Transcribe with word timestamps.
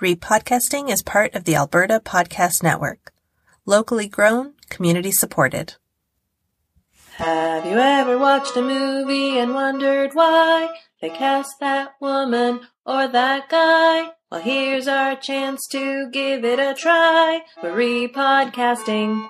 Repodcasting 0.00 0.90
is 0.90 1.02
part 1.02 1.34
of 1.34 1.42
the 1.42 1.56
Alberta 1.56 1.98
Podcast 1.98 2.62
Network. 2.62 3.12
Locally 3.66 4.06
grown, 4.06 4.52
community 4.70 5.10
supported. 5.10 5.74
Have 7.16 7.66
you 7.66 7.78
ever 7.78 8.16
watched 8.16 8.56
a 8.56 8.62
movie 8.62 9.40
and 9.40 9.54
wondered 9.54 10.14
why 10.14 10.68
they 11.02 11.10
cast 11.10 11.58
that 11.58 11.94
woman 12.00 12.60
or 12.86 13.08
that 13.08 13.48
guy? 13.48 14.12
Well, 14.30 14.40
here's 14.40 14.86
our 14.86 15.16
chance 15.16 15.66
to 15.72 16.08
give 16.12 16.44
it 16.44 16.60
a 16.60 16.74
try. 16.74 17.40
We're 17.60 17.72
repodcasting. 17.72 19.28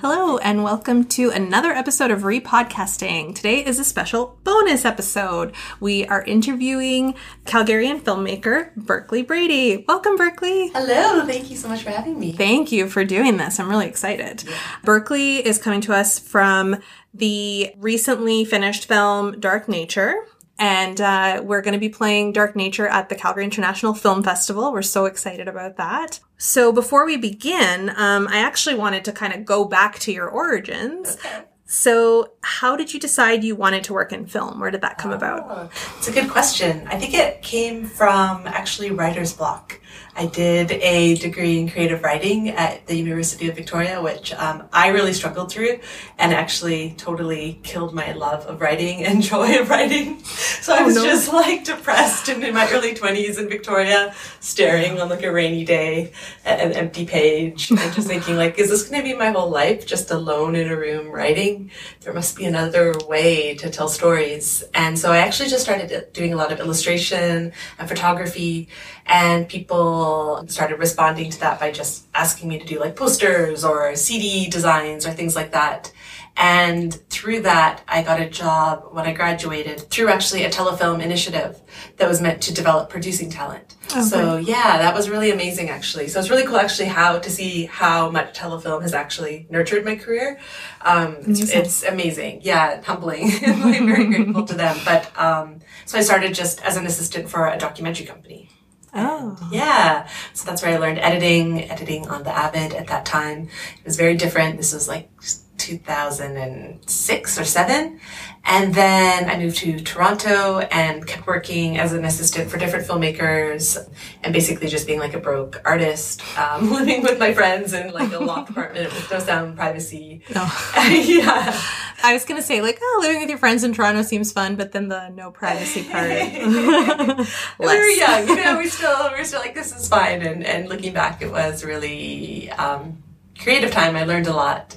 Hello, 0.00 0.36
and 0.38 0.64
welcome 0.64 1.04
to 1.04 1.30
another 1.30 1.70
episode 1.70 2.10
of 2.10 2.22
Repodcasting. 2.22 3.34
Today 3.34 3.64
is 3.64 3.78
a 3.78 3.84
special 3.84 4.38
bonus 4.44 4.84
episode. 4.84 5.54
We 5.80 6.04
are 6.06 6.22
interviewing 6.24 7.14
Calgarian 7.46 8.00
filmmaker 8.00 8.74
Berkley 8.76 9.22
Brady. 9.22 9.84
Welcome, 9.88 10.16
Berkley. 10.16 10.68
Hello, 10.68 11.24
thank 11.24 11.50
you 11.50 11.56
so 11.56 11.68
much 11.68 11.82
for 11.82 11.90
having 11.90 12.18
me. 12.18 12.32
Thank 12.32 12.72
you 12.72 12.88
for 12.88 13.04
doing 13.04 13.36
this. 13.36 13.58
I'm 13.58 13.68
really 13.68 13.86
excited. 13.86 14.44
Yeah. 14.44 14.54
Berkley 14.82 15.36
is 15.36 15.58
coming 15.58 15.80
to 15.82 15.94
us 15.94 16.18
from 16.18 16.76
the 17.14 17.72
recently 17.78 18.44
finished 18.44 18.86
film 18.86 19.40
Dark 19.40 19.68
Nature, 19.68 20.14
and 20.58 21.00
uh, 21.00 21.40
we're 21.44 21.62
going 21.62 21.74
to 21.74 21.80
be 21.80 21.88
playing 21.88 22.32
Dark 22.32 22.56
Nature 22.56 22.88
at 22.88 23.08
the 23.08 23.14
Calgary 23.14 23.44
International 23.44 23.94
Film 23.94 24.22
Festival. 24.22 24.72
We're 24.72 24.82
so 24.82 25.06
excited 25.06 25.48
about 25.48 25.76
that. 25.76 26.20
So 26.36 26.72
before 26.72 27.06
we 27.06 27.16
begin, 27.16 27.90
um, 27.96 28.28
I 28.28 28.38
actually 28.38 28.74
wanted 28.74 29.04
to 29.06 29.12
kind 29.12 29.32
of 29.32 29.44
go 29.44 29.64
back 29.64 29.98
to 30.00 30.12
your 30.12 30.28
origins. 30.28 31.16
Okay. 31.16 31.44
So, 31.66 32.34
how 32.42 32.76
did 32.76 32.92
you 32.92 33.00
decide 33.00 33.42
you 33.42 33.56
wanted 33.56 33.84
to 33.84 33.94
work 33.94 34.12
in 34.12 34.26
film? 34.26 34.60
Where 34.60 34.70
did 34.70 34.82
that 34.82 34.98
come 34.98 35.12
oh, 35.12 35.14
about? 35.14 35.72
It's 35.96 36.08
a 36.08 36.12
good 36.12 36.28
question. 36.28 36.86
I 36.86 36.98
think 36.98 37.14
it 37.14 37.40
came 37.42 37.86
from 37.86 38.46
actually 38.46 38.90
writer's 38.90 39.32
block. 39.32 39.80
I 40.16 40.26
did 40.26 40.70
a 40.70 41.16
degree 41.16 41.58
in 41.58 41.68
creative 41.68 42.02
writing 42.02 42.50
at 42.50 42.86
the 42.86 42.94
University 42.94 43.48
of 43.48 43.56
Victoria, 43.56 44.00
which 44.00 44.32
um, 44.34 44.62
I 44.72 44.88
really 44.88 45.12
struggled 45.12 45.50
through 45.50 45.80
and 46.18 46.32
actually 46.32 46.94
totally 46.96 47.58
killed 47.64 47.94
my 47.94 48.12
love 48.12 48.46
of 48.46 48.60
writing 48.60 49.04
and 49.04 49.22
joy 49.34 49.58
of 49.58 49.70
writing. 49.70 50.22
So 50.22 50.72
I 50.72 50.82
oh, 50.82 50.84
was 50.84 50.94
no. 50.94 51.04
just 51.04 51.32
like 51.32 51.64
depressed 51.64 52.28
and 52.28 52.44
in 52.44 52.54
my 52.54 52.70
early 52.70 52.94
20s 52.94 53.38
in 53.38 53.48
Victoria, 53.48 54.14
staring 54.38 55.00
on 55.00 55.08
like 55.08 55.24
a 55.24 55.32
rainy 55.32 55.64
day 55.64 56.12
at 56.44 56.60
an 56.60 56.72
empty 56.72 57.06
page 57.06 57.70
and 57.70 57.78
just 57.92 58.06
thinking 58.06 58.36
like, 58.36 58.56
is 58.58 58.70
this 58.70 58.88
going 58.88 59.02
to 59.02 59.08
be 59.08 59.16
my 59.16 59.30
whole 59.30 59.50
life 59.50 59.84
just 59.84 60.12
alone 60.12 60.54
in 60.54 60.68
a 60.68 60.76
room 60.76 61.10
writing? 61.10 61.72
There 62.02 62.12
must 62.12 62.36
be 62.36 62.44
another 62.44 62.94
way 63.08 63.56
to 63.56 63.68
tell 63.68 63.88
stories. 63.88 64.62
And 64.74 64.96
so 64.96 65.10
I 65.10 65.18
actually 65.18 65.48
just 65.48 65.64
started 65.64 66.12
doing 66.12 66.32
a 66.32 66.36
lot 66.36 66.52
of 66.52 66.60
illustration 66.60 67.52
and 67.78 67.88
photography 67.88 68.68
and 69.06 69.48
people 69.48 70.03
started 70.46 70.78
responding 70.78 71.30
to 71.30 71.40
that 71.40 71.60
by 71.60 71.70
just 71.70 72.06
asking 72.14 72.48
me 72.48 72.58
to 72.58 72.64
do 72.64 72.78
like 72.80 72.96
posters 72.96 73.64
or 73.64 73.94
CD 73.96 74.48
designs 74.48 75.06
or 75.06 75.12
things 75.12 75.34
like 75.36 75.52
that. 75.52 75.92
And 76.36 76.92
through 77.10 77.42
that, 77.42 77.82
I 77.86 78.02
got 78.02 78.20
a 78.20 78.28
job 78.28 78.88
when 78.90 79.06
I 79.06 79.12
graduated 79.12 79.88
through 79.90 80.08
actually 80.08 80.42
a 80.42 80.50
telefilm 80.50 81.00
initiative 81.00 81.60
that 81.96 82.08
was 82.08 82.20
meant 82.20 82.42
to 82.42 82.54
develop 82.54 82.90
producing 82.90 83.30
talent. 83.30 83.76
Okay. 83.84 84.00
So 84.00 84.36
yeah, 84.36 84.78
that 84.78 84.94
was 84.94 85.08
really 85.08 85.30
amazing 85.30 85.68
actually. 85.70 86.08
So 86.08 86.18
it's 86.18 86.30
really 86.30 86.44
cool 86.44 86.56
actually 86.56 86.88
how 86.88 87.20
to 87.20 87.30
see 87.30 87.66
how 87.66 88.10
much 88.10 88.36
telefilm 88.36 88.82
has 88.82 88.94
actually 88.94 89.46
nurtured 89.48 89.84
my 89.84 89.94
career. 89.94 90.40
Um, 90.80 91.18
it's, 91.20 91.52
it's, 91.52 91.82
amazing. 91.84 92.40
Yeah, 92.42 92.82
humbling. 92.82 93.30
I'm 93.46 93.86
very 93.86 94.06
grateful 94.06 94.44
to 94.44 94.54
them. 94.54 94.76
But 94.84 95.16
um, 95.16 95.60
so 95.84 95.98
I 95.98 96.00
started 96.00 96.34
just 96.34 96.60
as 96.64 96.76
an 96.76 96.86
assistant 96.86 97.28
for 97.28 97.46
a 97.46 97.56
documentary 97.58 98.06
company. 98.06 98.50
Oh. 98.94 99.36
Yeah. 99.50 100.08
So 100.32 100.46
that's 100.46 100.62
where 100.62 100.74
I 100.74 100.78
learned 100.78 100.98
editing, 100.98 101.70
editing 101.70 102.08
on 102.08 102.22
the 102.22 102.30
Avid 102.30 102.74
at 102.74 102.86
that 102.88 103.04
time. 103.04 103.48
It 103.78 103.84
was 103.84 103.96
very 103.96 104.16
different. 104.16 104.56
This 104.56 104.72
was 104.72 104.88
like 104.88 105.10
2006 105.58 107.38
or 107.38 107.44
7 107.44 108.00
and 108.46 108.74
then 108.74 109.30
I 109.30 109.38
moved 109.38 109.56
to 109.58 109.80
Toronto 109.80 110.58
and 110.58 111.06
kept 111.06 111.26
working 111.26 111.78
as 111.78 111.94
an 111.94 112.04
assistant 112.04 112.50
for 112.50 112.58
different 112.58 112.86
filmmakers 112.86 113.78
and 114.22 114.34
basically 114.34 114.68
just 114.68 114.86
being 114.86 114.98
like 114.98 115.14
a 115.14 115.18
broke 115.18 115.62
artist, 115.64 116.22
um, 116.38 116.70
living 116.72 117.02
with 117.02 117.18
my 117.18 117.32
friends 117.32 117.72
in 117.72 117.92
like 117.92 118.12
a 118.12 118.18
loft 118.18 118.50
apartment 118.50 118.92
with 118.92 119.10
no 119.10 119.18
sound 119.18 119.56
privacy. 119.56 120.22
No. 120.34 120.42
yeah. 120.76 121.58
I 122.02 122.12
was 122.12 122.26
going 122.26 122.38
to 122.38 122.46
say 122.46 122.60
like, 122.60 122.78
oh, 122.82 122.98
living 123.00 123.20
with 123.20 123.30
your 123.30 123.38
friends 123.38 123.64
in 123.64 123.72
Toronto 123.72 124.02
seems 124.02 124.30
fun, 124.30 124.56
but 124.56 124.72
then 124.72 124.88
the 124.88 125.08
no 125.08 125.30
privacy 125.30 125.82
part. 125.84 126.10
we 127.58 127.66
were 127.66 127.86
young, 127.86 128.28
you 128.28 128.36
know, 128.36 128.58
we 128.58 128.68
still, 128.68 129.10
we 129.10 129.20
are 129.20 129.24
still 129.24 129.40
like, 129.40 129.54
this 129.54 129.74
is 129.74 129.88
fine. 129.88 130.20
And, 130.20 130.44
and 130.44 130.68
looking 130.68 130.92
back, 130.92 131.22
it 131.22 131.30
was 131.30 131.64
really, 131.64 132.50
um, 132.50 133.02
creative 133.38 133.70
time. 133.70 133.96
I 133.96 134.04
learned 134.04 134.26
a 134.26 134.34
lot. 134.34 134.76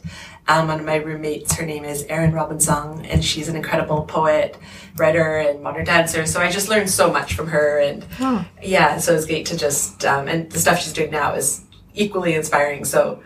Um, 0.50 0.70
one 0.70 0.80
of 0.80 0.86
my 0.86 0.96
roommates, 0.96 1.54
her 1.56 1.66
name 1.66 1.84
is 1.84 2.04
Erin 2.04 2.32
Robinson, 2.32 3.06
and 3.06 3.24
she's 3.24 3.50
an 3.50 3.58
incredible 3.58 4.04
poet, 4.04 4.58
writer, 4.96 5.38
and 5.40 5.62
modern 5.62 5.84
dancer. 5.84 6.26
So 6.26 6.40
I 6.40 6.50
just 6.50 6.70
learned 6.70 6.90
so 6.90 7.12
much 7.12 7.34
from 7.34 7.48
her, 7.48 7.80
and 7.80 8.06
oh. 8.22 8.48
yeah, 8.64 8.98
so 8.98 9.14
it's 9.14 9.26
great 9.26 9.46
to 9.48 9.58
just 9.58 10.06
um, 10.06 10.28
and 10.28 10.50
the 10.50 10.60
stuff 10.60 10.80
she's 10.80 10.94
doing 10.94 11.12
now 11.12 11.34
is 11.34 11.66
equally 11.94 12.34
inspiring. 12.34 12.86
So, 12.86 13.22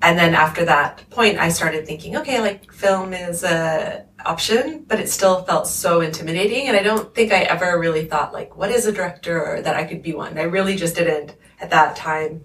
and 0.00 0.16
then 0.16 0.34
after 0.34 0.64
that 0.64 1.02
point, 1.10 1.38
I 1.38 1.48
started 1.48 1.86
thinking, 1.86 2.16
okay, 2.18 2.40
like 2.40 2.72
film 2.72 3.12
is 3.12 3.42
a 3.42 4.06
option, 4.24 4.84
but 4.86 5.00
it 5.00 5.08
still 5.08 5.42
felt 5.42 5.66
so 5.66 6.02
intimidating, 6.02 6.68
and 6.68 6.76
I 6.76 6.84
don't 6.84 7.12
think 7.16 7.32
I 7.32 7.40
ever 7.40 7.80
really 7.80 8.04
thought 8.04 8.32
like, 8.32 8.56
what 8.56 8.70
is 8.70 8.86
a 8.86 8.92
director, 8.92 9.44
or 9.44 9.60
that 9.60 9.74
I 9.74 9.82
could 9.82 10.02
be 10.02 10.14
one. 10.14 10.38
I 10.38 10.42
really 10.42 10.76
just 10.76 10.94
didn't 10.94 11.34
at 11.60 11.70
that 11.70 11.96
time 11.96 12.44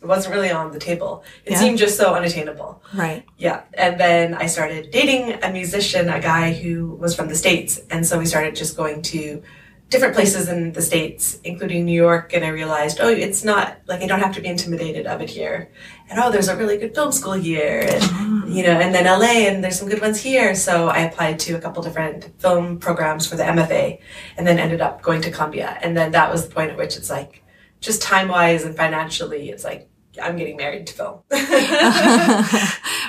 it 0.00 0.06
wasn't 0.06 0.34
really 0.34 0.50
on 0.50 0.70
the 0.72 0.78
table. 0.78 1.24
It 1.44 1.52
yeah. 1.52 1.58
seemed 1.58 1.78
just 1.78 1.96
so 1.96 2.14
unattainable. 2.14 2.82
Right. 2.94 3.24
Yeah. 3.36 3.62
And 3.74 3.98
then 3.98 4.34
I 4.34 4.46
started 4.46 4.90
dating 4.90 5.42
a 5.42 5.52
musician, 5.52 6.08
a 6.08 6.20
guy 6.20 6.52
who 6.52 6.94
was 6.94 7.16
from 7.16 7.28
the 7.28 7.34
States. 7.34 7.80
And 7.90 8.06
so 8.06 8.18
we 8.18 8.26
started 8.26 8.54
just 8.54 8.76
going 8.76 9.02
to 9.02 9.42
different 9.90 10.14
places 10.14 10.48
in 10.48 10.72
the 10.72 10.82
States, 10.82 11.40
including 11.44 11.84
New 11.84 11.94
York. 11.94 12.32
And 12.32 12.44
I 12.44 12.48
realized, 12.48 13.00
oh, 13.00 13.08
it's 13.08 13.42
not 13.42 13.78
like 13.86 14.02
I 14.02 14.06
don't 14.06 14.20
have 14.20 14.34
to 14.34 14.40
be 14.40 14.48
intimidated 14.48 15.06
of 15.06 15.20
it 15.20 15.30
here. 15.30 15.70
And 16.08 16.20
oh, 16.20 16.30
there's 16.30 16.48
a 16.48 16.56
really 16.56 16.76
good 16.76 16.94
film 16.94 17.10
school 17.10 17.32
here. 17.32 17.80
And, 17.80 18.02
ah. 18.04 18.46
you 18.46 18.62
know, 18.62 18.78
and 18.78 18.94
then 18.94 19.06
LA 19.06 19.48
and 19.48 19.64
there's 19.64 19.78
some 19.78 19.88
good 19.88 20.00
ones 20.00 20.20
here. 20.20 20.54
So 20.54 20.88
I 20.88 21.00
applied 21.00 21.40
to 21.40 21.54
a 21.54 21.60
couple 21.60 21.82
different 21.82 22.30
film 22.38 22.78
programs 22.78 23.26
for 23.26 23.36
the 23.36 23.44
MFA 23.44 23.98
and 24.36 24.46
then 24.46 24.58
ended 24.58 24.80
up 24.80 25.02
going 25.02 25.22
to 25.22 25.30
Columbia. 25.30 25.78
And 25.82 25.96
then 25.96 26.12
that 26.12 26.30
was 26.30 26.46
the 26.46 26.54
point 26.54 26.70
at 26.70 26.76
which 26.76 26.96
it's 26.96 27.10
like, 27.10 27.42
just 27.80 28.02
time 28.02 28.28
wise 28.28 28.64
and 28.64 28.76
financially, 28.76 29.50
it's 29.50 29.64
like 29.64 29.87
I'm 30.20 30.36
getting 30.36 30.56
married 30.56 30.86
to 30.88 30.94
film. 30.94 31.20
right, 31.30 31.46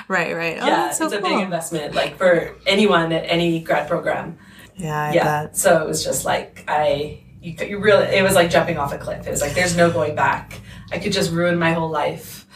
right. 0.08 0.58
Oh, 0.60 0.66
yeah, 0.66 0.90
so 0.90 1.06
it's 1.06 1.14
cool. 1.14 1.24
a 1.24 1.28
big 1.28 1.40
investment, 1.40 1.94
like 1.94 2.16
for 2.16 2.56
anyone 2.66 3.12
at 3.12 3.24
any 3.24 3.60
grad 3.60 3.88
program. 3.88 4.38
Yeah, 4.76 5.00
I 5.00 5.12
yeah. 5.12 5.44
Bet. 5.44 5.56
So 5.56 5.82
it 5.82 5.86
was 5.86 6.04
just 6.04 6.24
like 6.24 6.64
I, 6.68 7.22
you, 7.40 7.54
you 7.66 7.78
really, 7.78 8.06
it 8.06 8.22
was 8.22 8.34
like 8.34 8.50
jumping 8.50 8.78
off 8.78 8.92
a 8.92 8.98
cliff. 8.98 9.26
It 9.26 9.30
was 9.30 9.40
like 9.40 9.54
there's 9.54 9.76
no 9.76 9.90
going 9.90 10.14
back. 10.14 10.60
I 10.92 10.98
could 10.98 11.12
just 11.12 11.30
ruin 11.30 11.58
my 11.58 11.72
whole 11.72 11.90
life, 11.90 12.46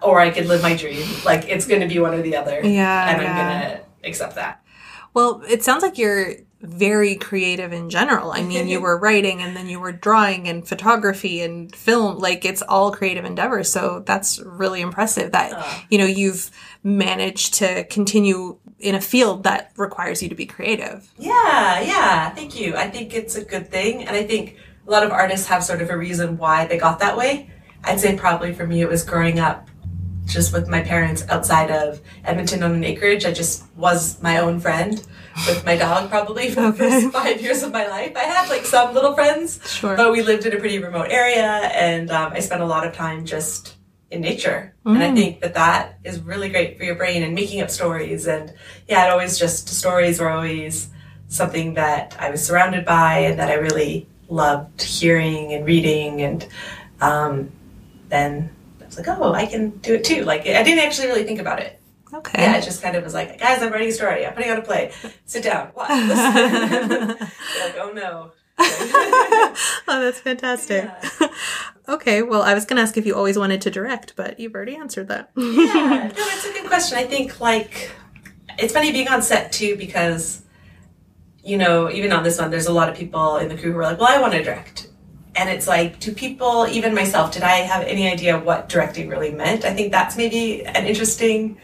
or 0.00 0.20
I 0.20 0.30
could 0.30 0.46
live 0.46 0.62
my 0.62 0.76
dream. 0.76 1.06
Like 1.24 1.48
it's 1.48 1.66
going 1.66 1.80
to 1.80 1.88
be 1.88 1.98
one 1.98 2.14
or 2.14 2.22
the 2.22 2.36
other. 2.36 2.60
Yeah, 2.62 3.10
and 3.10 3.22
yeah. 3.22 3.30
I'm 3.30 3.36
gonna 3.36 3.80
accept 4.04 4.36
that. 4.36 4.64
Well, 5.14 5.42
it 5.48 5.62
sounds 5.62 5.82
like 5.82 5.98
you're 5.98 6.36
very 6.62 7.16
creative 7.16 7.72
in 7.72 7.90
general. 7.90 8.30
I 8.30 8.42
mean, 8.42 8.68
you 8.68 8.80
were 8.80 8.96
writing 8.96 9.42
and 9.42 9.56
then 9.56 9.68
you 9.68 9.80
were 9.80 9.92
drawing 9.92 10.48
and 10.48 10.66
photography 10.66 11.42
and 11.42 11.74
film. 11.74 12.18
Like 12.18 12.44
it's 12.44 12.62
all 12.62 12.92
creative 12.92 13.24
endeavors. 13.24 13.70
So 13.70 14.02
that's 14.06 14.40
really 14.40 14.80
impressive 14.80 15.32
that, 15.32 15.52
oh. 15.54 15.84
you 15.90 15.98
know, 15.98 16.06
you've 16.06 16.50
managed 16.84 17.54
to 17.54 17.84
continue 17.84 18.58
in 18.78 18.94
a 18.94 19.00
field 19.00 19.42
that 19.44 19.72
requires 19.76 20.22
you 20.22 20.28
to 20.28 20.34
be 20.34 20.46
creative. 20.46 21.12
Yeah, 21.18 21.80
yeah. 21.80 22.30
Thank 22.30 22.58
you. 22.58 22.76
I 22.76 22.88
think 22.88 23.14
it's 23.14 23.36
a 23.36 23.44
good 23.44 23.68
thing. 23.68 24.06
And 24.06 24.16
I 24.16 24.22
think 24.22 24.56
a 24.86 24.90
lot 24.90 25.04
of 25.04 25.10
artists 25.10 25.46
have 25.48 25.64
sort 25.64 25.82
of 25.82 25.90
a 25.90 25.96
reason 25.96 26.38
why 26.38 26.66
they 26.66 26.78
got 26.78 27.00
that 27.00 27.16
way. 27.16 27.50
I'd 27.84 28.00
say 28.00 28.16
probably 28.16 28.54
for 28.54 28.66
me 28.66 28.80
it 28.80 28.88
was 28.88 29.02
growing 29.02 29.40
up 29.40 29.68
just 30.26 30.52
with 30.52 30.68
my 30.68 30.80
parents 30.80 31.24
outside 31.28 31.70
of 31.70 32.00
Edmonton 32.24 32.62
on 32.62 32.72
an 32.72 32.84
acreage. 32.84 33.24
I 33.24 33.32
just 33.32 33.64
was 33.76 34.22
my 34.22 34.38
own 34.38 34.60
friend 34.60 35.04
with 35.46 35.64
my 35.64 35.76
dog 35.76 36.10
probably 36.10 36.50
for 36.50 36.60
okay. 36.60 36.70
the 36.70 36.76
first 36.76 37.12
five 37.12 37.40
years 37.40 37.62
of 37.62 37.72
my 37.72 37.86
life. 37.86 38.12
I 38.16 38.24
had 38.24 38.48
like 38.48 38.64
some 38.64 38.94
little 38.94 39.14
friends, 39.14 39.60
sure. 39.68 39.96
but 39.96 40.12
we 40.12 40.22
lived 40.22 40.46
in 40.46 40.54
a 40.54 40.58
pretty 40.58 40.78
remote 40.78 41.08
area 41.10 41.44
and 41.44 42.10
um, 42.10 42.32
I 42.32 42.40
spent 42.40 42.62
a 42.62 42.66
lot 42.66 42.86
of 42.86 42.94
time 42.94 43.24
just 43.24 43.76
in 44.10 44.20
nature. 44.20 44.74
Mm. 44.84 44.94
And 44.94 45.02
I 45.02 45.10
mm. 45.10 45.16
think 45.16 45.40
that 45.40 45.54
that 45.54 45.98
is 46.04 46.20
really 46.20 46.50
great 46.50 46.78
for 46.78 46.84
your 46.84 46.94
brain 46.94 47.22
and 47.22 47.34
making 47.34 47.60
up 47.60 47.70
stories. 47.70 48.26
And 48.26 48.52
yeah, 48.88 49.06
it 49.06 49.10
always 49.10 49.38
just, 49.38 49.68
stories 49.68 50.20
were 50.20 50.30
always 50.30 50.90
something 51.28 51.74
that 51.74 52.14
I 52.18 52.30
was 52.30 52.46
surrounded 52.46 52.84
by 52.84 53.20
and 53.20 53.38
that 53.38 53.48
I 53.48 53.54
really 53.54 54.06
loved 54.28 54.82
hearing 54.82 55.52
and 55.52 55.64
reading. 55.64 56.20
And 56.20 56.46
um, 57.00 57.50
then 58.08 58.50
was 58.96 59.06
like, 59.06 59.18
oh, 59.18 59.32
I 59.32 59.46
can 59.46 59.70
do 59.70 59.94
it 59.94 60.04
too. 60.04 60.24
Like, 60.24 60.42
I 60.42 60.62
didn't 60.62 60.84
actually 60.84 61.08
really 61.08 61.24
think 61.24 61.40
about 61.40 61.60
it. 61.60 61.80
Okay. 62.12 62.42
Yeah, 62.42 62.58
it 62.58 62.62
just 62.62 62.82
kind 62.82 62.94
of 62.94 63.04
was 63.04 63.14
like, 63.14 63.38
guys, 63.38 63.62
I'm 63.62 63.72
writing 63.72 63.88
a 63.88 63.92
story. 63.92 64.26
I'm 64.26 64.34
putting 64.34 64.50
on 64.50 64.58
a 64.58 64.62
play. 64.62 64.92
Sit 65.24 65.44
down. 65.44 65.68
What? 65.68 65.88
like, 65.90 67.78
oh 67.78 67.92
no. 67.94 68.32
oh, 68.58 69.54
that's 69.86 70.20
fantastic. 70.20 70.84
Yeah. 70.84 71.28
Okay, 71.88 72.22
well, 72.22 72.42
I 72.42 72.54
was 72.54 72.64
going 72.64 72.76
to 72.76 72.82
ask 72.82 72.96
if 72.96 73.06
you 73.06 73.14
always 73.14 73.36
wanted 73.36 73.60
to 73.62 73.70
direct, 73.70 74.14
but 74.14 74.38
you've 74.38 74.54
already 74.54 74.76
answered 74.76 75.08
that. 75.08 75.30
yeah, 75.36 75.42
no, 75.44 76.12
it's 76.16 76.46
a 76.46 76.52
good 76.52 76.66
question. 76.66 76.96
I 76.96 77.04
think 77.04 77.40
like 77.40 77.90
it's 78.58 78.72
funny 78.72 78.92
being 78.92 79.08
on 79.08 79.20
set 79.20 79.52
too 79.52 79.76
because 79.76 80.42
you 81.42 81.56
know 81.58 81.90
even 81.90 82.12
on 82.12 82.22
this 82.22 82.38
one, 82.38 82.50
there's 82.50 82.66
a 82.68 82.72
lot 82.72 82.88
of 82.88 82.94
people 82.94 83.36
in 83.38 83.48
the 83.48 83.56
crew 83.56 83.72
who 83.72 83.78
are 83.78 83.82
like, 83.82 83.98
"Well, 83.98 84.08
I 84.08 84.20
want 84.20 84.32
to 84.34 84.42
direct," 84.42 84.88
and 85.34 85.48
it's 85.48 85.66
like, 85.66 85.98
do 85.98 86.12
people, 86.12 86.66
even 86.68 86.94
myself, 86.94 87.32
did 87.32 87.42
I 87.42 87.56
have 87.58 87.82
any 87.84 88.10
idea 88.10 88.38
what 88.38 88.68
directing 88.68 89.08
really 89.08 89.30
meant? 89.32 89.64
I 89.64 89.72
think 89.72 89.90
that's 89.90 90.16
maybe 90.16 90.64
an 90.64 90.86
interesting. 90.86 91.58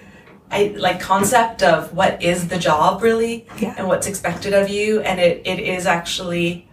I 0.51 0.75
like 0.79 0.99
concept 1.01 1.63
of 1.63 1.93
what 1.93 2.23
is 2.23 2.49
the 2.49 2.59
job 2.59 3.03
really 3.03 3.47
Yeah. 3.59 3.75
and 3.77 3.87
what's 3.87 4.07
expected 4.07 4.55
of 4.55 4.71
you 4.71 5.01
and 5.03 5.21
it, 5.21 5.43
it 5.47 5.59
is 5.59 5.85
actually 5.87 6.67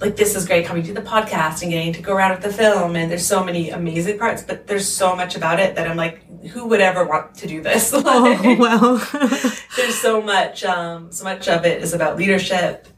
like 0.00 0.16
this 0.16 0.34
is 0.34 0.46
great 0.46 0.64
coming 0.64 0.82
to 0.84 0.94
the 0.94 1.02
podcast 1.02 1.60
and 1.60 1.70
getting 1.70 1.92
to 1.92 2.00
go 2.00 2.14
around 2.14 2.30
with 2.30 2.40
the 2.42 2.52
film 2.52 2.96
and 2.96 3.10
there's 3.10 3.26
so 3.26 3.44
many 3.44 3.68
amazing 3.68 4.18
parts 4.18 4.42
but 4.42 4.66
there's 4.66 4.88
so 4.88 5.14
much 5.14 5.36
about 5.36 5.60
it 5.60 5.76
that 5.76 5.86
i'm 5.86 5.96
like 5.98 6.24
who 6.48 6.66
would 6.66 6.80
ever 6.80 7.04
want 7.04 7.34
to 7.34 7.46
do 7.46 7.60
this 7.60 7.92
oh, 7.94 8.56
well. 8.58 8.96
there's 9.76 9.94
so 9.98 10.22
much 10.22 10.64
um, 10.64 11.12
so 11.12 11.22
much 11.22 11.46
of 11.48 11.66
it 11.66 11.82
is 11.82 11.92
about 11.92 12.16
leadership 12.16 12.88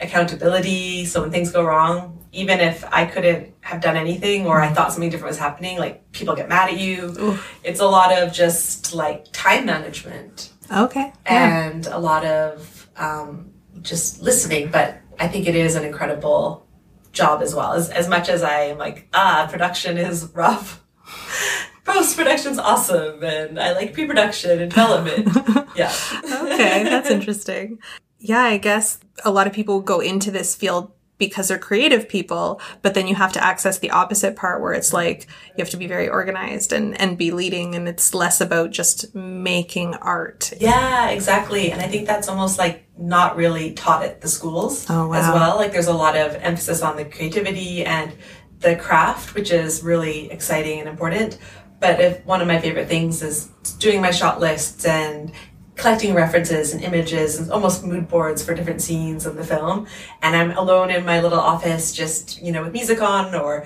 accountability 0.00 1.04
so 1.04 1.22
when 1.22 1.30
things 1.30 1.50
go 1.50 1.64
wrong 1.64 2.24
even 2.32 2.60
if 2.60 2.84
i 2.92 3.04
couldn't 3.04 3.52
have 3.60 3.80
done 3.80 3.96
anything 3.96 4.46
or 4.46 4.60
i 4.60 4.68
thought 4.68 4.92
something 4.92 5.10
different 5.10 5.30
was 5.30 5.38
happening 5.38 5.78
like 5.78 6.10
people 6.12 6.34
get 6.34 6.48
mad 6.48 6.68
at 6.68 6.78
you 6.78 7.38
it's 7.64 7.80
a 7.80 7.86
lot 7.86 8.16
of 8.16 8.32
just 8.32 8.94
like 8.94 9.26
time 9.32 9.66
management 9.66 10.52
okay. 10.70 11.12
Yeah. 11.26 11.68
and 11.68 11.86
a 11.86 11.98
lot 11.98 12.24
of 12.24 12.88
um, 12.96 13.52
just 13.82 14.22
listening. 14.22 14.70
But 14.70 15.00
I 15.18 15.28
think 15.28 15.46
it 15.46 15.54
is 15.54 15.76
an 15.76 15.84
incredible 15.84 16.66
job 17.12 17.42
as 17.42 17.54
well. 17.54 17.72
As, 17.72 17.90
as 17.90 18.08
much 18.08 18.28
as 18.28 18.42
I 18.42 18.60
am 18.62 18.78
like, 18.78 19.08
ah, 19.14 19.48
production 19.50 19.96
is 19.98 20.30
rough. 20.34 20.84
Post 21.84 22.16
production's 22.16 22.58
awesome, 22.58 23.24
and 23.24 23.58
I 23.58 23.72
like 23.72 23.94
pre 23.94 24.06
production 24.06 24.60
and 24.60 24.70
development. 24.70 25.26
yeah. 25.74 25.90
okay, 26.22 26.84
that's 26.84 27.08
interesting. 27.08 27.78
Yeah, 28.18 28.42
I 28.42 28.56
guess 28.56 28.98
a 29.24 29.30
lot 29.30 29.46
of 29.46 29.52
people 29.52 29.80
go 29.80 30.00
into 30.00 30.30
this 30.30 30.54
field 30.54 30.92
because 31.18 31.48
they're 31.48 31.58
creative 31.58 32.08
people, 32.08 32.60
but 32.80 32.94
then 32.94 33.08
you 33.08 33.14
have 33.16 33.32
to 33.32 33.44
access 33.44 33.78
the 33.78 33.90
opposite 33.90 34.36
part 34.36 34.62
where 34.62 34.72
it's 34.72 34.92
like 34.92 35.26
you 35.56 35.64
have 35.64 35.70
to 35.70 35.76
be 35.76 35.88
very 35.88 36.08
organized 36.08 36.72
and, 36.72 36.98
and 37.00 37.18
be 37.18 37.32
leading 37.32 37.74
and 37.74 37.88
it's 37.88 38.14
less 38.14 38.40
about 38.40 38.70
just 38.70 39.12
making 39.14 39.94
art. 39.96 40.52
Yeah, 40.60 41.10
exactly. 41.10 41.72
And 41.72 41.80
I 41.82 41.88
think 41.88 42.06
that's 42.06 42.28
almost 42.28 42.56
like 42.58 42.88
not 42.96 43.36
really 43.36 43.72
taught 43.72 44.04
at 44.04 44.20
the 44.20 44.28
schools 44.28 44.86
Oh, 44.88 45.12
as 45.12 45.26
well. 45.32 45.56
Like 45.56 45.72
there's 45.72 45.88
a 45.88 45.92
lot 45.92 46.16
of 46.16 46.34
emphasis 46.36 46.82
on 46.82 46.96
the 46.96 47.04
creativity 47.04 47.84
and 47.84 48.12
the 48.60 48.76
craft, 48.76 49.34
which 49.34 49.50
is 49.50 49.82
really 49.82 50.30
exciting 50.30 50.80
and 50.80 50.88
important. 50.88 51.38
But 51.80 52.00
if 52.00 52.24
one 52.26 52.40
of 52.40 52.48
my 52.48 52.60
favorite 52.60 52.88
things 52.88 53.22
is 53.22 53.46
doing 53.78 54.00
my 54.00 54.10
shot 54.10 54.40
lists 54.40 54.84
and 54.84 55.32
collecting 55.78 56.12
references 56.12 56.74
and 56.74 56.82
images 56.82 57.38
and 57.38 57.50
almost 57.50 57.84
mood 57.84 58.08
boards 58.08 58.44
for 58.44 58.54
different 58.54 58.82
scenes 58.82 59.24
of 59.24 59.36
the 59.36 59.44
film. 59.44 59.86
And 60.20 60.36
I'm 60.36 60.50
alone 60.50 60.90
in 60.90 61.04
my 61.04 61.20
little 61.20 61.38
office, 61.38 61.92
just, 61.92 62.42
you 62.42 62.52
know, 62.52 62.64
with 62.64 62.72
music 62.72 63.00
on 63.00 63.34
or 63.34 63.64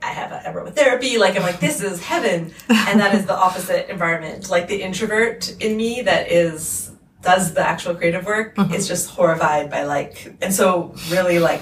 I 0.00 0.12
have 0.12 0.32
a 0.32 0.48
aromatherapy. 0.48 1.18
Like 1.18 1.36
I'm 1.36 1.42
like, 1.42 1.60
this 1.60 1.82
is 1.82 2.00
heaven. 2.00 2.54
And 2.70 3.00
that 3.00 3.14
is 3.14 3.26
the 3.26 3.36
opposite 3.36 3.90
environment. 3.90 4.48
Like 4.48 4.68
the 4.68 4.80
introvert 4.80 5.60
in 5.60 5.76
me 5.76 6.02
that 6.02 6.30
is 6.30 6.92
does 7.20 7.52
the 7.52 7.60
actual 7.60 7.96
creative 7.96 8.24
work 8.24 8.54
mm-hmm. 8.54 8.72
is 8.72 8.86
just 8.86 9.10
horrified 9.10 9.68
by 9.68 9.82
like 9.82 10.36
and 10.40 10.54
so 10.54 10.94
really 11.10 11.40
like 11.40 11.60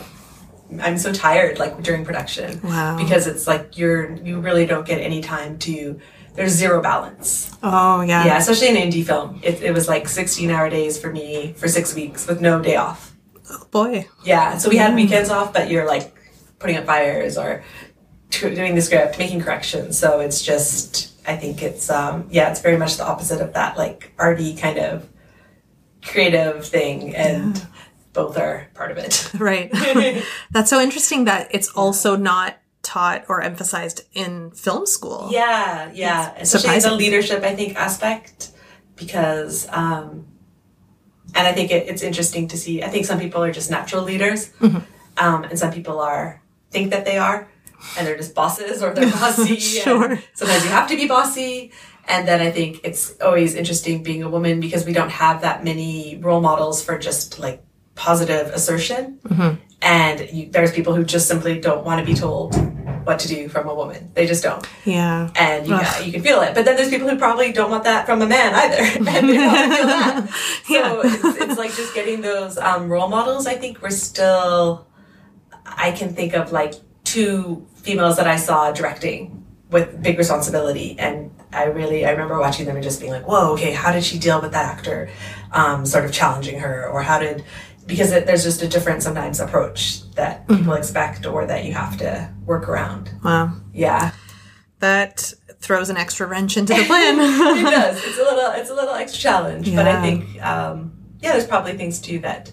I'm 0.80 0.98
so 0.98 1.12
tired 1.12 1.58
like 1.58 1.82
during 1.82 2.04
production. 2.04 2.60
Wow. 2.62 2.98
Because 2.98 3.26
it's 3.26 3.46
like 3.46 3.78
you're 3.78 4.14
you 4.16 4.40
really 4.40 4.66
don't 4.66 4.86
get 4.86 5.00
any 5.00 5.22
time 5.22 5.58
to 5.60 5.98
there's 6.36 6.52
zero 6.52 6.80
balance. 6.80 7.56
Oh, 7.62 8.02
yeah. 8.02 8.24
Yeah, 8.24 8.38
especially 8.38 8.68
in 8.68 8.76
indie 8.76 9.04
film. 9.04 9.40
It, 9.42 9.62
it 9.62 9.72
was 9.72 9.88
like 9.88 10.08
16 10.08 10.50
hour 10.50 10.70
days 10.70 11.00
for 11.00 11.10
me 11.10 11.54
for 11.54 11.68
six 11.68 11.94
weeks 11.94 12.26
with 12.26 12.40
no 12.40 12.60
day 12.62 12.76
off. 12.76 13.14
Boy. 13.70 14.08
Yeah, 14.24 14.58
so 14.58 14.68
we 14.68 14.76
had 14.76 14.94
weekends 14.94 15.30
off, 15.30 15.52
but 15.52 15.70
you're 15.70 15.86
like 15.86 16.14
putting 16.58 16.76
up 16.76 16.84
fires 16.86 17.38
or 17.38 17.64
t- 18.30 18.54
doing 18.54 18.74
the 18.74 18.82
script, 18.82 19.18
making 19.18 19.40
corrections. 19.40 19.98
So 19.98 20.20
it's 20.20 20.42
just, 20.42 21.12
I 21.28 21.36
think 21.36 21.62
it's, 21.62 21.90
um, 21.90 22.28
yeah, 22.30 22.50
it's 22.50 22.60
very 22.60 22.76
much 22.76 22.96
the 22.96 23.06
opposite 23.06 23.40
of 23.40 23.52
that 23.54 23.76
like 23.76 24.12
arty 24.18 24.56
kind 24.56 24.78
of 24.78 25.08
creative 26.02 26.64
thing, 26.66 27.14
and 27.14 27.66
both 28.12 28.38
are 28.38 28.68
part 28.74 28.90
of 28.90 28.98
it. 28.98 29.30
Right. 29.34 29.70
That's 30.50 30.70
so 30.70 30.80
interesting 30.80 31.24
that 31.24 31.48
it's 31.50 31.68
also 31.68 32.16
not 32.16 32.56
taught 32.86 33.24
or 33.28 33.42
emphasized 33.42 34.02
in 34.14 34.50
film 34.52 34.86
school. 34.86 35.28
Yeah, 35.32 35.90
yeah. 35.92 36.32
Especially 36.38 36.78
the 36.78 36.94
leadership, 36.94 37.42
I 37.42 37.54
think, 37.54 37.76
aspect 37.76 38.52
because, 38.94 39.66
um, 39.70 40.26
and 41.34 41.46
I 41.46 41.52
think 41.52 41.70
it, 41.70 41.88
it's 41.88 42.02
interesting 42.02 42.48
to 42.48 42.56
see. 42.56 42.82
I 42.82 42.88
think 42.88 43.04
some 43.04 43.18
people 43.18 43.42
are 43.42 43.52
just 43.52 43.70
natural 43.70 44.02
leaders, 44.04 44.50
Mm-hmm. 44.60 44.78
um, 45.18 45.44
and 45.44 45.58
some 45.58 45.72
people 45.72 46.00
are 46.00 46.40
think 46.70 46.90
that 46.92 47.04
they 47.04 47.18
are, 47.18 47.48
and 47.98 48.06
they're 48.06 48.16
just 48.16 48.34
bosses 48.34 48.82
or 48.82 48.94
they're 48.94 49.10
bossy. 49.20 49.56
Sure. 49.56 50.18
sometimes 50.34 50.64
you 50.64 50.70
have 50.70 50.88
to 50.88 50.96
be 50.96 51.06
bossy. 51.08 51.72
And 52.08 52.26
then 52.28 52.40
I 52.40 52.52
think 52.52 52.80
it's 52.84 53.20
always 53.20 53.56
interesting 53.56 54.04
being 54.04 54.22
a 54.22 54.30
woman 54.30 54.60
because 54.60 54.86
we 54.86 54.92
don't 54.92 55.10
have 55.10 55.40
that 55.42 55.64
many 55.64 56.18
role 56.22 56.40
models 56.40 56.82
for 56.84 56.96
just 56.98 57.40
like 57.40 57.64
positive 57.96 58.46
assertion. 58.54 59.18
Mm-hmm. 59.26 59.54
And 59.82 60.30
you, 60.32 60.48
there's 60.50 60.70
people 60.72 60.94
who 60.94 61.02
just 61.04 61.26
simply 61.26 61.60
don't 61.60 61.84
want 61.84 61.98
to 62.00 62.06
be 62.06 62.14
told 62.16 62.54
what 63.06 63.20
to 63.20 63.28
do 63.28 63.48
from 63.48 63.68
a 63.68 63.74
woman. 63.74 64.10
They 64.14 64.26
just 64.26 64.42
don't 64.42 64.66
Yeah. 64.84 65.30
and 65.36 65.66
you, 65.66 65.74
Ugh. 65.74 66.04
you 66.06 66.12
can 66.12 66.22
feel 66.22 66.40
it. 66.40 66.54
But 66.56 66.64
then 66.64 66.74
there's 66.76 66.90
people 66.90 67.08
who 67.08 67.16
probably 67.16 67.52
don't 67.52 67.70
want 67.70 67.84
that 67.84 68.04
from 68.04 68.20
a 68.20 68.26
man 68.26 68.52
either, 68.52 68.82
and 69.08 69.28
they 69.28 69.36
probably 69.38 69.76
feel 69.76 69.86
that. 69.86 70.28
So 70.66 70.74
Yeah. 70.74 71.00
it's, 71.04 71.24
it's 71.42 71.58
like 71.58 71.72
just 71.74 71.94
getting 71.94 72.20
those 72.20 72.58
um, 72.58 72.88
role 72.88 73.08
models. 73.08 73.46
I 73.46 73.54
think 73.54 73.80
we're 73.80 73.90
still. 73.90 74.86
I 75.64 75.92
can 75.92 76.14
think 76.14 76.34
of 76.34 76.50
like 76.52 76.74
two 77.04 77.64
females 77.76 78.16
that 78.16 78.26
I 78.26 78.36
saw 78.36 78.72
directing 78.72 79.44
with 79.70 80.02
big 80.02 80.18
responsibility, 80.18 80.96
and 80.98 81.30
I 81.52 81.64
really 81.64 82.04
I 82.06 82.10
remember 82.10 82.38
watching 82.40 82.66
them 82.66 82.74
and 82.76 82.82
just 82.84 83.00
being 83.00 83.12
like, 83.12 83.26
"Whoa, 83.28 83.52
okay, 83.52 83.72
how 83.72 83.92
did 83.92 84.02
she 84.04 84.18
deal 84.18 84.40
with 84.40 84.50
that 84.52 84.64
actor, 84.78 85.08
um, 85.52 85.86
sort 85.86 86.04
of 86.04 86.12
challenging 86.12 86.58
her, 86.60 86.88
or 86.88 87.02
how 87.02 87.18
did?" 87.20 87.44
Because 87.86 88.10
it, 88.12 88.26
there's 88.26 88.42
just 88.42 88.62
a 88.62 88.68
different 88.68 89.02
sometimes 89.02 89.38
approach 89.40 90.02
that 90.14 90.46
people 90.48 90.72
expect 90.74 91.24
or 91.24 91.46
that 91.46 91.64
you 91.64 91.72
have 91.72 91.96
to 91.98 92.28
work 92.44 92.68
around. 92.68 93.10
Wow. 93.24 93.52
Yeah. 93.72 94.12
That 94.80 95.32
throws 95.60 95.88
an 95.88 95.96
extra 95.96 96.26
wrench 96.26 96.56
into 96.56 96.74
the 96.74 96.84
plan. 96.84 97.14
it 97.20 97.70
does. 97.70 98.04
It's 98.04 98.18
a 98.18 98.22
little 98.22 98.50
it's 98.52 98.70
a 98.70 98.74
little 98.74 98.94
extra 98.94 99.20
challenge, 99.20 99.74
but 99.74 99.86
I 99.86 100.02
think 100.02 100.42
um, 100.44 100.92
yeah, 101.20 101.32
there's 101.32 101.46
probably 101.46 101.76
things 101.76 102.00
too 102.00 102.18
that 102.20 102.52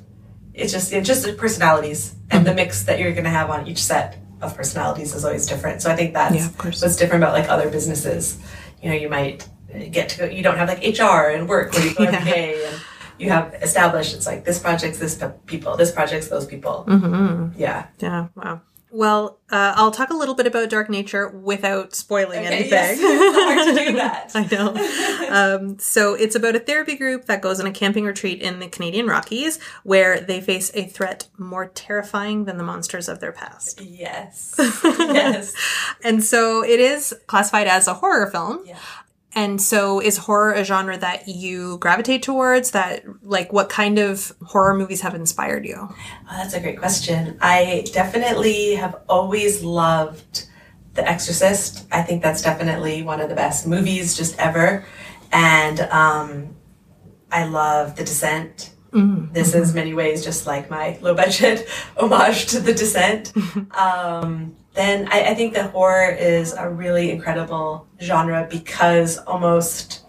it's 0.53 0.71
just 0.71 0.93
it's 0.93 1.07
just 1.07 1.25
the 1.25 1.33
personalities 1.33 2.15
and 2.31 2.45
the 2.45 2.53
mix 2.53 2.83
that 2.83 2.99
you're 2.99 3.11
going 3.11 3.23
to 3.25 3.29
have 3.29 3.49
on 3.49 3.67
each 3.67 3.83
set 3.83 4.17
of 4.41 4.55
personalities 4.55 5.13
is 5.15 5.25
always 5.25 5.45
different. 5.47 5.81
So 5.81 5.91
I 5.91 5.95
think 5.95 6.13
that's 6.13 6.35
Yeah, 6.35 6.47
what's 6.61 6.95
different 6.95 7.23
about 7.23 7.33
like 7.33 7.49
other 7.49 7.69
businesses. 7.69 8.37
You 8.81 8.89
know, 8.91 8.95
you 8.95 9.09
might 9.09 9.47
get 9.91 10.09
to 10.09 10.17
go. 10.19 10.25
You 10.25 10.43
don't 10.43 10.57
have 10.57 10.69
like 10.69 10.79
HR 10.97 11.29
and 11.31 11.49
work 11.49 11.73
where 11.73 11.85
you 11.87 11.95
go 11.95 12.03
Yeah. 12.03 12.11
every 12.11 12.31
day 12.31 12.65
and. 12.65 12.81
You 13.19 13.29
have 13.29 13.53
established 13.61 14.15
it's 14.15 14.25
like 14.25 14.45
this 14.45 14.59
project's 14.59 14.99
this 14.99 15.15
pe- 15.15 15.31
people, 15.45 15.75
this 15.77 15.91
project's 15.91 16.27
those 16.27 16.45
people. 16.45 16.85
Mm-hmm. 16.87 17.59
Yeah. 17.59 17.87
Yeah, 17.99 18.27
wow. 18.35 18.61
Well, 18.95 19.39
uh, 19.49 19.73
I'll 19.75 19.89
talk 19.89 20.11
a 20.11 20.15
little 20.15 20.35
bit 20.35 20.45
about 20.45 20.69
Dark 20.69 20.87
Nature 20.87 21.27
without 21.27 21.95
spoiling 21.95 22.45
Okay, 22.45 22.47
anything. 22.69 22.69
yes. 22.69 22.99
It's 23.01 23.35
hard 23.35 23.75
to 23.75 23.85
do 23.85 23.95
that. 23.97 24.31
I 24.35 24.45
know. 24.51 25.57
Um, 25.57 25.79
so 25.79 26.13
it's 26.13 26.35
about 26.35 26.55
a 26.55 26.59
therapy 26.59 26.95
group 26.95 27.25
that 27.25 27.41
goes 27.41 27.59
on 27.59 27.65
a 27.65 27.71
camping 27.71 28.05
retreat 28.05 28.39
in 28.43 28.59
the 28.59 28.67
Canadian 28.67 29.07
Rockies 29.07 29.59
where 29.81 30.19
they 30.19 30.41
face 30.41 30.69
a 30.75 30.85
threat 30.85 31.27
more 31.39 31.65
terrifying 31.69 32.45
than 32.45 32.57
the 32.57 32.63
monsters 32.63 33.09
of 33.09 33.19
their 33.19 33.31
past. 33.31 33.81
Yes. 33.81 34.53
yes. 34.83 35.55
And 36.03 36.23
so 36.23 36.63
it 36.63 36.79
is 36.79 37.15
classified 37.25 37.65
as 37.65 37.87
a 37.87 37.95
horror 37.95 38.29
film. 38.29 38.59
Yeah. 38.63 38.77
And 39.35 39.61
so 39.61 39.99
is 39.99 40.17
horror 40.17 40.53
a 40.53 40.63
genre 40.63 40.97
that 40.97 41.27
you 41.27 41.77
gravitate 41.79 42.21
towards? 42.21 42.71
That, 42.71 43.03
like, 43.23 43.51
what 43.51 43.69
kind 43.69 43.97
of 43.97 44.31
horror 44.43 44.75
movies 44.75 45.01
have 45.01 45.15
inspired 45.15 45.65
you? 45.65 45.77
Oh, 45.89 45.97
that's 46.29 46.53
a 46.53 46.59
great 46.59 46.77
question. 46.77 47.37
I 47.41 47.85
definitely 47.93 48.75
have 48.75 49.01
always 49.09 49.63
loved 49.63 50.47
The 50.93 51.07
Exorcist. 51.07 51.87
I 51.91 52.03
think 52.03 52.21
that's 52.21 52.41
definitely 52.41 53.01
one 53.01 53.21
of 53.21 53.29
the 53.29 53.35
best 53.35 53.65
movies 53.65 54.15
just 54.15 54.37
ever. 54.37 54.85
And 55.31 55.79
um, 55.79 56.55
I 57.31 57.45
love 57.45 57.95
The 57.95 58.03
Descent. 58.03 58.73
This 59.33 59.55
is 59.55 59.73
many 59.73 59.95
ways 59.95 60.23
just 60.23 60.45
like 60.45 60.69
my 60.69 60.99
low 61.01 61.15
budget 61.15 61.67
homage 61.97 62.45
to 62.47 62.59
The 62.59 62.73
Descent. 62.73 63.33
um, 63.71 64.55
then 64.73 65.07
I, 65.11 65.31
I 65.31 65.33
think 65.35 65.53
that 65.53 65.71
horror 65.71 66.09
is 66.09 66.53
a 66.53 66.69
really 66.69 67.11
incredible 67.11 67.87
genre 68.01 68.47
because 68.49 69.17
almost 69.19 70.05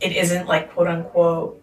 it 0.00 0.12
isn't 0.12 0.46
like 0.46 0.72
quote 0.72 0.88
unquote 0.88 1.62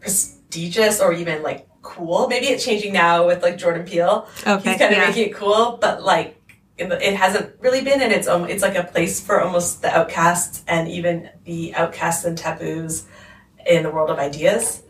prestigious 0.00 1.00
or 1.00 1.12
even 1.12 1.42
like 1.42 1.68
cool. 1.82 2.26
Maybe 2.28 2.46
it's 2.46 2.64
changing 2.64 2.92
now 2.92 3.26
with 3.26 3.42
like 3.42 3.58
Jordan 3.58 3.86
Peele. 3.86 4.28
Okay, 4.46 4.70
He's 4.70 4.78
kind 4.78 4.92
of 4.92 4.98
yeah. 4.98 5.06
making 5.06 5.28
it 5.28 5.34
cool, 5.34 5.78
but 5.80 6.02
like 6.02 6.36
it 6.78 7.14
hasn't 7.14 7.54
really 7.60 7.82
been 7.82 8.00
and 8.00 8.10
it's 8.10 8.26
um, 8.26 8.48
it's 8.48 8.62
like 8.62 8.74
a 8.74 8.84
place 8.84 9.20
for 9.20 9.42
almost 9.42 9.82
the 9.82 9.94
outcasts 9.94 10.64
and 10.66 10.88
even 10.88 11.28
the 11.44 11.74
outcasts 11.74 12.24
and 12.24 12.38
taboos 12.38 13.06
in 13.66 13.82
the 13.82 13.90
world 13.90 14.08
of 14.08 14.18
ideas 14.18 14.82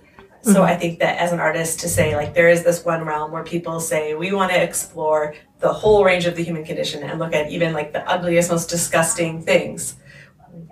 so 0.43 0.51
Mm-hmm. 0.53 0.63
i 0.63 0.77
think 0.77 0.99
that 1.01 1.19
as 1.19 1.33
an 1.33 1.41
artist 1.41 1.81
to 1.81 1.89
say 1.89 2.17
like 2.17 2.33
there 2.35 2.49
is 2.49 2.63
this 2.65 2.85
one 2.85 3.05
realm 3.05 3.31
where 3.33 3.45
people 3.45 3.79
say 3.81 4.15
we 4.15 4.33
want 4.33 4.51
to 4.53 4.63
explore 4.63 5.35
the 5.59 5.73
whole 5.73 6.03
range 6.05 6.25
of 6.27 6.35
the 6.37 6.43
human 6.43 6.65
condition 6.65 7.03
and 7.03 7.19
look 7.19 7.35
at 7.35 7.51
even 7.51 7.73
like 7.75 7.93
the 7.93 8.09
ugliest 8.11 8.51
most 8.51 8.71
disgusting 8.71 9.43
things 9.43 9.97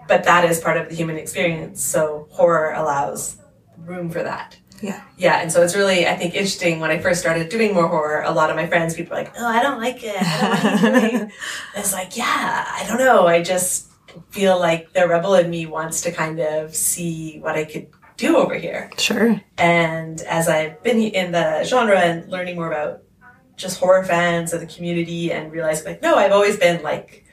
but 0.09 0.25
that 0.25 0.45
is 0.45 0.61
part 0.61 0.77
of 0.79 0.89
the 0.89 0.95
human 0.95 1.17
experience 1.17 1.83
so 1.83 2.27
horror 2.31 2.73
allows 2.73 3.37
room 3.77 4.09
for 4.11 4.23
that 4.23 4.57
Yeah. 4.81 5.03
yeah, 5.19 5.41
and 5.43 5.51
so 5.53 5.63
it's 5.65 5.75
really, 5.75 6.07
I 6.07 6.15
think, 6.15 6.35
interesting. 6.35 6.79
When 6.79 6.93
I 6.93 6.99
first 7.03 7.19
started 7.21 7.49
doing 7.49 7.75
more 7.75 7.89
horror, 7.89 8.23
a 8.23 8.31
lot 8.31 8.49
of 8.49 8.55
my 8.55 8.67
friends, 8.69 8.95
people 8.95 9.17
were 9.17 9.25
like, 9.25 9.33
"Oh, 9.37 9.45
I 9.47 9.61
don't 9.61 9.81
like 9.81 10.01
it. 10.05 10.15
I 10.23 10.79
don't 10.83 10.93
like 11.03 11.13
what 11.13 11.31
it's 11.83 11.93
like, 11.93 12.17
yeah, 12.17 12.65
I 12.79 12.85
don't 12.87 12.99
know. 12.99 13.27
I 13.27 13.43
just 13.43 13.91
feel 14.31 14.55
like 14.69 14.93
the 14.93 15.09
rebel 15.09 15.35
in 15.35 15.51
me 15.51 15.67
wants 15.67 16.01
to 16.03 16.13
kind 16.13 16.39
of 16.39 16.75
see 16.77 17.41
what 17.43 17.57
I 17.57 17.65
could 17.65 17.87
do 18.19 18.37
over 18.37 18.55
here. 18.55 18.91
Sure. 18.99 19.41
And 19.57 20.21
as 20.23 20.49
I've 20.49 20.83
been 20.83 21.01
in 21.01 21.33
the 21.33 21.65
genre 21.65 21.99
and 21.99 22.29
learning 22.31 22.57
more 22.57 22.71
about 22.71 23.03
just 23.57 23.81
horror 23.81 24.05
fans 24.05 24.53
and 24.53 24.61
the 24.63 24.73
community, 24.73 25.33
and 25.33 25.51
realizing 25.51 25.87
like, 25.87 26.03
no, 26.03 26.17
I've 26.17 26.33
always 26.33 26.59
been 26.59 26.83
like 26.83 27.25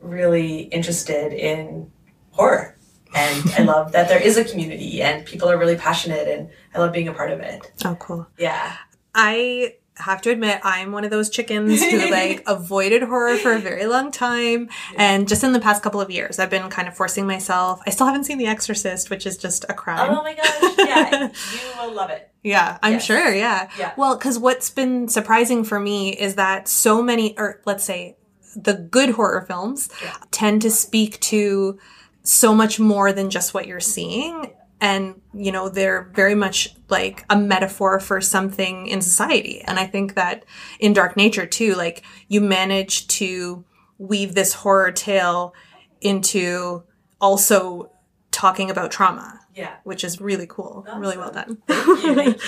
really 0.00 0.62
interested 0.62 1.32
in 1.32 1.90
horror. 2.30 2.76
And 3.14 3.50
I 3.56 3.62
love 3.64 3.92
that 3.92 4.08
there 4.08 4.20
is 4.20 4.36
a 4.36 4.44
community 4.44 5.02
and 5.02 5.26
people 5.26 5.50
are 5.50 5.58
really 5.58 5.76
passionate, 5.76 6.26
and 6.26 6.48
I 6.74 6.78
love 6.78 6.92
being 6.92 7.08
a 7.08 7.12
part 7.12 7.30
of 7.30 7.40
it. 7.40 7.70
Oh, 7.84 7.96
cool. 7.96 8.26
Yeah. 8.38 8.76
I 9.14 9.74
have 9.98 10.22
to 10.22 10.30
admit, 10.30 10.60
I'm 10.62 10.92
one 10.92 11.04
of 11.04 11.10
those 11.10 11.28
chickens 11.30 11.82
who 11.82 12.10
like 12.10 12.42
avoided 12.46 13.02
horror 13.02 13.36
for 13.36 13.52
a 13.52 13.58
very 13.58 13.86
long 13.86 14.10
time. 14.12 14.68
And 14.96 15.28
just 15.28 15.44
in 15.44 15.52
the 15.52 15.60
past 15.60 15.82
couple 15.82 16.00
of 16.00 16.10
years, 16.10 16.38
I've 16.38 16.50
been 16.50 16.68
kind 16.70 16.88
of 16.88 16.96
forcing 16.96 17.26
myself. 17.26 17.80
I 17.86 17.90
still 17.90 18.06
haven't 18.06 18.24
seen 18.24 18.38
The 18.38 18.46
Exorcist, 18.46 19.10
which 19.10 19.26
is 19.26 19.36
just 19.36 19.64
a 19.68 19.74
crime. 19.74 20.10
Oh 20.10 20.22
my 20.22 20.34
gosh. 20.34 20.74
Yeah. 20.78 21.28
you 21.52 21.80
will 21.80 21.92
love 21.94 22.10
it. 22.10 22.30
Yeah, 22.42 22.78
I'm 22.82 22.94
Yes. 22.94 23.04
sure. 23.04 23.34
Yeah. 23.34 23.68
Yeah. 23.78 23.92
Well, 23.96 24.16
because 24.16 24.38
what's 24.38 24.70
been 24.70 25.08
surprising 25.08 25.64
for 25.64 25.78
me 25.80 26.10
is 26.16 26.36
that 26.36 26.68
so 26.68 27.02
many, 27.02 27.36
or 27.38 27.60
let's 27.66 27.84
say, 27.84 28.16
the 28.56 28.74
good 28.74 29.10
horror 29.10 29.42
films 29.46 29.88
Yeah. 30.02 30.16
tend 30.30 30.62
to 30.62 30.70
speak 30.70 31.20
to 31.20 31.78
so 32.22 32.54
much 32.54 32.78
more 32.80 33.12
than 33.12 33.30
just 33.30 33.54
what 33.54 33.66
you're 33.66 33.80
seeing. 33.80 34.52
And, 34.80 35.20
you 35.34 35.50
know, 35.50 35.68
they're 35.68 36.10
very 36.14 36.34
much 36.36 36.74
like 36.88 37.24
a 37.28 37.36
metaphor 37.36 37.98
for 37.98 38.20
something 38.20 38.86
in 38.86 39.00
society. 39.02 39.60
And 39.62 39.78
I 39.78 39.86
think 39.86 40.14
that 40.14 40.44
in 40.78 40.92
Dark 40.92 41.16
Nature, 41.16 41.46
too, 41.46 41.74
like 41.74 42.04
you 42.28 42.40
manage 42.40 43.08
to 43.08 43.64
weave 43.98 44.34
this 44.34 44.52
horror 44.54 44.92
tale 44.92 45.52
into 46.00 46.84
also 47.20 47.90
talking 48.30 48.70
about 48.70 48.92
trauma, 48.92 49.40
Yeah. 49.56 49.74
which 49.82 50.04
is 50.04 50.20
really 50.20 50.46
cool. 50.46 50.86
Really 50.96 51.16
well 51.16 51.32
done. 51.32 51.58
Thank 51.66 51.86
you. 52.04 52.14
Thank 52.14 52.36
you. 52.36 52.42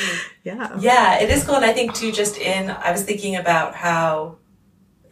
Yeah. 0.45 0.77
Yeah, 0.79 1.19
it 1.19 1.31
is 1.31 1.43
cool. 1.43 1.57
And 1.57 1.65
I 1.65 1.73
think 1.73 1.95
too, 1.95 2.13
just 2.13 2.39
in, 2.39 2.71
I 2.71 2.93
was 2.93 3.03
thinking 3.03 3.35
about 3.35 3.75
how, 3.75 4.37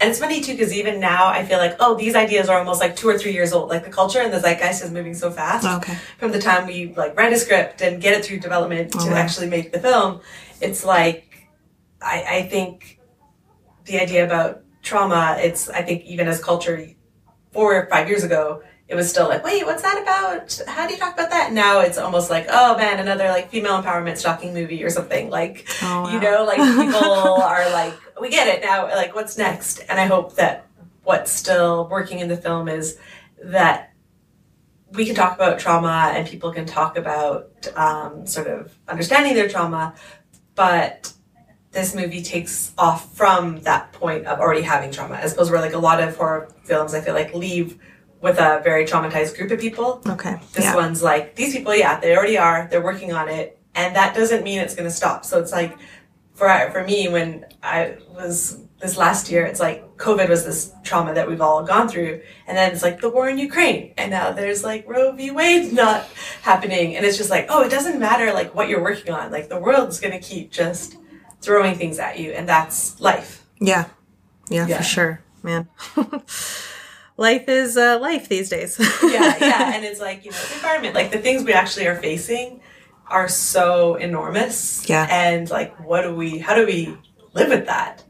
and 0.00 0.11
it's 0.11 0.19
funny 0.21 0.40
too, 0.40 0.52
because 0.52 0.73
even 0.73 1.00
now 1.00 1.26
I 1.28 1.45
feel 1.45 1.59
like, 1.59 1.76
oh, 1.81 1.97
these 1.97 2.14
ideas 2.14 2.49
are 2.49 2.59
almost 2.59 2.81
like 2.81 2.95
two 2.97 3.09
or 3.09 3.19
three 3.19 3.33
years 3.33 3.52
old. 3.52 3.69
Like 3.69 3.85
the 3.85 3.90
culture 3.90 4.21
and 4.21 4.33
the 4.33 4.38
zeitgeist 4.40 4.85
is 4.85 4.90
moving 4.93 5.14
so 5.14 5.31
fast. 5.31 5.67
Oh, 5.67 5.78
okay. 5.78 5.97
From 6.19 6.31
the 6.33 6.40
time 6.40 6.67
we 6.67 6.95
like 6.97 7.17
write 7.17 7.33
a 7.33 7.37
script 7.38 7.81
and 7.83 8.00
get 8.00 8.14
it 8.17 8.25
through 8.25 8.38
development 8.40 8.93
oh, 8.95 8.99
to 9.00 9.09
Oh, 9.09 9.11
wow. 9.12 9.17
actually 9.17 9.49
make 9.49 9.73
the 9.73 9.81
film, 9.81 10.21
it's 10.61 10.85
like, 10.85 11.49
I, 12.00 12.25
I 12.28 12.43
think 12.49 13.00
the 13.87 14.00
idea 14.00 14.25
about 14.25 14.62
trauma, 14.83 15.37
it's, 15.40 15.69
I 15.69 15.83
think 15.83 16.05
even 16.05 16.28
as 16.28 16.43
culture 16.43 16.87
four 17.52 17.75
or 17.75 17.87
five 17.88 18.09
years 18.09 18.23
ago, 18.23 18.62
it 18.87 18.95
was 18.95 19.11
still 19.11 19.28
like, 19.28 19.45
wait, 19.45 19.67
what's 19.67 19.83
that 19.83 20.00
about? 20.00 20.61
How 20.67 20.87
do 20.87 20.95
you 20.95 20.99
talk 20.99 21.12
about 21.12 21.28
that? 21.28 21.52
Now 21.52 21.81
it's 21.81 21.99
almost 21.99 22.31
like, 22.31 22.47
oh 22.49 22.75
man, 22.78 22.99
another 22.99 23.28
like 23.28 23.50
female 23.50 23.83
empowerment 23.83 24.17
stalking 24.17 24.55
movie 24.55 24.83
or 24.83 24.88
something. 24.88 25.28
Like, 25.28 25.67
Oh, 25.83 26.11
you 26.11 26.19
know, 26.19 26.45
like 26.45 26.57
people 26.57 27.02
are 27.43 27.69
like, 27.71 27.93
we 28.20 28.30
get 28.30 28.48
it 28.48 28.62
now. 28.62 28.87
Like, 28.87 29.14
what's 29.14 29.38
next? 29.38 29.80
And 29.88 30.00
I 30.00 30.06
hope 30.06 30.34
that 30.37 30.66
what's 31.04 31.32
still 31.32 31.88
working 31.88 32.18
in 32.18 32.28
the 32.28 32.37
film 32.37 32.68
is 32.68 32.98
that 33.42 33.92
we 34.92 35.04
can 35.04 35.14
talk 35.14 35.34
about 35.34 35.58
trauma 35.58 36.12
and 36.14 36.26
people 36.26 36.52
can 36.52 36.66
talk 36.66 36.96
about 36.96 37.50
um, 37.76 38.26
sort 38.26 38.46
of 38.46 38.76
understanding 38.88 39.34
their 39.34 39.48
trauma, 39.48 39.94
but 40.54 41.12
this 41.70 41.94
movie 41.94 42.22
takes 42.22 42.72
off 42.78 43.14
from 43.14 43.60
that 43.60 43.92
point 43.92 44.26
of 44.26 44.40
already 44.40 44.62
having 44.62 44.90
trauma, 44.90 45.16
as 45.16 45.32
opposed 45.32 45.50
where 45.50 45.60
like 45.60 45.75
a 45.75 45.78
lot 45.78 46.02
of 46.02 46.16
horror 46.16 46.52
films, 46.64 46.94
I 46.94 47.00
feel 47.00 47.14
like 47.14 47.34
leave 47.34 47.78
with 48.20 48.38
a 48.38 48.60
very 48.64 48.84
traumatized 48.84 49.37
group 49.37 49.50
of 49.50 49.60
people. 49.60 50.02
Okay. 50.08 50.40
This 50.52 50.64
yeah. 50.64 50.75
one's 50.75 51.02
like 51.02 51.37
these 51.37 51.54
people, 51.54 51.75
yeah, 51.75 52.00
they 52.00 52.16
already 52.16 52.38
are. 52.38 52.66
They're 52.70 52.82
working 52.82 53.12
on 53.12 53.28
it, 53.28 53.60
and 53.75 53.94
that 53.94 54.14
doesn't 54.14 54.42
mean 54.42 54.58
it's 54.58 54.75
going 54.75 54.88
to 54.88 54.94
stop. 54.94 55.25
So 55.25 55.38
it's 55.38 55.52
like 55.52 55.78
for 56.38 56.49
for 56.73 56.85
me 56.85 57.09
when 57.09 57.45
I 57.62 57.97
was 58.14 58.62
this 58.80 58.97
last 58.97 59.28
year, 59.30 59.45
it's 59.45 59.59
like 59.59 59.97
COVID 59.97 60.28
was 60.28 60.45
this 60.45 60.73
trauma 60.85 61.12
that 61.14 61.28
we've 61.28 61.40
all 61.40 61.64
gone 61.64 61.88
through, 61.88 62.23
and 62.47 62.57
then 62.57 62.71
it's 62.73 62.83
like 62.83 63.00
the 63.00 63.11
war 63.11 63.28
in 63.28 63.37
Ukraine, 63.38 63.92
and 63.99 64.11
now 64.11 64.30
there's 64.30 64.62
like 64.62 64.88
Roe 64.88 65.11
v. 65.12 65.33
Wade 65.33 65.73
not 65.73 66.04
happening, 66.42 66.95
and 66.97 67.04
it's 67.04 67.16
just 67.16 67.28
like 67.30 67.47
oh, 67.49 67.62
it 67.62 67.71
doesn't 67.71 67.99
matter 67.99 68.33
like 68.33 68.54
what 68.54 68.68
you're 68.68 68.83
working 68.83 69.12
on, 69.12 69.33
like 69.33 69.49
the 69.49 69.59
world's 69.59 69.99
going 69.99 70.12
to 70.12 70.21
keep 70.21 70.52
just 70.52 70.97
throwing 71.40 71.75
things 71.76 71.99
at 71.99 72.18
you, 72.21 72.30
and 72.30 72.49
that's 72.49 73.00
life. 73.00 73.45
Yeah. 73.61 73.87
Yeah, 74.49 74.66
Yeah. 74.66 74.76
for 74.78 74.83
sure, 74.85 75.21
man. 75.42 75.68
life 77.16 77.49
is 77.49 77.76
uh, 77.76 77.99
life 78.00 78.28
these 78.28 78.49
days. 78.49 78.78
yeah, 79.02 79.37
yeah. 79.40 79.73
And 79.75 79.85
it's 79.85 80.00
like, 80.00 80.25
you 80.25 80.30
know, 80.30 80.37
the 80.49 80.54
environment, 80.54 80.95
like 80.95 81.11
the 81.11 81.18
things 81.18 81.45
we 81.45 81.52
actually 81.52 81.87
are 81.87 81.97
facing 81.97 82.61
are 83.11 83.29
so 83.29 83.95
enormous. 83.97 84.88
Yeah. 84.88 85.07
And 85.11 85.49
like, 85.50 85.79
what 85.85 86.03
do 86.03 86.15
we, 86.15 86.38
how 86.38 86.55
do 86.55 86.67
we 86.67 86.97
live 87.35 87.49
with 87.49 87.67
that? 87.67 88.05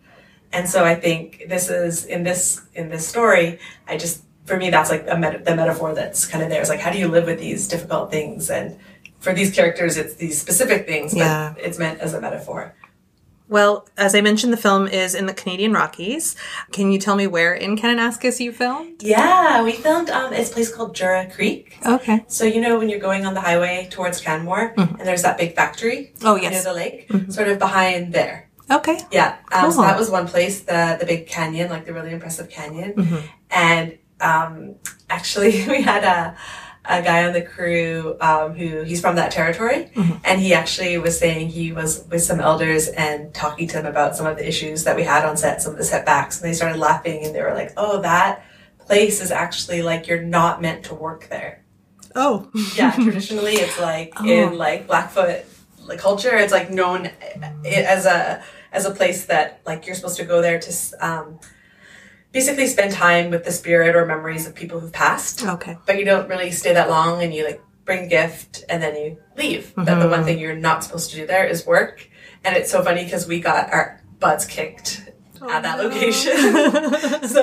And 0.53 0.69
so 0.69 0.85
I 0.85 0.95
think 0.95 1.45
this 1.49 1.69
is, 1.71 2.05
in 2.07 2.23
this, 2.23 2.63
in 2.75 2.89
this 2.89 3.07
story, 3.07 3.59
I 3.87 3.97
just, 3.97 4.23
for 4.47 4.57
me, 4.57 4.71
that's 4.71 4.91
like 4.91 5.07
a 5.09 5.17
met- 5.17 5.45
the 5.45 5.55
metaphor 5.55 5.95
that's 5.95 6.27
kind 6.27 6.43
of 6.43 6.49
there. 6.51 6.61
It's 6.61 6.71
like, 6.71 6.81
how 6.81 6.91
do 6.91 6.99
you 6.99 7.09
live 7.09 7.27
with 7.27 7.39
these 7.39 7.69
difficult 7.69 8.11
things? 8.11 8.51
And 8.51 8.79
for 9.21 9.35
these 9.35 9.55
characters, 9.55 9.97
it's 9.97 10.15
these 10.15 10.41
specific 10.41 10.87
things, 10.87 11.13
but 11.13 11.21
Yeah. 11.21 11.55
it's 11.59 11.79
meant 11.79 12.01
as 12.01 12.15
a 12.15 12.21
metaphor. 12.21 12.75
Well, 13.49 13.89
as 13.97 14.15
I 14.15 14.21
mentioned, 14.21 14.53
the 14.53 14.57
film 14.59 14.87
is 14.87 15.15
in 15.15 15.27
the 15.27 15.35
Canadian 15.35 15.73
Rockies. 15.73 16.37
Can 16.73 16.93
you 16.93 16.99
tell 16.99 17.17
me 17.17 17.27
where 17.27 17.55
in 17.55 17.77
Kananaskis 17.77 18.41
you 18.41 18.53
filmed? 18.53 19.03
Yeah, 19.03 19.63
we 19.63 19.73
filmed, 19.73 20.11
um, 20.11 20.33
it's 20.33 20.51
a 20.51 20.53
place 20.53 20.73
called 20.75 20.95
Jura 20.95 21.31
Creek. 21.31 21.79
Okay. 21.85 22.25
So 22.29 22.45
you 22.45 22.61
know 22.61 22.79
when 22.79 22.89
you're 22.89 22.99
going 23.01 23.25
on 23.27 23.35
the 23.35 23.41
highway 23.41 23.89
towards 23.91 24.21
Canmore, 24.21 24.75
and 24.77 25.01
there's 25.01 25.23
that 25.23 25.39
big 25.39 25.55
factory 25.55 26.13
Oh, 26.23 26.37
yes. 26.37 26.53
near 26.53 26.63
the 26.63 26.73
lake, 26.75 27.11
sort 27.33 27.49
of 27.49 27.59
behind 27.59 28.13
there. 28.13 28.51
Okay. 28.71 28.99
Yeah, 29.11 29.39
um, 29.51 29.71
so 29.71 29.77
Cool. 29.79 29.85
that 29.87 29.99
was 29.99 30.11
one 30.11 30.27
place, 30.29 30.61
the 30.61 30.97
the 31.01 31.07
big 31.07 31.27
canyon, 31.27 31.71
like 31.71 31.87
the 31.87 31.95
really 31.95 32.13
impressive 32.13 32.51
canyon, 32.51 33.25
and 33.51 33.97
um, 34.21 34.75
actually 35.09 35.65
we 35.69 35.81
had 35.81 36.05
a 36.05 36.37
a 36.89 37.03
guy 37.03 37.27
on 37.27 37.33
the 37.35 37.43
crew 37.43 38.17
um, 38.21 38.55
who 38.55 38.83
he's 38.83 39.01
from 39.01 39.17
that 39.17 39.31
territory, 39.31 39.91
and 40.25 40.41
he 40.41 40.55
actually 40.55 40.97
was 40.99 41.19
saying 41.19 41.49
he 41.51 41.71
was 41.73 42.05
with 42.11 42.23
some 42.23 42.41
elders 42.41 42.89
and 42.89 43.33
talking 43.35 43.69
to 43.69 43.75
them 43.75 43.87
about 43.87 44.17
some 44.17 44.27
of 44.27 44.37
the 44.39 44.49
issues 44.49 44.85
that 44.85 44.97
we 44.97 45.03
had 45.03 45.25
on 45.25 45.37
set, 45.37 45.61
some 45.63 45.73
of 45.73 45.79
the 45.79 45.85
setbacks, 45.85 46.41
and 46.41 46.49
they 46.49 46.55
started 46.55 46.79
laughing 46.79 47.25
and 47.25 47.35
they 47.35 47.43
were 47.43 47.55
like, 47.55 47.73
"Oh, 47.77 48.01
that 48.03 48.43
place 48.79 49.21
is 49.21 49.31
actually 49.31 49.83
like 49.83 50.07
you're 50.09 50.23
not 50.23 50.63
meant 50.63 50.85
to 50.87 50.95
work 50.95 51.29
there." 51.29 51.63
Oh. 52.17 52.51
yeah 52.75 52.91
traditionally 52.93 53.53
it's 53.57 53.79
like 53.79 54.13
Oh. 54.19 54.25
in 54.25 54.57
like 54.59 54.87
blackfoot 54.87 55.45
like 55.85 55.99
culture 56.01 56.35
it's 56.37 56.53
like 56.53 56.71
known 56.71 57.11
as 57.65 58.07
a 58.07 58.43
as 58.73 58.87
a 58.87 58.91
place 58.91 59.27
that 59.27 59.61
like 59.67 59.87
you're 59.87 59.95
supposed 59.95 60.17
to 60.17 60.25
go 60.25 60.41
there 60.43 60.59
to 60.59 60.73
um 61.07 61.39
basically 62.39 62.67
spend 62.67 62.91
time 62.93 63.27
with 63.35 63.43
the 63.49 63.53
spirit 63.61 63.93
or 63.97 64.03
memories 64.15 64.45
of 64.47 64.53
people 64.63 64.77
who've 64.81 64.93
passed 65.07 65.39
Okay. 65.57 65.75
but 65.87 65.95
you 65.99 66.05
don't 66.13 66.29
really 66.33 66.51
stay 66.63 66.73
that 66.81 66.89
long 66.97 67.23
and 67.23 67.31
you 67.35 67.43
like 67.51 67.61
bring 67.85 68.05
a 68.05 68.09
gift 68.19 68.65
and 68.71 68.79
then 68.83 68.95
you 69.03 69.09
leave 69.43 69.73
but 69.77 69.85
the 69.87 69.93
Mm-hmm. 69.93 70.11
one 70.17 70.25
thing 70.27 70.39
you're 70.39 70.63
not 70.71 70.79
supposed 70.85 71.11
to 71.11 71.17
do 71.21 71.27
there 71.27 71.47
is 71.55 71.59
work 71.67 71.95
and 72.45 72.51
it's 72.59 72.71
so 72.71 72.79
funny 72.89 73.03
because 73.05 73.25
we 73.33 73.37
got 73.51 73.63
our 73.77 73.87
butts 74.25 74.45
kicked 74.57 74.91
at 75.55 75.63
that 75.67 75.79
location 75.85 76.37
so 77.37 77.43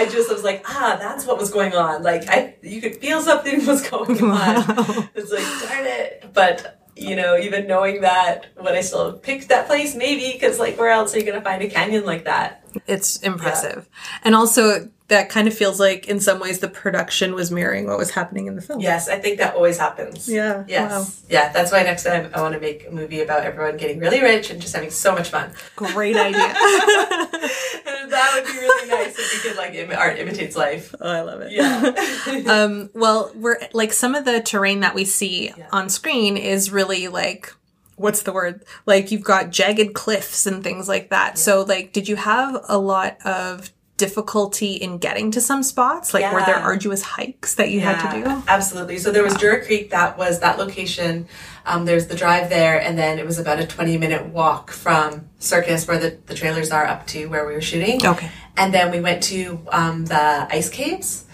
just 0.16 0.28
was 0.34 0.42
like, 0.42 0.60
ah, 0.68 0.96
that's 0.98 1.24
what 1.26 1.36
was 1.38 1.50
going 1.50 1.74
on. 1.74 2.02
Like 2.02 2.22
I, 2.28 2.56
you 2.62 2.80
could 2.80 2.96
feel 2.96 3.20
something 3.20 3.64
was 3.66 3.80
going 3.88 4.18
on. 4.24 4.30
Wow. 4.30 5.08
It's 5.14 5.30
like, 5.36 5.68
darn 5.68 5.84
it. 5.86 6.30
But 6.32 6.82
you 6.96 7.14
know, 7.14 7.36
even 7.46 7.66
knowing 7.66 8.00
that, 8.00 8.46
would 8.56 8.74
I 8.74 8.80
still 8.80 9.04
have 9.10 9.22
picked 9.22 9.48
that 9.50 9.66
place? 9.66 9.94
Maybe 9.94 10.32
because 10.32 10.58
like, 10.58 10.78
where 10.78 10.88
else 10.90 11.14
are 11.14 11.18
you 11.20 11.26
gonna 11.26 11.42
find 11.50 11.60
a 11.62 11.68
canyon 11.68 12.04
like 12.06 12.24
that? 12.24 12.64
It's 12.86 13.16
impressive. 13.18 13.88
And 14.24 14.34
also, 14.34 14.88
that 15.08 15.28
kind 15.28 15.46
of 15.46 15.54
feels 15.54 15.78
like, 15.78 16.08
in 16.08 16.18
some 16.18 16.40
ways, 16.40 16.58
the 16.58 16.68
production 16.68 17.34
was 17.34 17.50
mirroring 17.52 17.86
what 17.86 17.96
was 17.96 18.10
happening 18.10 18.46
in 18.46 18.56
the 18.56 18.62
film. 18.62 18.80
Yes, 18.80 19.08
I 19.08 19.18
think 19.20 19.38
that 19.38 19.54
always 19.54 19.78
happens. 19.78 20.28
Yeah, 20.28 20.64
Yes. 20.66 20.90
wow. 20.90 21.06
Yeah. 21.28 21.52
That's 21.52 21.70
why 21.70 21.82
next 21.84 22.02
time 22.02 22.28
I 22.34 22.40
want 22.42 22.54
to 22.54 22.60
make 22.60 22.88
a 22.88 22.90
movie 22.90 23.20
about 23.20 23.44
everyone 23.44 23.76
getting 23.76 24.00
really 24.00 24.20
rich 24.20 24.50
and 24.50 24.60
just 24.60 24.74
having 24.74 24.90
so 24.90 25.12
much 25.12 25.28
fun. 25.28 25.52
Great 25.76 26.16
idea. 26.16 26.34
that 26.40 28.32
would 28.34 28.44
be 28.52 28.58
really 28.58 28.88
nice. 28.88 29.42
kid 29.42 29.56
like 29.56 29.74
Im- 29.74 29.92
art 29.92 30.18
imitates 30.18 30.56
life. 30.56 30.94
Oh, 31.00 31.08
I 31.10 31.20
love 31.22 31.40
it. 31.40 31.52
Yeah. 31.52 32.42
um, 32.52 32.90
well, 32.94 33.30
we're 33.34 33.58
like 33.72 33.92
some 33.92 34.14
of 34.14 34.24
the 34.24 34.40
terrain 34.40 34.80
that 34.80 34.94
we 34.94 35.04
see 35.04 35.52
on 35.72 35.88
screen 35.88 36.36
is 36.36 36.70
really 36.70 37.08
like 37.08 37.52
what's 37.96 38.22
the 38.22 38.32
word? 38.32 38.64
Like 38.86 39.10
you've 39.10 39.24
got 39.24 39.50
jagged 39.50 39.94
cliffs 39.94 40.46
and 40.46 40.62
things 40.62 40.88
like 40.88 41.10
that. 41.10 41.38
So 41.38 41.62
like 41.62 41.92
did 41.92 42.08
you 42.08 42.16
have 42.16 42.64
a 42.68 42.78
lot 42.78 43.18
of 43.24 43.72
difficulty 43.96 44.74
in 44.74 44.98
getting 44.98 45.30
to 45.32 45.40
some 45.40 45.62
spots? 45.62 46.12
Like 46.14 46.30
were 46.32 46.40
there 46.44 46.56
Yeah. 46.56 46.62
arduous 46.62 47.02
hikes 47.02 47.54
that 47.54 47.70
you 47.70 47.80
had 47.80 47.98
to 48.10 48.22
do? 48.24 48.42
Absolutely. 48.48 48.98
So 48.98 49.10
there 49.10 49.22
was 49.22 49.34
Jura 49.34 49.64
Creek, 49.64 49.90
that 49.90 50.16
was 50.18 50.40
that 50.40 50.58
location. 50.58 51.26
Um, 51.64 51.84
there's 51.84 52.06
the 52.06 52.14
drive 52.14 52.48
there, 52.48 52.80
and 52.80 52.96
then 52.96 53.18
it 53.18 53.26
was 53.26 53.38
about 53.40 53.58
a 53.58 53.66
20 53.66 53.98
minute 53.98 54.26
walk 54.26 54.70
from 54.70 55.28
Circus, 55.40 55.88
where 55.88 55.98
the, 55.98 56.16
the 56.26 56.34
trailers 56.34 56.70
are, 56.70 56.86
up 56.86 57.06
to 57.08 57.26
where 57.26 57.44
we 57.46 57.54
were 57.54 57.60
shooting. 57.60 58.06
Okay. 58.06 58.30
And 58.56 58.72
then 58.72 58.90
we 58.92 59.00
went 59.00 59.22
to 59.24 59.58
um, 59.72 60.04
the 60.06 60.46
ice 60.54 60.68
caves, 60.70 61.24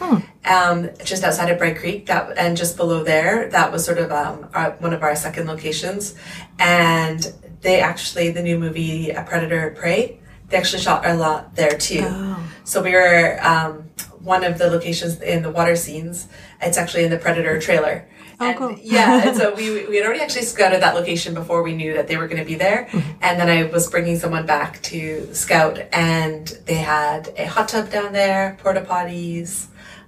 um, 0.44 0.88
just 1.04 1.22
outside 1.22 1.50
of 1.50 1.58
Bright 1.58 1.76
Creek, 1.78 2.06
that 2.06 2.36
and 2.38 2.56
just 2.56 2.76
below 2.78 3.04
there. 3.04 3.48
That 3.50 3.70
was 3.70 3.84
sort 3.84 3.98
of 3.98 4.10
um, 4.10 4.48
our, 4.54 4.70
one 4.80 4.92
of 4.94 5.02
our 5.02 5.14
second 5.14 5.46
locations. 5.46 6.14
And 6.58 7.32
they 7.60 7.80
actually, 7.80 8.30
the 8.30 8.42
new 8.42 8.58
movie 8.58 9.10
A 9.10 9.22
Predator 9.22 9.74
Prey, 9.78 10.18
they 10.52 10.58
actually 10.58 10.82
shot 10.82 11.04
a 11.04 11.14
lot 11.14 11.56
there 11.56 11.76
too. 11.76 12.36
So 12.64 12.82
we 12.82 12.92
were 12.92 13.38
um, 13.42 13.90
one 14.20 14.44
of 14.44 14.58
the 14.58 14.70
locations 14.70 15.20
in 15.20 15.42
the 15.42 15.50
water 15.50 15.74
scenes. 15.74 16.28
It's 16.60 16.78
actually 16.78 17.04
in 17.04 17.10
the 17.10 17.18
Predator 17.18 17.60
trailer. 17.60 18.06
and, 18.38 18.58
cool. 18.58 18.76
yeah, 18.82 19.28
and 19.28 19.36
so 19.36 19.54
we 19.58 19.86
we 19.86 19.96
had 19.96 20.06
already 20.06 20.20
actually 20.20 20.42
scouted 20.42 20.82
that 20.82 20.94
location 20.94 21.34
before 21.34 21.62
we 21.62 21.74
knew 21.74 21.94
that 21.94 22.06
they 22.06 22.16
were 22.16 22.28
going 22.28 22.38
to 22.38 22.44
be 22.44 22.54
there. 22.54 22.88
And 23.20 23.40
then 23.40 23.48
I 23.48 23.64
was 23.64 23.90
bringing 23.90 24.18
someone 24.18 24.46
back 24.46 24.80
to 24.82 25.34
scout, 25.34 25.80
and 25.92 26.46
they 26.66 26.74
had 26.74 27.32
a 27.36 27.46
hot 27.46 27.68
tub 27.68 27.90
down 27.90 28.12
there, 28.12 28.58
porta 28.62 28.82
potties, 28.82 29.66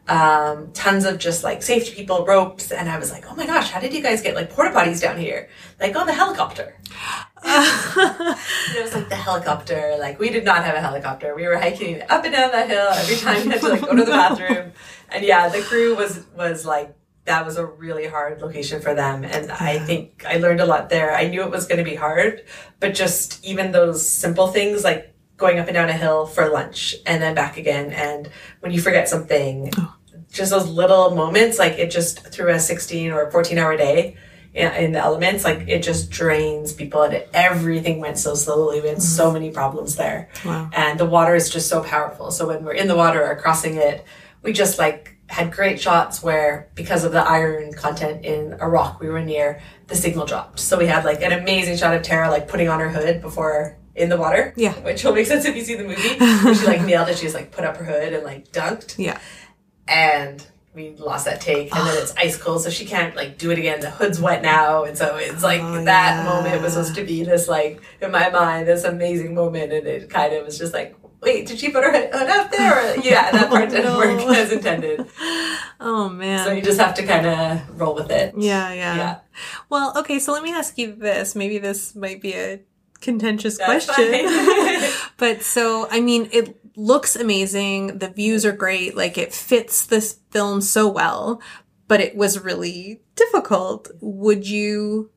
um, 0.09 0.71
tons 0.73 1.05
of 1.05 1.19
just 1.19 1.45
like 1.45 1.63
safety 1.63 1.95
people, 1.95 2.27
ropes, 2.27 2.71
and 2.71 2.89
I 2.89 2.99
was 2.99 3.11
like, 3.11 3.31
oh 3.31 3.35
my 3.35 3.47
gosh, 3.47 3.71
how 3.71 3.81
did 3.81 3.95
you 3.95 4.03
guys 4.03 4.21
get 4.21 4.35
like 4.35 4.51
porta 4.51 4.71
potties 4.71 5.01
down 5.01 5.19
here? 5.19 5.49
Like 5.81 5.97
on 5.97 6.07
the 6.07 6.13
helicopter. 6.13 6.77
It 7.47 8.83
was 8.83 8.95
like 8.95 9.09
the 9.09 9.17
helicopter. 9.17 9.97
Like 9.99 10.19
we 10.19 10.31
did 10.31 10.45
not 10.45 10.65
have 10.65 10.75
a 10.75 10.81
helicopter. 10.81 11.35
We 11.35 11.47
were 11.47 11.57
hiking 11.57 12.03
up 12.09 12.25
and 12.25 12.33
down 12.33 12.53
that 12.53 12.69
hill 12.69 12.89
every 12.89 13.17
time 13.17 13.45
you 13.45 13.51
had 13.51 13.61
to 13.61 13.69
like 13.69 13.81
go 13.83 13.95
to 13.95 14.05
the 14.05 14.11
bathroom. 14.11 14.73
And 15.11 15.25
yeah, 15.25 15.49
the 15.49 15.61
crew 15.61 15.95
was 15.95 16.25
was 16.37 16.65
like 16.65 16.95
that 17.25 17.47
was 17.47 17.57
a 17.57 17.65
really 17.65 18.07
hard 18.07 18.41
location 18.41 18.81
for 18.81 18.95
them. 18.95 19.25
And 19.25 19.51
I 19.51 19.79
think 19.79 20.25
I 20.27 20.37
learned 20.37 20.61
a 20.61 20.67
lot 20.67 20.91
there. 20.91 21.15
I 21.15 21.29
knew 21.29 21.43
it 21.43 21.51
was 21.51 21.67
going 21.67 21.79
to 21.79 21.85
be 21.85 21.95
hard, 21.95 22.45
but 22.81 22.95
just 22.95 23.43
even 23.45 23.73
those 23.73 24.07
simple 24.07 24.49
things 24.49 24.85
like 24.85 25.14
going 25.37 25.59
up 25.59 25.67
and 25.67 25.75
down 25.75 25.89
a 25.89 25.95
hill 25.95 26.27
for 26.27 26.49
lunch 26.49 26.95
and 27.07 27.23
then 27.23 27.35
back 27.35 27.57
again. 27.57 27.93
And 27.93 28.29
when 28.61 28.73
you 28.73 28.81
forget 28.81 29.09
something, 29.09 29.73
oh. 29.77 29.95
just 30.33 30.51
those 30.51 30.69
little 30.69 31.15
moments, 31.15 31.59
like 31.59 31.73
it 31.75 31.91
just 31.91 32.27
through 32.29 32.51
a 32.53 32.61
16 32.61 33.11
or 33.13 33.31
14 33.31 33.59
hour 33.59 33.77
day 33.77 34.17
in, 34.53 34.93
the 34.93 35.01
elements, 35.01 35.43
like 35.43 35.67
it 35.67 35.83
just 35.83 36.11
drains 36.11 36.73
people 36.73 37.03
and 37.03 37.25
everything 37.35 38.01
went 38.01 38.19
so 38.19 38.35
slowly. 38.35 38.81
We 38.81 38.89
had 38.89 38.99
mm. 38.99 39.03
so 39.03 39.33
many 39.33 39.51
problems 39.51 39.97
there. 39.97 40.29
Wow. 40.45 40.71
And 40.73 40.99
the 40.99 41.07
water 41.07 41.35
is 41.35 41.51
just 41.51 41.69
so 41.69 41.83
powerful. 41.83 42.31
So 42.31 42.47
when 42.47 42.65
we're 42.65 42.75
in 42.75 42.87
the 42.87 42.97
water 42.97 43.25
or 43.25 43.35
crossing 43.35 43.75
it, 43.75 44.05
we 44.43 44.53
just 44.53 44.79
like 44.79 45.17
had 45.27 45.51
great 45.51 45.81
shots 45.81 46.23
where 46.23 46.69
because 46.75 47.03
of 47.03 47.11
the 47.11 47.21
iron 47.21 47.73
content 47.73 48.25
in 48.25 48.57
a 48.61 48.69
rock 48.69 49.01
we 49.01 49.09
were 49.09 49.25
near, 49.25 49.61
the 49.89 49.97
signal 49.97 50.27
dropped. 50.27 50.61
So 50.61 50.79
we 50.79 50.87
had 50.87 51.05
like 51.05 51.23
an 51.23 51.33
amazing 51.33 51.77
shot 51.77 51.95
of 51.95 52.03
Tara 52.03 52.31
like 52.31 52.47
putting 52.47 52.69
on 52.69 52.79
her 52.79 52.91
hood 52.91 53.21
before 53.21 53.77
in 53.97 54.09
the 54.09 54.17
water. 54.17 54.53
Yeah. 54.57 54.73
Which 54.75 55.05
will 55.05 55.13
make 55.15 55.27
sense 55.27 55.45
if 55.45 55.55
you 55.57 55.63
see 55.65 55.75
the 55.77 55.85
movie. 55.85 56.17
where 56.19 56.55
she 56.55 56.67
like 56.67 56.83
nailed 56.87 57.09
it. 57.09 57.17
She 57.17 57.23
just 57.23 57.35
like 57.35 57.51
put 57.53 57.65
up 57.65 57.77
her 57.77 57.85
hood 57.85 58.13
and 58.13 58.25
like 58.25 58.51
dunked 58.53 58.97
Yeah. 58.99 59.19
and 59.89 60.45
we 60.75 60.91
lost 60.97 61.27
that 61.27 61.41
take 61.41 61.73
and 61.73 61.87
then 61.87 61.97
it's 62.03 62.13
ice 62.17 62.37
cold 62.37 62.61
so 62.61 62.69
she 62.69 62.85
can't 62.85 63.15
like 63.15 63.39
do 63.39 63.53
it 63.53 63.59
again 63.61 63.79
the 63.79 63.91
hood's 63.91 64.19
wet 64.21 64.43
now 64.43 64.83
and 64.83 64.99
so 64.99 65.15
it's 65.17 65.41
like 65.45 65.61
Oh, 65.63 65.85
that 65.85 66.17
yeah. 66.17 66.25
moment 66.25 66.63
was 66.63 66.73
supposed 66.73 66.97
to 66.97 67.05
be 67.05 67.23
this 67.23 67.47
like 67.47 67.81
in 68.01 68.11
my 68.11 68.29
mind 68.31 68.67
this 68.67 68.83
amazing 68.83 69.37
moment 69.37 69.73
and 69.73 69.87
it 69.87 70.11
kind 70.11 70.33
of 70.35 70.45
was 70.45 70.59
just 70.59 70.75
like 70.75 70.97
wait 71.23 71.47
did 71.47 71.61
she 71.61 71.71
put 71.71 71.85
her 71.85 71.93
hood 71.93 72.13
up 72.29 72.51
there 72.51 72.99
yeah 73.03 73.31
that 73.37 73.51
part 73.51 73.69
oh, 73.69 73.71
didn't 73.71 73.85
no. 73.85 73.99
work 73.99 74.21
as 74.37 74.51
intended 74.51 75.07
Oh 75.79 76.09
man. 76.09 76.45
so 76.45 76.51
you 76.53 76.61
just 76.61 76.81
have 76.81 76.95
to 76.95 77.05
kind 77.07 77.25
of 77.27 77.81
roll 77.81 77.95
with 77.95 78.11
it 78.11 78.35
Yeah, 78.37 78.73
yeah, 78.73 78.97
Yeah. 78.97 79.19
Well, 79.69 79.93
okay, 79.99 80.19
so 80.19 80.33
let 80.33 80.43
me 80.43 80.53
ask 80.53 80.77
you 80.79 80.95
this. 80.97 81.35
Maybe 81.37 81.59
this 81.59 81.95
might 81.95 82.21
be 82.21 82.33
a 82.35 82.59
contentious 83.05 83.59
That's 83.59 83.87
question. 83.87 84.91
but 85.17 85.43
so, 85.43 85.87
I 85.91 86.01
mean, 86.01 86.29
it 86.33 86.57
looks 86.77 87.15
amazing. 87.15 87.99
The 87.99 88.09
views 88.09 88.45
are 88.45 88.53
great. 88.53 88.97
Like 88.97 89.17
it 89.19 89.33
fits 89.33 89.87
this 89.87 90.19
film 90.31 90.61
so 90.61 90.89
well, 90.89 91.41
but 91.87 92.01
it 92.01 92.17
was 92.17 92.41
really 92.43 93.01
difficult. 93.15 93.91
Would 94.01 94.49
you, 94.49 95.11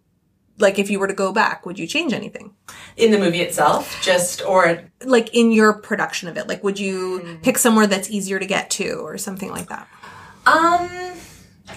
like, 0.59 0.77
if 0.77 0.89
you 0.91 0.99
were 0.99 1.07
to 1.07 1.13
go 1.13 1.31
back, 1.31 1.65
would 1.65 1.79
you 1.79 1.87
change 1.87 2.13
anything? 2.13 2.53
in 2.97 3.11
the 3.11 3.17
movie 3.19 3.41
itself 3.41 3.95
just 4.01 4.43
or 4.43 4.81
Like 5.05 5.29
in 5.33 5.51
your 5.51 5.73
production 5.73 6.27
of 6.29 6.35
it, 6.37 6.47
like, 6.47 6.63
would 6.63 6.79
you 6.79 7.19
Hmm. 7.19 7.35
pick 7.43 7.57
somewhere 7.59 7.85
that's 7.87 8.09
easier 8.09 8.39
to 8.39 8.45
get 8.45 8.69
to 8.71 8.93
or 9.05 9.17
something 9.19 9.51
like 9.51 9.69
that? 9.69 9.87
Um, 10.47 10.89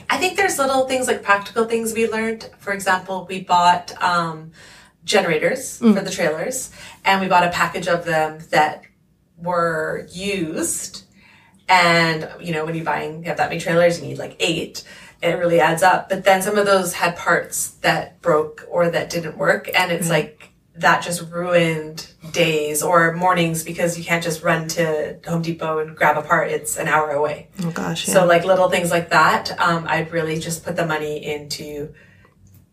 I 0.08 0.16
think 0.18 0.36
there's 0.38 0.58
little 0.58 0.86
things 0.86 1.06
like 1.08 1.22
practical 1.22 1.64
things 1.66 1.92
we 1.92 2.08
learned. 2.08 2.48
For 2.58 2.72
example, 2.72 3.26
we 3.28 3.40
bought 3.42 3.92
um, 4.02 4.52
generators 5.10 5.78
for 5.78 6.00
the 6.00 6.10
trailers, 6.10 6.70
and 7.04 7.20
we 7.20 7.26
bought 7.28 7.44
a 7.46 7.50
package 7.50 7.88
of 7.88 8.04
them 8.04 8.38
that 8.50 8.84
were 9.36 10.06
used. 10.12 11.04
And 11.68 12.28
you 12.40 12.52
know, 12.52 12.64
when 12.64 12.74
you're 12.74 12.84
buying, 12.84 13.22
you 13.22 13.28
have 13.28 13.36
that 13.38 13.48
many 13.48 13.60
trailers, 13.60 14.00
you 14.00 14.06
need 14.08 14.18
like 14.18 14.36
eight. 14.40 14.84
It 15.22 15.32
really 15.38 15.60
adds 15.60 15.82
up. 15.82 16.08
But 16.08 16.24
then 16.24 16.40
some 16.42 16.56
of 16.56 16.64
those 16.64 16.94
had 16.94 17.16
parts 17.16 17.72
that 17.82 18.22
broke 18.22 18.66
or 18.70 18.88
that 18.90 19.10
didn't 19.10 19.36
work, 19.36 19.68
and 19.76 19.92
it's 19.92 20.08
like 20.08 20.50
that 20.76 21.02
just 21.02 21.30
ruined 21.30 22.10
days 22.32 22.82
or 22.82 23.12
mornings 23.12 23.62
because 23.64 23.98
you 23.98 24.04
can't 24.04 24.24
just 24.24 24.42
run 24.42 24.66
to 24.68 25.18
Home 25.26 25.42
Depot 25.42 25.80
and 25.80 25.94
grab 25.96 26.16
a 26.16 26.22
part. 26.22 26.48
It's 26.50 26.78
an 26.78 26.88
hour 26.88 27.10
away. 27.10 27.48
Oh 27.62 27.70
gosh, 27.70 28.06
So 28.06 28.24
like 28.24 28.44
little 28.44 28.70
things 28.70 28.90
like 28.90 29.10
that, 29.10 29.58
um, 29.60 29.84
I'd 29.86 30.10
really 30.12 30.38
just 30.38 30.64
put 30.64 30.76
the 30.76 30.86
money 30.86 31.24
into 31.24 31.92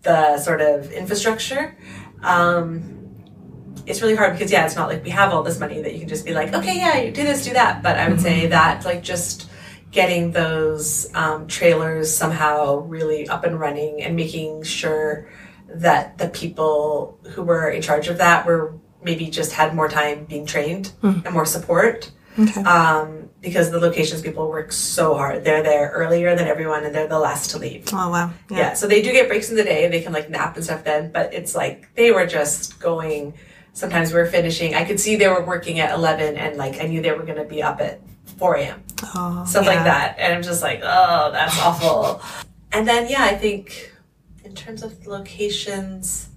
the 0.04 0.38
sort 0.40 0.62
of 0.62 0.92
infrastructure. 0.92 1.76
Um, 2.24 2.94
it's 3.86 4.02
really 4.02 4.16
hard 4.16 4.34
because 4.34 4.52
yeah, 4.52 4.66
it's 4.66 4.76
not 4.76 4.90
like 4.90 5.04
we 5.04 5.12
have 5.12 5.32
all 5.34 5.44
this 5.44 5.60
money 5.60 5.82
that 5.82 5.94
you 5.94 6.00
can 6.00 6.10
just 6.10 6.26
be 6.26 6.34
like, 6.34 6.54
okay, 6.54 6.76
yeah, 6.78 7.10
do 7.12 7.24
this, 7.24 7.46
do 7.46 7.54
that. 7.54 7.82
But 7.84 7.98
I 7.98 8.10
would 8.10 8.20
say 8.20 8.48
that 8.48 8.84
like 8.86 9.02
just 9.02 9.50
getting 9.92 10.32
those 10.32 11.08
um, 11.16 11.48
trailers 11.48 12.14
somehow 12.16 12.78
really 12.80 13.28
up 13.30 13.46
and 13.46 13.58
running 13.60 14.02
and 14.04 14.16
making 14.16 14.64
sure 14.64 15.30
that 15.70 16.18
the 16.18 16.28
people 16.30 17.18
who 17.32 17.44
were 17.44 17.70
in 17.70 17.82
charge 17.82 18.10
of 18.10 18.18
that 18.18 18.46
were 18.46 18.76
maybe 19.02 19.28
just 19.30 19.54
had 19.54 19.74
more 19.74 19.88
time 19.88 20.26
being 20.26 20.46
trained 20.46 20.92
and 21.02 21.32
more 21.32 21.46
support 21.46 22.12
Okay. 22.40 22.62
um, 22.64 23.17
because 23.42 23.72
the 23.72 23.80
locations 23.80 24.22
people 24.22 24.50
work 24.50 24.72
so 24.72 25.16
hard. 25.16 25.44
They're 25.44 25.64
there 25.64 25.92
earlier 25.94 26.36
than 26.36 26.48
everyone, 26.48 26.84
and 26.84 26.94
they're 26.94 27.08
the 27.08 27.20
last 27.20 27.52
to 27.52 27.60
leave. 27.60 27.86
oh 27.94 28.10
wow. 28.10 28.32
Yeah. 28.50 28.74
so 28.74 28.88
they 28.88 29.02
do 29.02 29.12
get 29.12 29.28
breaks 29.28 29.50
in 29.50 29.56
the 29.56 29.64
day. 29.64 29.86
And 29.86 29.94
they 29.94 30.02
can 30.02 30.14
like 30.14 30.30
nap 30.30 30.56
and 30.56 30.64
stuff 30.66 30.84
then, 30.84 31.12
but 31.12 31.34
it's 31.34 31.56
like 31.56 31.94
they 31.96 32.12
were 32.12 32.26
just 32.26 32.80
going. 32.80 33.34
Sometimes 33.74 34.12
we 34.12 34.20
are 34.20 34.26
finishing. 34.26 34.74
I 34.74 34.84
could 34.86 35.00
see 35.00 35.18
they 35.18 35.28
were 35.28 35.46
working 35.46 35.80
at 35.80 35.94
eleven, 35.94 36.36
and 36.36 36.58
like 36.58 36.82
I 36.82 36.88
knew 36.88 37.02
they 37.02 37.12
were 37.12 37.24
going 37.24 37.38
to 37.38 37.46
be 37.46 37.62
up 37.62 37.80
at 37.80 38.02
four 38.38 38.56
a.m. 38.56 38.84
Oh, 39.16 39.46
Stuff 39.46 39.66
yeah. 39.66 39.70
like 39.70 39.84
that, 39.84 40.18
and 40.18 40.34
I'm 40.34 40.42
just 40.42 40.64
like, 40.64 40.82
oh, 40.84 41.30
that's 41.32 41.60
awful. 41.62 42.22
And 42.72 42.88
then 42.88 43.08
yeah, 43.10 43.24
I 43.24 43.36
think 43.36 43.94
in 44.44 44.56
terms 44.56 44.82
of 44.82 45.06
locations, 45.06 46.30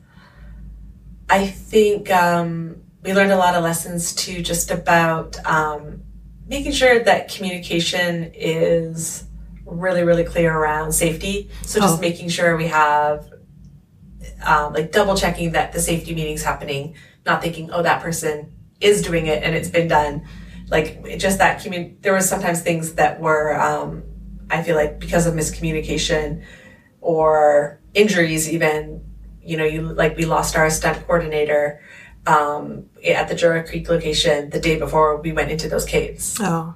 I 1.31 1.47
think 1.47 2.11
um, 2.11 2.83
we 3.03 3.15
learned 3.15 3.33
a 3.33 3.37
lot 3.39 3.55
of 3.55 3.65
lessons 3.65 4.15
too, 4.15 4.43
just 4.43 4.71
about 4.71 5.39
um, 5.47 6.03
making 6.51 6.73
sure 6.73 6.99
that 7.05 7.33
communication 7.33 8.33
is 8.35 9.25
really, 9.65 10.03
really 10.03 10.25
clear 10.25 10.53
around 10.53 10.91
safety. 10.93 11.49
So 11.65 11.81
just 11.81 11.99
Oh. 11.99 12.01
making 12.01 12.29
sure 12.29 12.57
we 12.57 12.67
have 12.67 13.31
um, 14.45 14.73
like 14.73 14.91
double 14.91 15.17
checking 15.17 15.53
that 15.53 15.73
the 15.73 15.79
safety 15.81 16.13
meeting's 16.15 16.43
happening, 16.43 16.95
not 17.25 17.41
thinking, 17.41 17.71
oh, 17.71 17.83
that 17.83 18.03
person 18.03 18.53
is 18.81 19.01
doing 19.01 19.27
it 19.27 19.43
and 19.45 19.55
it's 19.55 19.69
been 19.69 19.87
done. 19.87 20.27
Like 20.69 21.19
just 21.19 21.39
that 21.39 21.63
commun. 21.63 21.99
There 22.01 22.13
was 22.15 22.29
sometimes 22.29 22.63
things 22.63 22.95
that 22.95 23.21
were, 23.21 23.59
um, 23.61 24.03
I 24.51 24.63
feel 24.65 24.75
like 24.77 24.99
because 24.99 25.27
of 25.27 25.35
miscommunication 25.35 26.43
or 27.01 27.81
injuries, 27.95 28.51
even 28.51 29.05
you 29.43 29.57
know, 29.57 29.65
you 29.65 29.83
like 29.83 30.17
we 30.17 30.27
lost 30.27 30.55
our 30.57 30.69
stunt 30.69 31.07
coordinator 31.07 31.81
um, 32.27 32.87
at 33.07 33.29
the 33.29 33.35
Jura 33.35 33.67
Creek 33.67 33.89
location 33.89 34.51
the 34.51 34.61
day 34.61 34.79
before 34.79 35.17
we 35.21 35.33
went 35.33 35.51
into 35.51 35.69
those 35.69 35.85
caves, 35.85 36.37
Oh, 36.41 36.75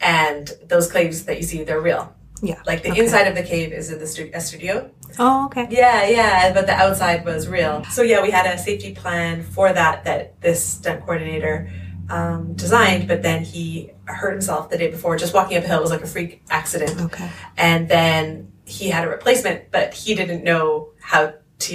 and 0.00 0.50
those 0.66 0.90
caves 0.90 1.24
that 1.24 1.36
you 1.38 1.42
see, 1.44 1.64
they're 1.64 1.80
real. 1.80 2.14
yeah. 2.42 2.60
Like 2.66 2.82
the 2.82 2.90
Okay. 2.90 3.00
inside 3.02 3.26
of 3.28 3.34
the 3.34 3.42
cave 3.42 3.72
is 3.72 3.90
in 3.92 3.98
the 3.98 4.06
stu- 4.06 4.30
a 4.34 4.40
studio, 4.40 4.90
Oh, 5.18 5.46
okay. 5.46 5.66
yeah, 5.70 6.06
yeah, 6.08 6.52
but 6.52 6.66
the 6.66 6.72
outside 6.74 7.24
was 7.24 7.46
real. 7.48 7.84
So 7.90 8.02
yeah, 8.02 8.20
we 8.22 8.30
had 8.30 8.46
a 8.46 8.58
safety 8.58 8.92
plan 8.94 9.42
for 9.42 9.72
that 9.72 10.04
that 10.04 10.40
this 10.40 10.64
stunt 10.64 11.00
coordinator 11.02 11.70
um, 12.10 12.52
designed, 12.54 13.06
but 13.08 13.22
then 13.22 13.42
he 13.44 13.92
hurt 14.06 14.32
himself 14.32 14.68
the 14.70 14.76
day 14.76 14.90
before 14.90 15.16
just 15.16 15.32
walking 15.32 15.56
up 15.56 15.64
a 15.64 15.66
hill. 15.68 15.78
It 15.78 15.82
was 15.82 15.90
like 15.90 16.02
a 16.02 16.06
freak 16.06 16.42
accident. 16.50 17.00
Okay. 17.00 17.30
And 17.56 17.88
then 17.88 18.52
he 18.64 18.88
had 18.90 19.04
a 19.06 19.08
replacement, 19.08 19.70
but 19.70 19.94
he 19.94 20.14
didn't 20.14 20.42
know 20.44 20.90
how 21.00 21.32
to 21.60 21.74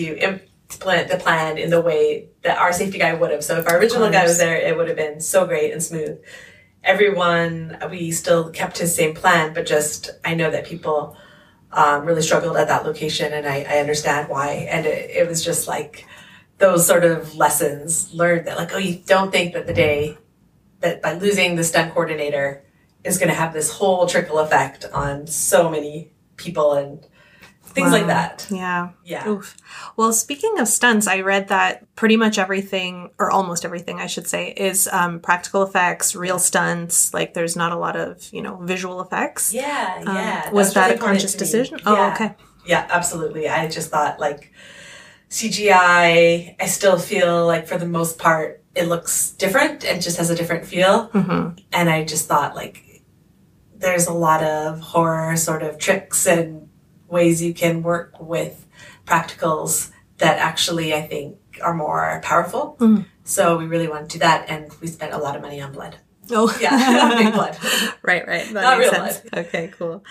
implement 0.72 1.10
the 1.10 1.18
plan 1.18 1.58
in 1.58 1.70
the 1.70 1.82
way 1.82 2.30
that 2.44 2.58
our 2.58 2.74
safety 2.74 2.98
guy 3.00 3.14
would 3.14 3.32
have. 3.32 3.44
So 3.44 3.58
if 3.58 3.68
our 3.68 3.78
original 3.78 4.10
guy 4.10 4.24
was 4.24 4.38
there, 4.38 4.58
it 4.58 4.76
would 4.76 4.88
have 4.88 4.98
been 4.98 5.22
so 5.22 5.46
great 5.46 5.72
and 5.72 5.82
smooth. 5.82 6.20
Everyone, 6.84 7.78
we 7.90 8.12
still 8.12 8.50
kept 8.50 8.78
his 8.78 8.96
same 8.96 9.16
plan, 9.16 9.54
but 9.54 9.66
just 9.66 10.12
I 10.24 10.36
know 10.36 10.50
that 10.52 10.66
people 10.66 11.18
um, 11.72 12.06
really 12.06 12.22
struggled 12.22 12.58
at 12.58 12.68
that 12.68 12.86
location, 12.86 13.34
and 13.34 13.46
I, 13.46 13.66
I 13.68 13.80
understand 13.80 14.30
why. 14.30 14.68
And 14.70 14.86
it, 14.86 15.10
it 15.12 15.28
was 15.28 15.44
just 15.44 15.68
like 15.68 16.06
those 16.60 16.86
sort 16.86 17.04
of 17.04 17.36
lessons 17.36 18.14
learned 18.14 18.48
that, 18.48 18.58
like, 18.58 18.74
oh, 18.74 18.78
you 18.78 19.02
don't 19.06 19.32
think 19.32 19.54
that 19.54 19.68
the 19.68 19.74
day 19.74 20.18
that 20.80 21.02
by 21.02 21.14
losing 21.14 21.56
the 21.56 21.64
stunt 21.64 21.94
coordinator 21.94 22.64
is 23.04 23.18
going 23.18 23.30
to 23.30 23.36
have 23.36 23.54
this 23.54 23.72
whole 23.72 24.06
trickle 24.08 24.40
effect 24.40 24.86
on 24.94 25.28
so 25.28 25.70
many 25.70 26.12
people 26.36 26.74
and 26.74 27.06
things 27.78 27.92
like 27.94 28.08
that. 28.08 28.48
Yeah. 28.50 28.90
Yeah. 29.06 29.28
Oof. 29.30 29.56
Well, 29.96 30.12
speaking 30.14 30.60
of 30.60 30.68
stunts, 30.68 31.08
I 31.08 31.22
read 31.22 31.48
that 31.50 31.94
pretty 31.96 32.18
much 32.18 32.38
everything, 32.38 33.12
or 33.20 33.32
almost 33.32 33.64
everything, 33.66 34.00
I 34.02 34.08
should 34.08 34.28
say, 34.28 34.50
is 34.52 34.88
um, 34.92 35.20
practical 35.20 35.64
effects, 35.64 36.16
real 36.16 36.40
stunts. 36.40 37.14
Like, 37.14 37.34
there's 37.34 37.56
not 37.56 37.72
a 37.72 37.78
lot 37.78 37.96
of, 37.96 38.28
you 38.34 38.42
know, 38.42 38.58
visual 38.58 39.00
effects. 39.02 39.54
Yeah, 39.54 40.04
Um, 40.06 40.16
yeah. 40.16 40.50
was 40.52 40.74
that 40.74 40.88
really 40.88 40.96
a 40.96 41.00
conscious 41.00 41.34
decision? 41.36 41.80
Oh, 41.86 41.94
Yeah. 41.94 42.14
okay. 42.14 42.36
Yeah, 42.66 42.86
absolutely. 42.90 43.48
I 43.48 43.68
just 43.70 43.90
thought 43.92 44.20
like 44.20 44.52
CGI, 45.30 46.56
I 46.60 46.66
still 46.68 46.98
feel 46.98 47.46
like 47.46 47.68
for 47.68 47.78
the 47.78 47.86
most 47.88 48.18
part 48.18 48.64
it 48.76 48.88
looks 48.88 49.32
different 49.32 49.84
and 49.86 50.02
just 50.02 50.18
has 50.18 50.30
a 50.30 50.36
different 50.36 50.66
feel. 50.66 51.06
hmm 51.08 51.50
And 51.72 51.90
I 51.90 52.04
just 52.04 52.28
thought 52.28 52.56
like 52.56 53.04
there's 53.76 54.08
a 54.08 54.14
lot 54.14 54.44
of 54.44 54.80
horror 54.80 55.36
sort 55.38 55.64
of 55.64 55.78
tricks 55.78 56.26
and 56.28 56.67
ways 57.10 57.42
you 57.42 57.54
can 57.54 57.84
work 57.84 58.14
with 58.20 58.66
practicals 59.06 59.92
that 60.18 60.38
actually 60.40 60.94
I 60.94 61.02
think 61.02 61.38
are 61.62 61.74
more 61.74 62.20
powerful. 62.24 62.76
Mhm. 62.80 63.06
So 63.24 63.58
we 63.58 63.66
really 63.66 63.88
want 63.88 64.10
to 64.10 64.18
do 64.18 64.20
that 64.20 64.46
and 64.50 64.72
we 64.82 64.88
spent 64.88 65.14
a 65.14 65.18
lot 65.18 65.36
of 65.36 65.42
money 65.42 65.62
on 65.62 65.72
blood. 65.72 65.98
Oh, 66.32 66.56
Yeah, 66.62 67.16
big 67.18 67.34
blood. 67.34 67.58
right, 68.02 68.28
right. 68.28 68.46
That 68.54 68.62
Not 68.62 68.78
real 68.80 68.92
sense. 68.92 69.22
Okay, 69.36 69.72
cool. 69.78 70.04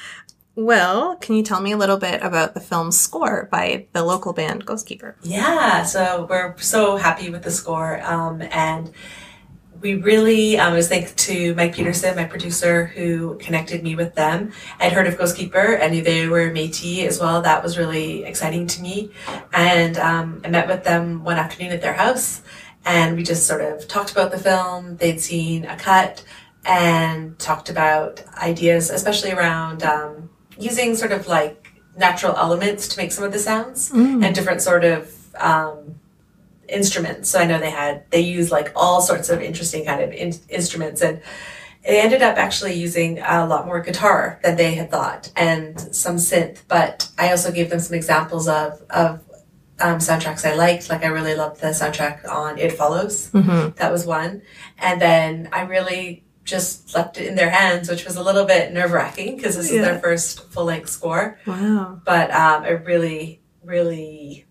Well, 0.54 1.16
can 1.16 1.36
you 1.36 1.42
tell 1.42 1.60
me 1.60 1.72
a 1.72 1.76
little 1.76 1.98
bit 1.98 2.22
about 2.22 2.54
the 2.54 2.60
film's 2.60 2.98
score 2.98 3.46
by 3.52 3.86
the 3.92 4.02
local 4.02 4.32
band 4.32 4.64
Ghostkeeper? 4.64 5.14
Yeah, 5.22 5.82
so 5.82 6.26
we're 6.30 6.56
so 6.56 6.96
happy 6.96 7.28
with 7.28 7.42
the 7.42 7.50
score. 7.50 8.00
Um, 8.02 8.40
and 8.50 8.90
we 9.86 9.94
really, 9.94 10.58
um, 10.58 10.74
was 10.74 10.88
thanks 10.88 11.12
to 11.12 11.54
Mike 11.54 11.72
Peterson, 11.72 12.16
my 12.16 12.24
producer, 12.24 12.86
who 12.86 13.38
connected 13.38 13.84
me 13.84 13.94
with 13.94 14.16
them. 14.16 14.50
I'd 14.80 14.92
heard 14.92 15.06
of 15.06 15.16
Ghostkeeper 15.16 15.78
and 15.78 15.92
knew 15.92 16.02
they 16.02 16.26
were 16.26 16.50
Métis 16.50 17.06
as 17.06 17.20
well. 17.20 17.40
That 17.40 17.62
was 17.62 17.78
really 17.78 18.24
exciting 18.24 18.66
to 18.66 18.82
me. 18.82 19.12
And 19.52 19.96
um, 19.98 20.42
I 20.44 20.48
met 20.48 20.66
with 20.66 20.82
them 20.82 21.22
one 21.22 21.36
afternoon 21.36 21.70
at 21.70 21.82
their 21.82 21.92
house 21.92 22.42
and 22.84 23.16
we 23.16 23.22
just 23.22 23.46
sort 23.46 23.60
of 23.60 23.86
talked 23.86 24.10
about 24.10 24.32
the 24.32 24.38
film. 24.38 24.96
They'd 24.96 25.20
seen 25.20 25.64
a 25.66 25.76
cut 25.76 26.24
and 26.64 27.38
talked 27.38 27.70
about 27.70 28.24
ideas, 28.38 28.90
especially 28.90 29.30
around 29.30 29.84
um, 29.84 30.30
using 30.58 30.96
sort 30.96 31.12
of 31.12 31.28
like 31.28 31.68
natural 31.96 32.34
elements 32.34 32.88
to 32.88 32.98
make 32.98 33.12
some 33.12 33.22
of 33.22 33.32
the 33.32 33.38
sounds 33.38 33.92
and 34.24 34.34
different 34.34 34.62
sort 34.62 34.84
of 34.84 35.32
um, 35.36 35.94
instruments. 36.68 37.30
So 37.30 37.38
I 37.38 37.46
know 37.46 37.58
they 37.58 37.70
had 37.70 38.04
they 38.10 38.20
used 38.20 38.50
like 38.50 38.72
all 38.76 39.00
sorts 39.00 39.28
of 39.28 39.40
interesting 39.40 39.84
kind 39.84 40.00
of 40.02 40.12
in- 40.12 40.40
instruments, 40.48 41.02
and 41.02 41.20
they 41.84 42.00
ended 42.00 42.22
up 42.22 42.36
actually 42.36 42.74
using 42.74 43.18
a 43.20 43.46
lot 43.46 43.66
more 43.66 43.80
guitar 43.80 44.40
than 44.42 44.56
they 44.56 44.74
had 44.74 44.90
thought, 44.90 45.30
and 45.36 45.78
some 45.94 46.16
synth. 46.16 46.62
But 46.68 47.08
I 47.18 47.30
also 47.30 47.52
gave 47.52 47.70
them 47.70 47.80
some 47.80 47.94
examples 47.94 48.48
of 48.48 48.82
of 48.90 49.20
um, 49.80 49.98
soundtracks 49.98 50.44
I 50.50 50.54
liked. 50.54 50.88
Like 50.90 51.04
I 51.04 51.08
really 51.08 51.34
loved 51.34 51.60
the 51.60 51.68
soundtrack 51.68 52.26
on 52.28 52.58
It 52.58 52.72
Follows. 52.72 53.30
Mm-hmm. 53.30 53.76
That 53.76 53.92
was 53.92 54.04
one, 54.06 54.42
and 54.78 55.00
then 55.00 55.48
I 55.52 55.62
really 55.62 56.24
just 56.44 56.94
left 56.94 57.18
it 57.18 57.26
in 57.26 57.34
their 57.34 57.50
hands, 57.50 57.88
which 57.90 58.04
was 58.04 58.14
a 58.16 58.22
little 58.22 58.44
bit 58.46 58.72
nerve 58.72 58.92
wracking 58.92 59.34
because 59.36 59.56
this 59.56 59.70
Yeah. 59.70 59.80
is 59.80 59.84
their 59.86 59.98
first 59.98 60.48
full 60.52 60.64
length 60.66 60.88
score 60.90 61.40
Wow. 61.44 62.00
but 62.04 62.30
um, 62.30 62.62
I 62.62 62.68
really, 62.70 63.40
really 63.64 64.45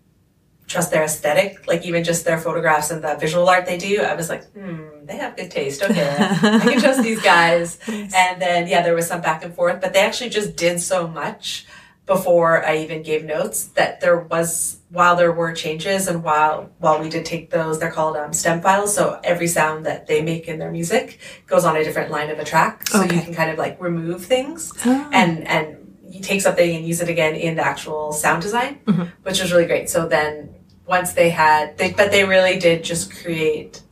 trust 0.66 0.90
their 0.90 1.04
aesthetic. 1.04 1.66
Like 1.66 1.84
even 1.86 2.02
just 2.04 2.24
their 2.24 2.38
photographs 2.38 2.90
and 2.90 3.02
the 3.02 3.14
visual 3.16 3.48
art 3.48 3.66
they 3.66 3.78
do, 3.78 4.02
I 4.02 4.14
was 4.14 4.28
like, 4.28 4.44
hmm, 4.52 5.04
they 5.04 5.16
have 5.16 5.36
good 5.36 5.50
taste. 5.50 5.82
Okay, 5.82 6.16
I 6.20 6.58
can 6.58 6.80
trust 6.80 7.02
these 7.02 7.22
guys. 7.22 7.78
And 7.88 8.40
then 8.42 8.66
yeah, 8.68 8.82
there 8.82 8.94
was 8.94 9.06
some 9.06 9.20
back 9.20 9.44
and 9.44 9.54
forth, 9.54 9.80
but 9.80 9.92
they 9.92 10.00
actually 10.00 10.30
just 10.30 10.56
did 10.56 10.80
so 10.80 11.06
much 11.06 11.66
before 12.06 12.64
I 12.64 12.76
even 12.78 13.02
gave 13.02 13.24
notes 13.24 13.64
that 13.74 14.00
there 14.00 14.16
was 14.18 14.78
while 14.90 15.16
there 15.16 15.32
were 15.32 15.52
changes 15.52 16.06
and 16.06 16.22
while 16.22 16.70
while 16.78 17.00
we 17.00 17.08
did 17.08 17.24
take 17.24 17.50
those, 17.50 17.78
they're 17.80 17.90
called 17.90 18.16
um, 18.16 18.32
stem 18.32 18.60
files. 18.60 18.94
So 18.94 19.18
every 19.24 19.48
sound 19.48 19.86
that 19.86 20.06
they 20.06 20.22
make 20.22 20.46
in 20.46 20.58
their 20.60 20.70
music 20.70 21.18
goes 21.48 21.64
on 21.64 21.74
a 21.76 21.82
different 21.82 22.10
line 22.12 22.30
of 22.30 22.38
a 22.38 22.44
track. 22.44 22.86
So 22.88 23.02
Okay. 23.02 23.16
you 23.16 23.22
can 23.22 23.34
kind 23.34 23.50
of 23.50 23.58
like 23.58 23.80
remove 23.80 24.24
things 24.24 24.72
Oh. 24.84 25.10
and 25.12 25.46
and 25.48 25.66
you 26.08 26.20
take 26.22 26.40
something 26.40 26.76
and 26.76 26.86
use 26.86 27.00
it 27.00 27.08
again 27.08 27.34
in 27.34 27.56
the 27.56 27.64
actual 27.66 28.12
sound 28.12 28.40
design, 28.42 28.78
Mhm. 28.86 29.08
which 29.24 29.40
was 29.40 29.50
really 29.52 29.66
great. 29.66 29.90
So 29.90 30.06
then 30.06 30.54
once 30.86 31.12
they 31.12 31.30
had, 31.30 31.76
they, 31.78 31.92
but 31.92 32.10
they 32.10 32.24
really 32.24 32.58
did 32.58 32.84
just 32.84 33.14
create 33.14 33.82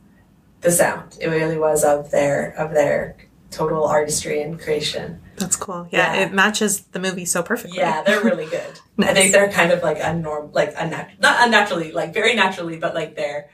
the 0.61 0.71
sound. 0.71 1.17
It 1.19 1.27
really 1.27 1.57
was 1.57 1.83
of 1.83 2.11
their 2.11 2.51
of 2.57 2.71
their 2.73 3.15
total 3.51 3.85
artistry 3.85 4.41
and 4.41 4.59
creation. 4.59 5.21
That's 5.37 5.55
cool. 5.55 5.87
Yeah, 5.91 6.13
Yeah. 6.13 6.25
it 6.25 6.33
matches 6.33 6.81
the 6.91 6.99
movie 6.99 7.25
so 7.25 7.43
perfectly. 7.43 7.77
Yeah, 7.77 8.01
they're 8.03 8.21
really 8.23 8.45
good. 8.45 8.79
I 8.99 9.13
think 9.13 9.31
they're 9.33 9.51
kind 9.51 9.71
of 9.71 9.83
like 9.83 9.97
unnorm, 9.99 10.53
like 10.53 10.73
unnatural, 10.77 11.17
not 11.19 11.45
unnaturally, 11.45 11.91
like 11.91 12.13
very 12.13 12.35
naturally, 12.35 12.77
but 12.77 12.93
like 12.95 13.15
they're 13.15 13.49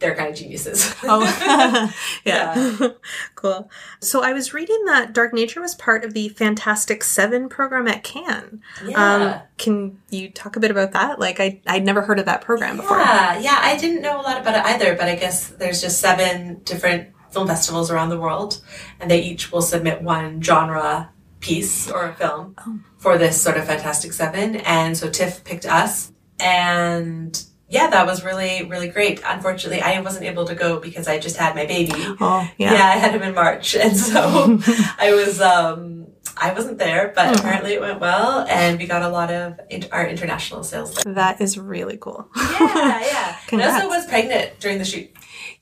they're 0.00 0.14
kind 0.16 0.30
of 0.30 0.34
geniuses. 0.36 0.94
Oh, 1.04 1.22
yeah. 2.24 2.70
Yeah. 2.80 2.88
cool. 3.36 3.70
So 4.00 4.22
I 4.22 4.32
was 4.32 4.52
reading 4.52 4.84
that 4.86 5.12
Dark 5.12 5.32
Nature 5.32 5.60
was 5.60 5.74
part 5.74 6.04
of 6.04 6.12
the 6.14 6.28
Fantastic 6.30 7.04
Seven 7.04 7.48
program 7.48 7.86
at 7.86 8.02
Cannes. 8.02 8.60
yeah. 8.84 9.14
Um, 9.14 9.40
can 9.58 9.98
you 10.10 10.30
talk 10.30 10.56
a 10.56 10.60
bit 10.60 10.70
about 10.70 10.92
that? 10.92 11.18
Like, 11.20 11.38
I 11.40 11.60
I'd 11.66 11.84
never 11.84 12.02
heard 12.02 12.18
of 12.18 12.26
that 12.26 12.40
program 12.40 12.76
before. 12.78 12.98
Yeah, 12.98 13.38
yeah, 13.38 13.58
I 13.60 13.76
didn't 13.76 14.02
know 14.02 14.20
a 14.20 14.22
lot 14.22 14.40
about 14.40 14.56
it 14.56 14.64
either, 14.64 14.94
but 14.96 15.08
I 15.08 15.14
guess 15.16 15.48
there's 15.48 15.80
just 15.80 16.00
seven 16.00 16.60
different 16.64 17.08
film 17.30 17.46
festivals 17.46 17.90
around 17.90 18.08
the 18.08 18.18
world, 18.18 18.60
and 18.98 19.10
they 19.10 19.20
each 19.22 19.52
will 19.52 19.62
submit 19.62 20.02
one 20.02 20.42
genre 20.42 21.10
piece 21.40 21.90
or 21.90 22.06
a 22.06 22.14
film 22.14 22.54
Oh. 22.58 22.80
for 22.98 23.16
this 23.18 23.40
sort 23.40 23.56
of 23.56 23.64
Fantastic 23.66 24.12
Seven. 24.12 24.56
And 24.56 24.96
so 24.96 25.08
TIFF 25.08 25.44
picked 25.44 25.64
us, 25.66 26.12
and 26.38 27.42
yeah, 27.70 27.86
that 27.88 28.04
was 28.06 28.24
really, 28.24 28.64
really 28.64 28.88
great. 28.88 29.22
Unfortunately, 29.24 29.80
I 29.80 30.00
wasn't 30.00 30.24
able 30.26 30.44
to 30.46 30.54
go 30.54 30.80
because 30.80 31.06
I 31.08 31.18
just 31.18 31.36
had 31.36 31.54
my 31.54 31.64
baby. 31.66 31.92
Oh, 32.20 32.46
Yeah, 32.58 32.72
yeah. 32.74 32.84
I 32.94 32.96
had 32.98 33.12
him 33.14 33.22
in 33.22 33.34
March, 33.34 33.74
and 33.76 33.96
so 33.96 34.58
I 34.98 35.12
was 35.14 35.40
um 35.40 36.06
I 36.36 36.52
wasn't 36.52 36.78
there, 36.78 37.12
but 37.14 37.26
Mhm. 37.34 37.38
apparently 37.40 37.72
it 37.74 37.80
went 37.80 38.00
well, 38.00 38.46
and 38.48 38.78
we 38.78 38.86
got 38.86 39.02
a 39.02 39.08
lot 39.08 39.30
of 39.30 39.60
in- 39.68 39.88
our 39.92 40.06
international 40.06 40.62
sales. 40.64 40.94
That 41.04 41.40
is 41.40 41.58
really 41.58 41.96
cool. 41.98 42.28
Yeah, 42.36 43.00
yeah. 43.12 43.36
And 43.52 43.62
I 43.62 43.74
also 43.74 43.88
was 43.88 44.06
pregnant 44.06 44.58
during 44.58 44.78
the 44.78 44.84
shoot. 44.84 45.10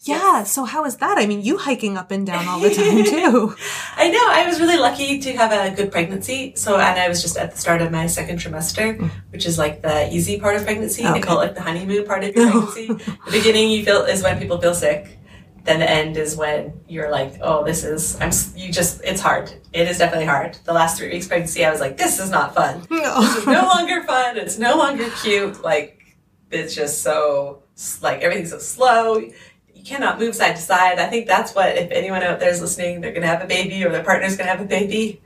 Yeah. 0.01 0.45
So 0.45 0.65
how 0.65 0.85
is 0.85 0.97
that? 0.97 1.19
I 1.19 1.27
mean, 1.27 1.43
you 1.43 1.59
hiking 1.59 1.97
up 1.97 2.11
and 2.11 2.27
down 2.27 2.47
all 2.47 2.61
the 2.61 2.71
time 2.75 3.05
too. 3.05 3.55
I 3.97 4.09
know. 4.09 4.27
I 4.31 4.47
was 4.47 4.61
really 4.61 4.77
lucky 4.79 5.19
to 5.21 5.33
have 5.33 5.53
a 5.53 5.75
good 5.75 5.91
pregnancy. 5.91 6.53
So, 6.57 6.77
and 6.79 6.99
I 6.99 7.09
was 7.09 7.21
just 7.21 7.37
at 7.37 7.53
the 7.53 7.59
start 7.59 7.83
of 7.83 7.91
my 7.91 8.07
second 8.07 8.39
trimester, 8.39 8.97
mm. 8.97 9.11
which 9.31 9.45
is 9.45 9.59
like 9.59 9.83
the 9.83 10.13
easy 10.15 10.39
part 10.39 10.57
of 10.57 10.65
pregnancy. 10.65 11.03
They 11.03 11.21
call 11.21 11.41
it 11.41 11.47
like 11.47 11.55
the 11.57 11.63
honeymoon 11.63 12.07
part 12.07 12.23
of 12.25 12.35
your 12.35 12.47
oh. 12.53 12.73
pregnancy. 12.73 13.15
the 13.25 13.31
beginning 13.33 13.71
you 13.71 13.85
feel 13.85 14.03
is 14.03 14.23
when 14.23 14.39
people 14.39 14.61
feel 14.61 14.75
sick. 14.75 15.19
Then 15.65 15.81
the 15.81 15.91
end 15.91 16.17
is 16.17 16.35
when 16.35 16.81
you're 16.89 17.11
like, 17.11 17.35
oh, 17.43 17.63
this 17.65 17.85
is 17.85 18.19
I'm. 18.21 18.31
You 18.57 18.73
just 18.73 19.03
it's 19.05 19.21
hard. 19.21 19.53
It 19.73 19.89
is 19.89 19.99
definitely 19.99 20.27
hard. 20.27 20.57
The 20.65 20.73
last 20.73 20.97
three 20.97 21.11
weeks 21.11 21.27
pregnancy, 21.27 21.65
I 21.65 21.71
was 21.71 21.81
like, 21.81 21.99
this 21.99 22.21
is 22.21 22.31
not 22.31 22.55
fun. 22.55 22.87
This 22.89 23.37
is 23.37 23.47
no 23.47 23.63
longer 23.67 24.03
fun. 24.05 24.39
It's 24.39 24.59
no 24.59 24.79
longer 24.79 25.11
cute. 25.23 25.63
Like 25.63 26.17
it's 26.51 26.75
just 26.75 27.03
so 27.03 27.65
like 28.03 28.23
everything's 28.23 28.51
so 28.51 28.59
slow. 28.59 29.23
Cannot 29.89 30.19
move 30.19 30.35
side 30.35 30.55
to 30.55 30.61
side. 30.61 30.99
I 30.99 31.07
think 31.07 31.27
that's 31.27 31.55
what 31.55 31.79
if 31.79 31.91
anyone 31.91 32.23
out 32.23 32.41
there 32.41 32.51
is 32.51 32.61
listening, 32.61 33.01
they're 33.01 33.15
gonna 33.15 33.27
have 33.27 33.41
a 33.41 33.47
baby 33.47 33.83
or 33.83 33.89
their 33.91 34.05
partner's 34.05 34.37
gonna 34.37 34.51
have 34.51 34.61
a 34.61 34.67
baby. 34.67 35.23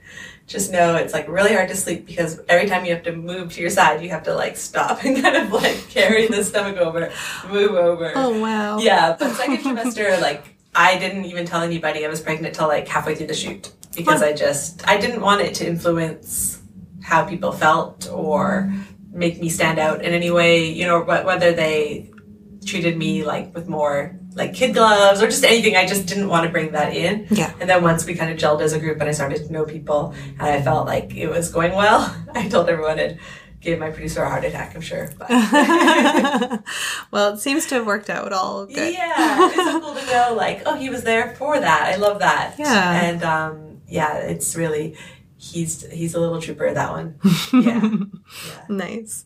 Just 0.47 0.71
know 0.71 0.95
it's 0.95 1.11
like 1.11 1.27
really 1.27 1.53
hard 1.53 1.67
to 1.67 1.75
sleep 1.75 2.05
because 2.05 2.39
every 2.47 2.69
time 2.69 2.85
you 2.85 2.93
have 2.93 3.03
to 3.03 3.11
move 3.11 3.51
to 3.51 3.61
your 3.61 3.69
side, 3.69 4.01
you 4.01 4.09
have 4.11 4.23
to 4.23 4.33
like 4.33 4.55
stop 4.55 5.03
and 5.03 5.21
kind 5.21 5.35
of 5.35 5.51
like 5.51 5.89
carry 5.89 6.27
the 6.27 6.45
stomach 6.45 6.77
over, 6.77 7.11
move 7.49 7.71
over. 7.71 8.13
Oh 8.15 8.39
wow. 8.39 8.77
Yeah, 8.77 9.17
but 9.19 9.33
second 9.33 9.57
trimester, 9.57 10.21
like 10.21 10.55
I 10.73 10.97
didn't 10.97 11.25
even 11.25 11.45
tell 11.45 11.61
anybody 11.61 12.05
I 12.05 12.07
was 12.07 12.21
pregnant 12.21 12.55
till 12.55 12.69
like 12.69 12.87
halfway 12.87 13.15
through 13.15 13.27
the 13.27 13.33
shoot 13.33 13.69
because 13.97 14.23
I 14.23 14.31
just 14.31 14.87
I 14.87 14.97
didn't 14.97 15.19
want 15.19 15.41
it 15.41 15.55
to 15.55 15.67
influence 15.67 16.61
how 17.01 17.25
people 17.25 17.51
felt 17.51 18.09
or 18.09 18.73
make 19.11 19.41
me 19.41 19.49
stand 19.49 19.77
out 19.77 20.05
in 20.05 20.13
any 20.13 20.31
way. 20.31 20.71
You 20.71 20.87
know, 20.87 21.01
whether 21.03 21.51
they 21.51 22.11
treated 22.65 22.97
me 22.97 23.25
like 23.25 23.53
with 23.53 23.67
more 23.67 24.17
like 24.35 24.53
kid 24.53 24.73
gloves 24.73 25.21
or 25.21 25.27
just 25.27 25.43
anything. 25.43 25.75
I 25.75 25.85
just 25.85 26.07
didn't 26.07 26.27
want 26.27 26.45
to 26.45 26.51
bring 26.51 26.71
that 26.71 26.95
in. 26.95 27.27
Yeah. 27.29 27.53
And 27.59 27.69
then 27.69 27.83
once 27.83 28.05
we 28.05 28.15
kind 28.15 28.31
of 28.31 28.37
gelled 28.37 28.61
as 28.61 28.73
a 28.73 28.79
group 28.79 28.99
and 28.99 29.09
I 29.09 29.11
started 29.11 29.45
to 29.45 29.51
know 29.51 29.65
people 29.65 30.13
and 30.39 30.41
I 30.41 30.61
felt 30.61 30.87
like 30.87 31.15
it 31.15 31.27
was 31.27 31.51
going 31.51 31.73
well, 31.73 32.15
I 32.33 32.49
told 32.49 32.69
everyone 32.69 32.99
it 32.99 33.19
gave 33.61 33.79
my 33.79 33.89
producer 33.91 34.21
a 34.23 34.29
heart 34.29 34.43
attack, 34.43 34.75
I'm 34.75 34.81
sure. 34.81 35.09
But 35.17 35.29
well, 37.11 37.33
it 37.33 37.39
seems 37.39 37.65
to 37.67 37.75
have 37.75 37.85
worked 37.85 38.09
out 38.09 38.33
all 38.33 38.65
good. 38.65 38.93
yeah, 38.93 39.45
it's 39.47 39.55
so 39.55 39.79
cool 39.79 39.95
to 39.95 40.05
know 40.07 40.33
like, 40.35 40.63
oh, 40.65 40.75
he 40.75 40.89
was 40.89 41.03
there 41.03 41.33
for 41.35 41.59
that. 41.59 41.83
I 41.93 41.95
love 41.95 42.19
that. 42.19 42.55
Yeah. 42.59 43.01
And 43.01 43.23
um, 43.23 43.81
yeah, 43.87 44.17
it's 44.17 44.55
really 44.55 44.97
he's 45.37 45.89
he's 45.91 46.13
a 46.15 46.19
little 46.19 46.41
trooper 46.41 46.73
that 46.73 46.91
one. 46.91 47.19
Yeah. 47.53 47.89
Nice. 48.69 49.25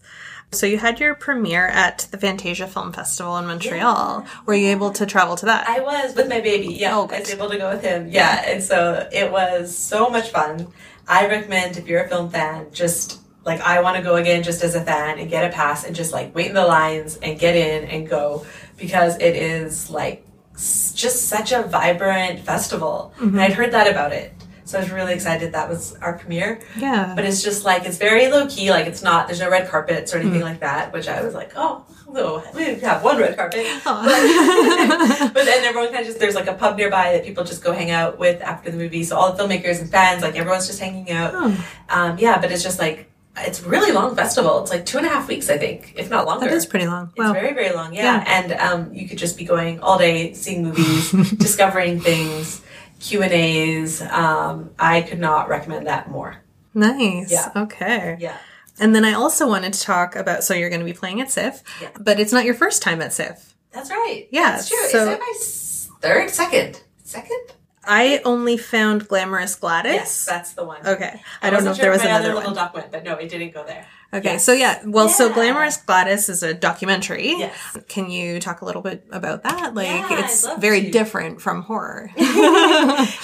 So 0.51 0.65
you 0.65 0.77
had 0.77 0.99
your 0.99 1.13
premiere 1.13 1.67
at 1.67 2.07
the 2.11 2.17
Fantasia 2.17 2.67
Film 2.67 2.93
Festival 2.93 3.37
in 3.37 3.47
Montreal. 3.47 4.25
Were 4.45 4.53
you 4.53 4.69
able 4.69 4.91
to 4.91 5.05
travel 5.05 5.35
to 5.35 5.45
that? 5.45 5.67
I 5.67 5.81
was 5.81 6.15
with 6.15 6.29
my 6.29 6.39
baby. 6.39 6.73
Yeah, 6.73 6.95
Oh, 6.95 7.07
I 7.11 7.19
was 7.19 7.29
able 7.33 7.49
to 7.49 7.57
go 7.57 7.69
with 7.69 7.83
him. 7.83 8.07
Yeah, 8.09 8.43
and 8.45 8.63
so 8.63 9.07
it 9.11 9.29
was 9.31 9.75
so 9.75 10.09
much 10.09 10.29
fun. 10.29 10.67
I 11.07 11.27
recommend 11.27 11.77
if 11.77 11.87
you're 11.87 12.03
a 12.03 12.07
film 12.07 12.29
fan, 12.29 12.67
just 12.71 13.19
like 13.45 13.59
I 13.61 13.81
want 13.81 13.97
to 13.97 14.03
go 14.03 14.15
again, 14.15 14.41
just 14.43 14.63
as 14.63 14.75
a 14.75 14.81
fan, 14.83 15.19
and 15.19 15.29
get 15.29 15.49
a 15.49 15.53
pass, 15.53 15.83
and 15.83 15.95
just 15.95 16.13
like 16.13 16.33
wait 16.33 16.47
in 16.47 16.53
the 16.53 16.65
lines 16.65 17.17
and 17.17 17.37
get 17.37 17.55
in 17.55 17.83
and 17.89 18.07
go 18.09 18.45
because 18.77 19.15
it 19.17 19.35
is 19.35 19.89
like 19.89 20.25
just 20.57 21.27
such 21.27 21.51
a 21.51 21.63
vibrant 21.63 22.39
festival. 22.39 23.13
Mm-hmm. 23.17 23.35
And 23.35 23.41
I'd 23.41 23.53
heard 23.53 23.71
that 23.73 23.89
about 23.89 24.11
it, 24.13 24.33
so 24.67 24.77
I 24.77 24.81
was 24.81 24.91
really 24.91 25.13
excited. 25.13 25.53
That 25.53 25.69
was 25.69 25.95
our 25.95 26.13
premiere. 26.17 26.59
yeah. 26.77 27.13
But 27.15 27.25
it's 27.25 27.41
just 27.41 27.65
like 27.65 27.85
it's 27.85 27.97
very 27.97 28.27
low 28.29 28.45
key. 28.47 28.69
Like 28.69 28.85
it's 28.85 29.01
not. 29.01 29.27
There's 29.27 29.39
no 29.39 29.49
red 29.49 29.69
carpets 29.69 30.13
or 30.13 30.17
anything 30.19 30.41
like 30.41 30.59
that. 30.59 30.93
Which 30.93 31.07
I 31.07 31.23
was 31.23 31.33
like, 31.33 31.51
oh, 31.55 31.85
no, 32.11 32.43
we 32.53 32.75
have 32.81 33.03
one 33.03 33.17
red 33.17 33.35
carpet. 33.37 33.65
But, 33.83 35.33
but 35.33 35.45
then 35.45 35.63
everyone 35.65 35.89
kind 35.91 36.01
of 36.01 36.05
just 36.07 36.19
there's 36.19 36.35
like 36.35 36.47
a 36.47 36.53
pub 36.53 36.77
nearby 36.77 37.13
that 37.13 37.23
people 37.25 37.43
just 37.43 37.63
go 37.63 37.71
hang 37.73 37.91
out 37.91 38.19
with 38.19 38.41
after 38.41 38.69
the 38.71 38.77
movie. 38.77 39.03
So 39.03 39.15
all 39.17 39.33
the 39.33 39.41
filmmakers 39.43 39.79
and 39.81 39.89
fans, 39.89 40.21
like 40.21 40.35
everyone's 40.35 40.67
just 40.67 40.79
hanging 40.79 41.11
out. 41.11 41.33
Um, 41.89 42.17
yeah, 42.19 42.39
but 42.39 42.51
it's 42.51 42.63
just 42.63 42.79
like 42.79 43.09
it's 43.39 43.61
really 43.63 43.91
long 43.91 44.15
festival. 44.15 44.61
It's 44.61 44.71
like 44.71 44.85
two 44.85 44.97
and 44.97 45.05
a 45.05 45.09
half 45.09 45.27
weeks, 45.27 45.49
I 45.49 45.57
think, 45.59 45.93
if 45.95 46.09
not 46.09 46.25
longer. 46.25 46.47
that 46.47 46.53
is 46.55 46.65
pretty 46.65 46.87
long. 46.87 47.09
It's 47.15 47.19
Wow. 47.19 47.33
very, 47.33 47.53
very 47.53 47.71
long, 47.73 47.93
yeah. 47.93 48.23
And 48.25 48.51
um, 48.53 48.93
you 48.93 49.07
could 49.07 49.19
just 49.19 49.37
be 49.37 49.45
going 49.45 49.79
all 49.79 49.97
day, 49.99 50.33
seeing 50.33 50.63
movies, 50.63 51.11
discovering 51.37 51.99
things, 51.99 52.61
Q 52.99 53.21
and 53.23 53.31
A's. 53.31 54.01
Um, 54.01 54.71
I 54.79 55.01
could 55.01 55.19
not 55.19 55.49
recommend 55.49 55.87
that 55.87 56.09
more. 56.09 56.37
nice. 56.73 57.31
Yeah. 57.31 57.51
Okay. 57.55 58.17
Yeah. 58.19 58.37
And 58.79 58.93
then 58.93 59.03
I 59.05 59.13
also 59.13 59.47
wanted 59.47 59.73
to 59.73 59.81
talk 59.81 60.15
about 60.15 60.43
so 60.43 60.53
you're 60.53 60.69
going 60.69 60.81
to 60.81 60.85
be 60.85 60.93
playing 60.93 61.19
at 61.21 61.29
CIFF, 61.29 61.63
Yeah. 61.81 61.89
but 61.99 62.19
it's 62.19 62.31
not 62.31 62.45
your 62.45 62.53
first 62.53 62.81
time 62.83 63.01
at 63.01 63.09
CIFF. 63.11 63.53
That's 63.71 63.89
right. 63.89 64.27
Yeah, 64.31 64.51
That's 64.51 64.69
true. 64.69 64.77
so- 64.89 64.99
Is 65.11 65.17
that 65.17 65.19
my 65.19 65.99
third, 66.01 66.29
second, 66.29 66.81
second? 67.03 67.39
I 67.83 68.21
only 68.25 68.57
found 68.57 69.07
Glamorous 69.07 69.55
Gladys. 69.55 69.93
Yes, 69.93 70.25
that's 70.25 70.53
the 70.53 70.65
one. 70.65 70.85
Okay. 70.85 71.21
I, 71.41 71.49
don't 71.49 71.63
know 71.63 71.71
if 71.71 71.77
sure 71.77 71.83
there 71.83 71.91
was 71.91 72.03
my 72.03 72.09
another 72.09 72.25
other 72.31 72.35
little 72.35 72.53
duck 72.53 72.73
went, 72.73 72.91
but 72.91 73.03
no, 73.03 73.13
it 73.15 73.29
didn't 73.29 73.53
go 73.53 73.63
there. 73.65 73.85
Okay. 74.13 74.33
Yes. 74.33 74.43
So 74.45 74.53
yeah, 74.53 74.81
well, 74.85 75.09
so 75.09 75.31
Glamorous 75.33 75.77
Gladys 75.77 76.29
is 76.29 76.41
a 76.41 76.53
documentary. 76.53 77.27
Yes. 77.31 77.77
Can 77.89 78.09
you 78.09 78.39
talk 78.39 78.61
a 78.61 78.65
little 78.65 78.81
bit 78.81 79.05
about 79.11 79.43
that? 79.43 79.73
Like, 79.75 79.87
Yeah, 79.87 80.19
it's 80.23 80.47
very 80.59 80.83
to. 80.83 80.91
different 80.91 81.41
from 81.41 81.63
horror. 81.63 82.09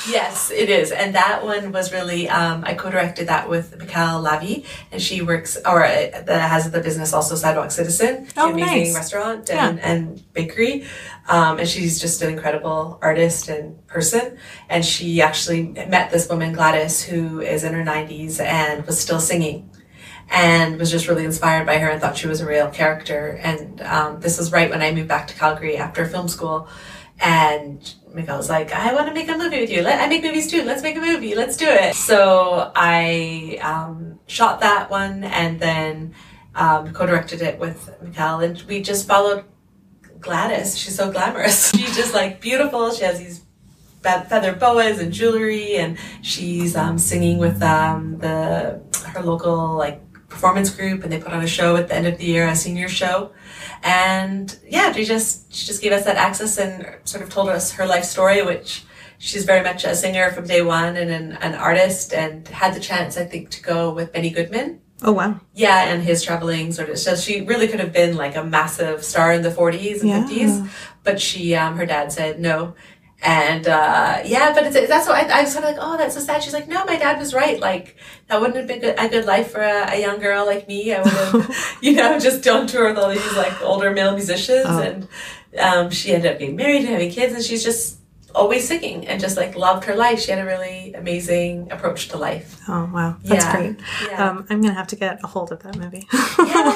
Yes, 0.09 0.51
it 0.51 0.69
is, 0.69 0.91
and 0.91 1.15
that 1.15 1.43
one 1.43 1.71
was 1.71 1.91
really. 1.93 2.27
Um, 2.29 2.63
I 2.65 2.73
co-directed 2.73 3.27
that 3.27 3.49
with 3.49 3.77
Michal 3.77 4.21
Lavi, 4.21 4.65
and 4.91 5.01
she 5.01 5.21
works 5.21 5.57
or 5.65 5.83
uh, 5.85 5.89
that 6.25 6.49
has 6.49 6.69
the 6.69 6.81
business 6.81 7.13
also 7.13 7.35
Sidewalk 7.35 7.71
Citizen, 7.71 8.27
Oh, 8.35 8.49
an 8.49 8.53
amazing 8.55 8.83
nice. 8.93 8.95
restaurant 8.95 9.49
and, 9.49 9.79
and 9.79 10.33
bakery, 10.33 10.85
um, 11.29 11.59
and 11.59 11.67
she's 11.67 11.99
just 12.01 12.21
an 12.21 12.29
incredible 12.33 12.99
artist 13.01 13.47
and 13.47 13.85
person. 13.87 14.37
And 14.69 14.83
she 14.85 15.21
actually 15.21 15.63
met 15.63 16.11
this 16.11 16.27
woman 16.29 16.53
Gladys, 16.53 17.01
who 17.01 17.39
is 17.39 17.63
in 17.63 17.73
her 17.73 17.83
nineties 17.83 18.39
and 18.41 18.85
was 18.85 18.99
still 18.99 19.19
singing. 19.21 19.69
And 20.29 20.79
was 20.79 20.89
just 20.89 21.07
really 21.07 21.25
inspired 21.25 21.65
by 21.65 21.77
her 21.77 21.89
and 21.89 22.01
thought 22.01 22.17
she 22.17 22.27
was 22.27 22.41
a 22.41 22.45
real 22.45 22.69
character. 22.69 23.39
And 23.41 23.81
um, 23.81 24.19
this 24.19 24.37
was 24.37 24.51
right 24.51 24.69
when 24.69 24.81
I 24.81 24.91
moved 24.91 25.07
back 25.07 25.27
to 25.27 25.35
Calgary 25.35 25.77
after 25.77 26.05
film 26.05 26.27
school. 26.27 26.67
And 27.19 27.93
Michal 28.13 28.37
was 28.37 28.49
like, 28.49 28.71
I 28.71 28.93
want 28.93 29.07
to 29.07 29.13
make 29.13 29.29
a 29.29 29.37
movie 29.37 29.59
with 29.59 29.69
you. 29.69 29.83
Let, 29.83 30.01
I 30.01 30.07
make 30.07 30.23
movies 30.23 30.49
too. 30.49 30.63
Let's 30.63 30.81
make 30.81 30.95
a 30.95 31.01
movie. 31.01 31.35
Let's 31.35 31.55
do 31.55 31.67
it. 31.67 31.93
So 31.93 32.71
I 32.75 33.59
um, 33.61 34.19
shot 34.25 34.61
that 34.61 34.89
one 34.89 35.23
and 35.23 35.59
then 35.59 36.15
um, 36.55 36.91
co-directed 36.93 37.41
it 37.41 37.59
with 37.59 37.89
Michal. 38.01 38.39
And 38.39 38.59
we 38.63 38.81
just 38.81 39.07
followed 39.07 39.45
Gladys. 40.19 40.77
She's 40.77 40.95
so 40.95 41.11
glamorous. 41.11 41.71
She's 41.75 41.95
just 41.95 42.13
like 42.13 42.41
beautiful. 42.41 42.91
She 42.91 43.03
has 43.03 43.19
these 43.19 43.43
feather 44.03 44.53
boas 44.53 44.99
and 44.99 45.11
jewelry, 45.13 45.77
and 45.77 45.97
she's 46.21 46.75
um, 46.75 46.97
singing 46.97 47.37
with 47.37 47.61
um, 47.63 48.17
the 48.19 48.81
her 49.07 49.21
local 49.21 49.75
like 49.75 50.01
performance 50.33 50.69
group, 50.69 51.03
and 51.03 51.11
they 51.11 51.19
put 51.19 51.31
on 51.37 51.43
a 51.43 51.47
show 51.47 51.75
at 51.77 51.87
the 51.87 51.95
end 51.95 52.07
of 52.07 52.17
the 52.17 52.25
year, 52.25 52.47
a 52.47 52.55
senior 52.55 52.89
show. 52.89 53.31
And 53.83 54.57
yeah, 54.67 54.91
she 54.91 55.03
just 55.05 55.53
she 55.53 55.65
just 55.67 55.81
gave 55.81 55.91
us 55.91 56.05
that 56.05 56.17
access 56.17 56.57
and 56.57 56.95
sort 57.05 57.23
of 57.23 57.29
told 57.29 57.49
us 57.49 57.71
her 57.73 57.85
life 57.85 58.03
story, 58.03 58.41
which 58.43 58.83
she's 59.19 59.45
very 59.45 59.63
much 59.63 59.83
a 59.85 59.95
singer 59.95 60.31
from 60.31 60.45
day 60.47 60.61
one 60.61 60.95
and 60.95 61.09
an, 61.11 61.33
an 61.41 61.55
artist, 61.55 62.13
and 62.13 62.47
had 62.47 62.73
the 62.73 62.79
chance 62.79 63.17
I 63.17 63.25
think 63.25 63.49
to 63.51 63.61
go 63.63 63.93
with 63.93 64.11
Benny 64.13 64.29
Goodman. 64.31 64.79
oh 65.03 65.11
wow. 65.11 65.39
Yeah, 65.53 65.79
and 65.91 66.01
his 66.03 66.23
traveling 66.23 66.71
sort 66.71 66.89
of. 66.89 66.97
So 66.97 67.15
she 67.15 67.41
really 67.41 67.67
could 67.67 67.79
have 67.79 67.93
been 67.93 68.15
like 68.15 68.35
a 68.35 68.43
massive 68.43 69.03
star 69.03 69.33
in 69.33 69.41
the 69.41 69.49
40s 69.51 70.01
and 70.01 70.09
Yeah. 70.09 70.23
50s, 70.27 70.69
but 71.03 71.19
she, 71.19 71.53
um, 71.55 71.77
her 71.77 71.85
dad 71.85 72.11
said 72.11 72.39
no. 72.39 72.75
And 73.25 73.67
uh, 73.67 74.21
yeah, 74.25 74.53
but 74.53 74.65
it's, 74.65 74.87
that's 74.89 75.07
what 75.07 75.15
I, 75.31 75.39
I 75.39 75.41
was 75.43 75.53
sort 75.53 75.63
of 75.63 75.71
like, 75.71 75.79
oh, 75.81 75.95
that's 75.97 76.15
so 76.15 76.19
sad. 76.19 76.43
She's 76.43 76.51
like, 76.53 76.67
no, 76.67 76.83
my 76.83 76.97
dad 76.97 77.17
was 77.19 77.33
right. 77.33 77.57
Like 77.59 77.95
that 78.27 78.39
wouldn't 78.41 78.57
have 78.57 78.67
been 78.67 78.79
good, 78.81 78.95
a 78.99 79.07
good 79.07 79.25
life 79.25 79.51
for 79.51 79.61
a, 79.61 79.91
a 79.95 79.99
young 80.01 80.19
girl 80.19 80.45
like 80.45 80.67
me. 80.67 80.93
I 80.93 81.01
would 81.01 81.11
have, 81.13 81.77
you 81.81 81.93
know, 81.93 82.19
just 82.19 82.43
done 82.43 82.67
tour 82.67 82.89
with 82.89 82.97
all 82.97 83.09
these 83.09 83.35
like 83.37 83.61
older 83.61 83.91
male 83.91 84.13
musicians. 84.13 84.65
Oh. 84.67 84.81
And 84.81 85.07
um, 85.57 85.89
she 85.89 86.11
ended 86.13 86.33
up 86.33 86.39
getting 86.39 86.55
married 86.57 86.79
and 86.81 86.87
having 86.89 87.11
kids, 87.11 87.33
and 87.33 87.41
she's 87.43 87.63
just 87.63 87.99
always 88.35 88.67
singing 88.67 89.07
and 89.07 89.21
just 89.21 89.37
like 89.37 89.55
loved 89.55 89.85
her 89.85 89.95
life. 89.95 90.19
She 90.19 90.31
had 90.31 90.39
a 90.39 90.45
really 90.45 90.93
amazing 90.93 91.71
approach 91.71 92.09
to 92.09 92.17
life. 92.17 92.59
Oh 92.67 92.89
wow. 92.91 93.15
That's 93.23 93.45
Yeah. 93.45 93.55
great. 93.55 93.75
Yeah. 94.09 94.29
Um, 94.31 94.45
I'm 94.49 94.61
gonna 94.61 94.73
have 94.73 94.87
to 94.87 94.95
get 94.95 95.19
a 95.23 95.27
hold 95.27 95.51
of 95.51 95.61
that 95.63 95.77
movie. 95.77 96.07
yeah, 96.11 96.19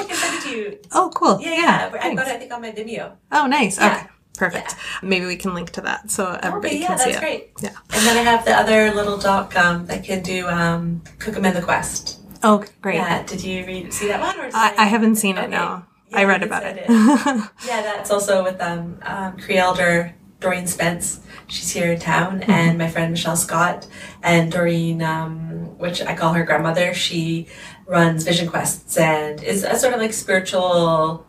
I 0.00 0.04
can 0.08 0.16
send 0.16 0.34
it 0.38 0.42
to 0.44 0.50
you. 0.56 0.78
oh 0.92 1.10
cool. 1.14 1.40
Yeah, 1.42 1.50
yeah. 1.56 1.90
I've 1.92 2.00
thanks. 2.00 2.22
got 2.22 2.30
it, 2.30 2.36
I 2.36 2.38
think, 2.38 2.52
on 2.54 2.62
my 2.62 2.70
Vimeo. 2.72 3.12
Oh 3.32 3.46
nice. 3.46 3.76
Yeah. 3.78 3.96
Okay. 3.96 4.06
Perfect. 4.38 4.74
Maybe 5.02 5.26
we 5.26 5.36
can 5.36 5.52
link 5.54 5.70
to 5.70 5.80
that 5.82 6.10
so 6.10 6.38
everybody 6.42 6.68
okay, 6.76 6.80
yeah, 6.80 6.86
can 6.88 6.98
see 6.98 7.04
that's 7.06 7.16
it. 7.16 7.20
great. 7.20 7.50
Yeah. 7.60 7.70
And 7.92 8.06
then 8.06 8.16
I 8.16 8.22
have 8.30 8.44
the 8.44 8.52
other 8.54 8.92
little 8.94 9.18
doc 9.18 9.56
um, 9.56 9.86
that 9.86 10.04
can 10.04 10.22
do 10.22 10.46
um, 10.48 11.02
Cook 11.18 11.36
'em 11.36 11.44
in 11.44 11.54
the 11.54 11.62
Quest. 11.62 12.20
Oh 12.42 12.64
great. 12.80 12.94
Yeah, 12.96 13.24
did 13.24 13.42
you 13.42 13.66
read 13.66 13.92
see 13.92 14.06
that 14.08 14.20
one? 14.20 14.38
Or 14.38 14.48
I, 14.54 14.74
I 14.78 14.84
haven't 14.86 15.16
seen 15.16 15.36
it 15.36 15.42
Okay. 15.42 15.50
now. 15.50 15.86
Yeah, 16.10 16.18
I 16.18 16.24
read 16.24 16.42
about 16.44 16.62
said 16.62 16.78
it. 16.78 16.88
Yeah, 17.66 17.82
that's 17.82 18.10
also 18.10 18.42
with 18.44 18.60
um, 18.60 18.98
um, 19.02 19.36
Cree 19.38 19.58
Elder, 19.58 20.14
Doreen 20.40 20.66
Spence. 20.68 21.20
She's 21.48 21.70
here 21.72 21.92
in 21.92 21.98
town, 21.98 22.40
Mm-hmm. 22.40 22.50
and 22.50 22.78
my 22.78 22.88
friend 22.88 23.10
Michelle 23.10 23.36
Scott. 23.36 23.88
And 24.22 24.52
Doreen, 24.52 25.02
um, 25.02 25.76
which 25.78 26.00
I 26.00 26.14
call 26.14 26.32
her 26.34 26.44
grandmother, 26.44 26.94
she 26.94 27.48
runs 27.86 28.22
Vision 28.22 28.48
Quests 28.48 28.96
and 28.98 29.42
is 29.42 29.64
a 29.64 29.76
sort 29.76 29.94
of 29.94 30.00
like 30.00 30.12
spiritual 30.12 31.26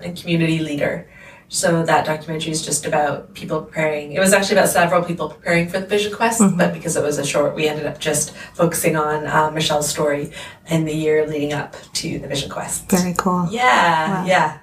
and 0.00 0.16
community 0.20 0.58
leader. 0.58 1.08
So 1.52 1.82
that 1.82 2.06
documentary 2.06 2.52
is 2.52 2.64
just 2.64 2.86
about 2.86 3.34
people 3.34 3.62
preparing. 3.62 4.12
It 4.12 4.20
was 4.20 4.32
actually 4.32 4.58
about 4.58 4.68
several 4.68 5.02
people 5.02 5.28
preparing 5.30 5.68
for 5.68 5.80
the 5.80 5.86
Vision 5.86 6.12
Quest, 6.14 6.40
Mm-hmm. 6.40 6.56
but 6.56 6.72
because 6.72 6.94
it 6.96 7.02
was 7.02 7.18
a 7.18 7.26
short, 7.26 7.56
we 7.56 7.66
ended 7.66 7.86
up 7.86 7.98
just 7.98 8.30
focusing 8.54 8.94
on 8.94 9.26
uh, 9.26 9.50
Michelle's 9.50 9.88
story 9.88 10.30
in 10.68 10.84
the 10.84 10.94
year 10.94 11.26
leading 11.26 11.52
up 11.52 11.74
to 11.94 12.20
the 12.20 12.28
Vision 12.28 12.50
Quest. 12.50 12.88
Very 12.88 13.14
cool. 13.18 13.48
Yeah, 13.50 14.20
Wow. 14.22 14.26
yeah. 14.26 14.58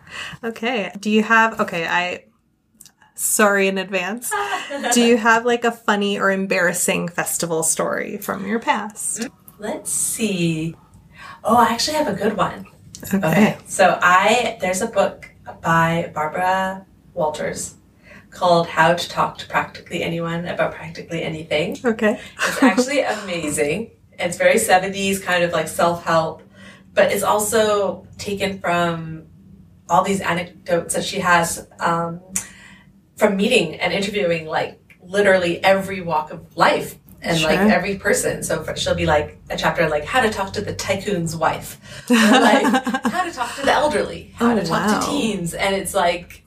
Okay. 0.45 0.91
Do 0.97 1.10
you 1.10 1.23
have 1.23 1.60
okay, 1.60 1.86
I 1.86 2.23
sorry 3.15 3.67
in 3.67 3.78
advance. 3.78 4.32
Do 4.93 5.02
you 5.04 5.17
have 5.17 5.45
like 5.45 5.65
a 5.65 5.71
funny 5.71 6.17
or 6.17 6.32
embarrassing 6.32 7.10
festival 7.10 7.63
story 7.63 8.17
from 8.17 8.47
your 8.47 8.60
past? 8.60 9.28
Let's 9.60 9.91
see. 9.91 10.73
Oh, 11.43 11.58
I 11.58 11.65
actually 11.73 11.97
have 11.97 12.08
a 12.08 12.13
good 12.13 12.38
one. 12.38 12.65
Okay. 13.13 13.58
So 13.67 14.00
I 14.02 14.58
there's 14.62 14.82
a 14.82 14.88
book 14.88 15.26
by 15.62 16.12
Barbara 16.13 16.86
Walters 17.13 17.75
called 18.29 18.67
How 18.67 18.93
to 18.93 19.10
Talk 19.10 19.38
to 19.39 19.47
Practically 19.47 20.03
Anyone 20.03 20.45
About 20.45 20.73
Practically 20.73 21.23
Anything. 21.23 21.77
Okay. 21.83 22.19
It's 22.47 22.63
actually 22.63 23.01
amazing. 23.23 23.91
It's 24.19 24.38
very 24.38 24.55
70s 24.55 25.21
kind 25.21 25.43
of 25.43 25.51
like 25.51 25.67
self-help, 25.67 26.43
but 26.93 27.12
it's 27.12 27.23
also 27.23 28.07
taken 28.17 28.60
from 28.60 29.27
all 29.89 30.03
these 30.03 30.21
anecdotes 30.21 30.95
that 30.95 31.03
she 31.03 31.19
has 31.19 31.67
um, 31.79 32.19
from 33.15 33.38
meeting 33.38 33.75
and 33.75 33.93
interviewing 33.93 34.45
like 34.45 34.79
literally 35.01 35.63
every 35.63 36.01
walk 36.01 36.31
of 36.31 36.55
life 36.57 36.95
and 37.27 37.41
like 37.43 37.59
every 37.59 37.95
person. 37.97 38.43
So 38.43 38.63
for, 38.63 38.75
she'll 38.75 38.95
be 38.95 39.05
like 39.05 39.39
a 39.49 39.57
chapter 39.57 39.87
like 39.89 40.05
how 40.05 40.21
to 40.21 40.29
talk 40.29 40.53
to 40.53 40.61
the 40.61 40.73
tycoon's 40.73 41.35
wife, 41.35 41.79
or 42.09 42.15
like 42.15 42.65
how 43.05 43.23
to 43.23 43.31
talk 43.31 43.55
to 43.55 43.61
the 43.63 43.71
elderly, 43.71 44.31
how 44.35 44.51
Oh, 44.51 44.55
to 44.55 44.61
talk 44.65 44.87
wow. 44.87 44.99
to 44.99 45.05
teens, 45.07 45.53
and 45.53 45.75
it's 45.75 45.93
like 45.93 46.43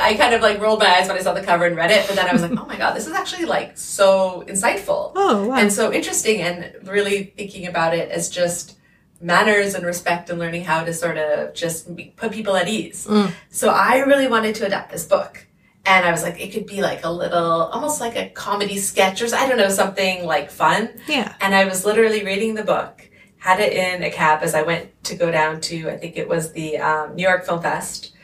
I 0.00 0.14
kind 0.14 0.32
of 0.34 0.40
like 0.40 0.60
rolled 0.60 0.80
my 0.80 0.86
eyes 0.86 1.08
when 1.08 1.16
I 1.18 1.20
saw 1.20 1.34
the 1.34 1.42
cover 1.42 1.66
and 1.66 1.76
read 1.76 1.90
it, 1.90 2.06
but 2.06 2.16
then 2.16 2.26
I 2.26 2.32
was 2.32 2.40
like, 2.42 2.52
oh 2.58 2.64
my 2.66 2.76
god, 2.78 2.94
this 2.96 3.06
is 3.06 3.12
actually 3.12 3.44
like 3.44 3.76
so 3.76 4.42
insightful 4.48 5.12
Oh, 5.14 5.48
wow. 5.48 5.56
and 5.56 5.72
so 5.72 5.92
interesting, 5.92 6.40
and 6.40 6.74
really 6.88 7.24
thinking 7.36 7.66
about 7.66 7.94
it 7.94 8.10
as 8.10 8.28
just 8.30 8.76
manners 9.20 9.74
and 9.74 9.86
respect 9.86 10.28
and 10.30 10.38
learning 10.38 10.64
how 10.64 10.84
to 10.84 10.92
sort 10.92 11.16
of 11.16 11.54
just 11.54 11.94
be- 11.96 12.12
put 12.16 12.32
people 12.32 12.56
at 12.56 12.68
ease. 12.68 13.06
Mm. 13.06 13.32
So 13.48 13.68
I 13.70 13.98
really 14.00 14.26
wanted 14.26 14.54
to 14.56 14.66
adapt 14.66 14.90
this 14.90 15.04
book. 15.06 15.46
And 15.86 16.06
I 16.06 16.10
was 16.10 16.22
like, 16.22 16.40
it 16.40 16.52
could 16.52 16.66
be 16.66 16.80
like 16.80 17.04
a 17.04 17.10
little, 17.10 17.64
almost 17.64 18.00
like 18.00 18.16
a 18.16 18.30
comedy 18.30 18.78
sketch 18.78 19.20
or 19.20 19.26
I 19.34 19.46
don't 19.48 19.58
know, 19.58 19.68
something 19.68 20.24
like 20.24 20.50
fun. 20.50 20.90
yeah. 21.06 21.34
And 21.40 21.54
I 21.54 21.66
was 21.66 21.84
literally 21.84 22.24
reading 22.24 22.54
the 22.54 22.64
book, 22.64 23.10
had 23.38 23.60
it 23.60 23.72
in 23.74 24.02
a 24.02 24.10
cab 24.10 24.42
as 24.42 24.54
I 24.54 24.62
went 24.62 25.04
to 25.04 25.14
go 25.14 25.30
down 25.30 25.60
to, 25.62 25.90
I 25.90 25.96
think 25.98 26.16
it 26.16 26.28
was 26.28 26.52
the 26.52 26.78
um, 26.78 27.14
New 27.14 27.22
York 27.22 27.44
Film 27.44 27.60
Fest 27.60 28.14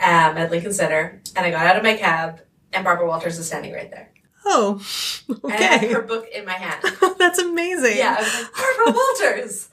um, 0.00 0.38
at 0.38 0.50
Lincoln 0.50 0.72
Center. 0.72 1.20
And 1.36 1.44
I 1.44 1.50
got 1.50 1.66
out 1.66 1.76
of 1.76 1.82
my 1.82 1.94
cab, 1.96 2.40
and 2.72 2.84
Barbara 2.84 3.06
Walters 3.06 3.36
was 3.36 3.46
standing 3.46 3.72
right 3.74 3.90
there. 3.90 4.10
Oh, 4.46 4.80
And 5.28 5.52
I 5.52 5.56
had 5.56 5.84
okay. 5.84 5.92
her 5.92 6.02
book 6.02 6.26
in 6.34 6.44
my 6.46 6.52
hand. 6.52 6.82
That's 7.18 7.38
amazing. 7.38 7.98
Yeah, 7.98 8.16
I 8.18 8.22
was 8.22 8.34
like, 8.34 8.54
Barbara 8.54 8.94
Walters. 8.94 9.68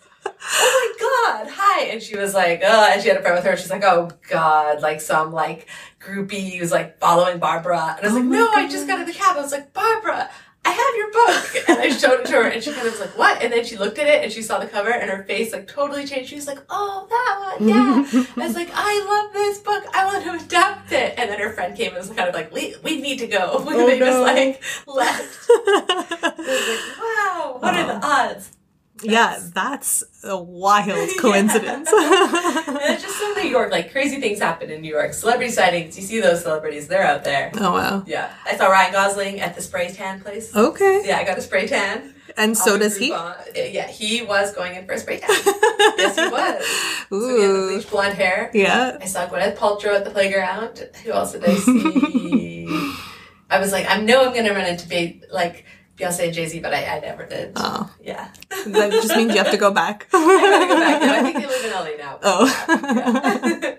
Oh 0.60 0.96
my 1.00 1.44
god, 1.46 1.52
hi. 1.54 1.84
And 1.86 2.02
she 2.02 2.18
was 2.18 2.34
like, 2.34 2.62
oh, 2.64 2.90
and 2.92 3.02
she 3.02 3.10
had 3.10 3.18
a 3.18 3.22
friend 3.22 3.36
with 3.36 3.46
her. 3.46 3.58
She's 3.58 3.70
like, 3.70 3.84
oh 3.84 4.10
god, 4.30 4.82
like 4.82 5.02
some 5.02 5.32
like 5.32 5.68
groupie 6.00 6.58
who's 6.58 6.72
like 6.72 7.00
following 7.00 7.40
Barbara. 7.40 7.96
And 7.98 8.06
I 8.06 8.10
was 8.10 8.14
Oh 8.14 8.20
like, 8.20 8.26
no, 8.26 8.50
I 8.52 8.68
just 8.68 8.88
got 8.88 9.00
in 9.00 9.06
the 9.06 9.14
cab. 9.14 9.38
I 9.38 9.42
was 9.42 9.52
like, 9.52 9.74
Barbara, 9.74 10.30
I 10.66 10.70
have 10.72 10.96
your 10.98 11.12
book. 11.12 11.70
And 11.70 11.80
I 11.80 11.90
showed 11.98 12.22
it 12.22 12.26
to 12.28 12.32
her 12.34 12.48
and 12.48 12.64
she 12.64 12.72
kind 12.74 12.88
of 12.88 12.94
was 12.94 13.02
like, 13.02 13.18
what? 13.18 13.42
And 13.42 13.52
then 13.54 13.64
she 13.66 13.78
looked 13.78 14.00
at 14.00 14.08
it 14.08 14.24
and 14.24 14.32
she 14.32 14.42
saw 14.42 14.58
the 14.60 14.68
cover 14.68 14.90
and 14.90 15.10
her 15.10 15.24
face 15.26 15.54
like 15.54 15.68
totally 15.68 16.06
changed. 16.06 16.30
She 16.30 16.36
was 16.36 16.48
like, 16.48 16.60
oh, 16.70 17.06
that 17.10 17.58
one, 17.60 17.68
yeah. 17.70 18.24
I 18.38 18.48
was 18.48 18.56
like, 18.56 18.70
I 18.74 19.06
love 19.06 19.34
this 19.34 19.60
book. 19.60 19.84
I 19.94 20.06
want 20.06 20.24
to 20.24 20.46
adapt 20.46 20.92
it. 20.92 21.14
And 21.18 21.30
then 21.30 21.40
her 21.40 21.52
friend 21.52 21.76
came 21.78 21.90
and 21.90 21.98
was 21.98 22.10
kind 22.10 22.28
of 22.30 22.34
like, 22.36 22.52
we, 22.54 22.76
we 22.84 23.00
need 23.02 23.20
to 23.20 23.28
go. 23.28 23.64
Oh, 23.68 23.86
they 23.88 24.00
no. 24.00 24.06
just 24.06 24.20
like 24.22 24.64
left. 24.88 25.50
I 25.50 26.34
was 26.38 26.48
like, 26.88 26.98
wow, 27.00 27.58
what 27.60 27.74
are 27.76 27.86
the 27.88 28.06
odds? 28.06 28.52
Yeah, 29.04 29.40
that's 29.54 30.04
a 30.24 30.38
wild 30.38 31.10
coincidence. 31.20 31.90
It's 32.90 33.04
just 33.04 33.22
in 33.22 33.44
New 33.44 33.50
York, 33.50 33.72
like 33.72 33.92
crazy 33.92 34.20
things 34.20 34.40
happen 34.40 34.70
in 34.70 34.82
New 34.82 34.92
York. 34.94 35.14
Celebrity 35.14 35.52
sightings, 35.52 35.98
you 35.98 36.04
see 36.04 36.20
those 36.20 36.42
celebrities, 36.44 36.88
they're 36.88 37.04
out 37.04 37.24
there. 37.24 37.52
oh, 37.56 37.72
wow. 37.74 38.04
Yeah. 38.08 38.32
I 38.46 38.56
saw 38.58 38.68
Ryan 38.68 38.94
Gosling 38.94 39.40
at 39.42 39.56
the 39.56 39.62
spray 39.62 39.92
tan 39.92 40.22
place. 40.22 40.56
Okay. 40.56 41.04
Yeah, 41.06 41.18
I 41.18 41.24
got 41.24 41.38
a 41.38 41.42
spray 41.42 41.68
tan. 41.68 42.14
And 42.38 42.56
so 42.58 42.78
does 42.78 42.98
he? 42.98 43.12
Groupon. 43.12 43.36
Eh, 43.56 43.70
yeah, 43.74 43.88
he 43.88 44.22
was 44.22 44.54
going 44.54 44.76
in 44.76 44.86
for 44.86 44.94
a 44.94 45.00
spray 45.00 45.18
tan. 45.20 45.30
yes, 45.98 46.16
he 46.16 46.28
was. 46.30 46.66
So 47.10 47.16
he 47.20 47.42
had 47.42 47.52
the 47.52 47.56
Ooh. 47.56 47.68
bleached 47.72 47.90
blonde 47.90 48.16
hair. 48.16 48.52
Yeah. 48.54 48.98
I 49.02 49.06
saw 49.06 49.28
Gwyneth 49.28 49.56
Paltrow 49.58 49.96
at 49.96 50.04
the 50.04 50.12
playground. 50.12 50.88
Who 51.04 51.12
else 51.12 51.32
did 51.32 51.44
I 51.46 51.56
see? 51.56 52.68
I 53.50 53.60
was 53.60 53.72
like, 53.72 53.90
I 53.90 53.98
know 54.02 54.26
I'm 54.26 54.36
gonna 54.36 54.54
run 54.54 54.66
into 54.68 54.88
Be- 54.90 55.24
like 55.32 55.66
Beyonce 55.98 56.26
and 56.26 56.34
Jay 56.34 56.46
Z, 56.48 56.60
but 56.60 56.74
I, 56.74 56.98
I 56.98 57.00
never 57.00 57.26
did. 57.26 57.54
Oh, 57.56 57.92
Yeah. 58.02 58.30
that 58.68 58.92
just 58.92 59.16
means 59.16 59.32
you 59.32 59.38
have 59.40 59.52
to 59.52 59.58
go 59.58 59.72
back. 59.72 60.08
I'm 60.14 60.28
gonna 60.28 60.68
go 60.68 60.80
back. 60.80 61.02
No, 61.02 61.14
I 61.14 61.22
think 61.24 61.38
they 61.38 61.48
live 61.48 61.66
in 61.66 61.72
LA 61.72 61.98
now. 61.98 62.20
Oh. 62.22 63.64
Yeah. 63.64 63.76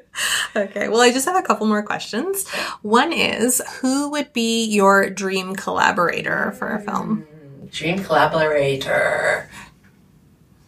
okay. 0.65 0.89
Well, 0.89 1.01
I 1.01 1.13
just 1.13 1.27
have 1.27 1.37
a 1.37 1.43
couple 1.47 1.67
more 1.67 1.83
questions. 1.83 2.49
One 2.83 3.13
is 3.13 3.63
who 3.81 4.11
would 4.11 4.33
be 4.33 4.65
your 4.65 5.09
dream 5.11 5.55
collaborator 5.55 6.53
for 6.59 6.75
a 6.75 6.81
film? 6.81 7.27
Dream 7.71 8.03
collaborator. 8.03 9.49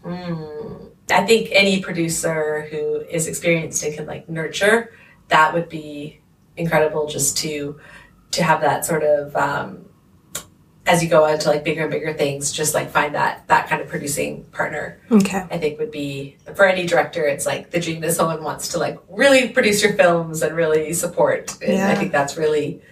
Hmm. 0.05 0.45
I 1.11 1.27
think 1.27 1.49
any 1.51 1.83
producer 1.83 2.69
who 2.71 3.01
is 3.11 3.27
experienced 3.27 3.83
and 3.83 3.95
can 3.95 4.07
like 4.07 4.29
nurture 4.29 4.93
that 5.29 5.53
would 5.55 5.69
be 5.69 6.21
incredible. 6.57 7.07
Just 7.07 7.37
to 7.39 7.81
to 8.33 8.43
have 8.45 8.61
that 8.61 8.85
sort 8.85 9.03
of 9.03 9.35
um, 9.35 9.87
as 10.91 11.03
you 11.03 11.09
go 11.09 11.25
on 11.25 11.39
to 11.39 11.49
like 11.49 11.63
bigger 11.63 11.83
and 11.83 11.91
bigger 11.91 12.13
things, 12.13 12.51
just 12.53 12.75
like 12.75 12.91
find 12.91 13.15
that 13.15 13.47
that 13.47 13.69
kind 13.69 13.81
of 13.81 13.89
producing 13.89 14.45
partner. 14.59 14.99
Okay. 15.11 15.43
I 15.51 15.57
think 15.59 15.79
would 15.79 15.91
be 15.93 16.37
for 16.57 16.65
any 16.67 16.85
director. 16.87 17.25
It's 17.25 17.47
like 17.47 17.71
the 17.71 17.81
dream 17.81 18.01
that 18.01 18.13
someone 18.13 18.43
wants 18.43 18.69
to 18.73 18.79
like 18.79 18.99
really 19.09 19.49
produce 19.51 19.83
your 19.83 19.93
films 19.95 20.43
and 20.43 20.57
really 20.57 20.93
support. 20.93 21.57
And 21.63 21.75
Yeah. 21.75 21.89
I 21.91 21.95
think 21.95 22.11
that's 22.13 22.37
really 22.37 22.83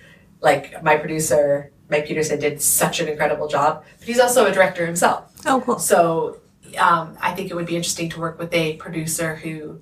like 0.40 0.82
my 0.82 0.96
producer 0.96 1.72
Mike 1.90 2.06
Peterson 2.06 2.38
did 2.38 2.60
such 2.62 3.00
an 3.00 3.08
incredible 3.08 3.48
job. 3.48 3.84
But 3.98 4.06
he's 4.06 4.20
also 4.20 4.46
a 4.46 4.52
director 4.52 4.86
himself, 4.86 5.32
Oh, 5.46 5.60
cool. 5.64 5.78
so 5.78 6.36
um, 6.78 7.16
I 7.20 7.32
think 7.34 7.50
it 7.50 7.54
would 7.54 7.66
be 7.66 7.76
interesting 7.76 8.10
to 8.10 8.20
work 8.20 8.38
with 8.38 8.52
a 8.52 8.76
producer 8.76 9.34
who 9.36 9.80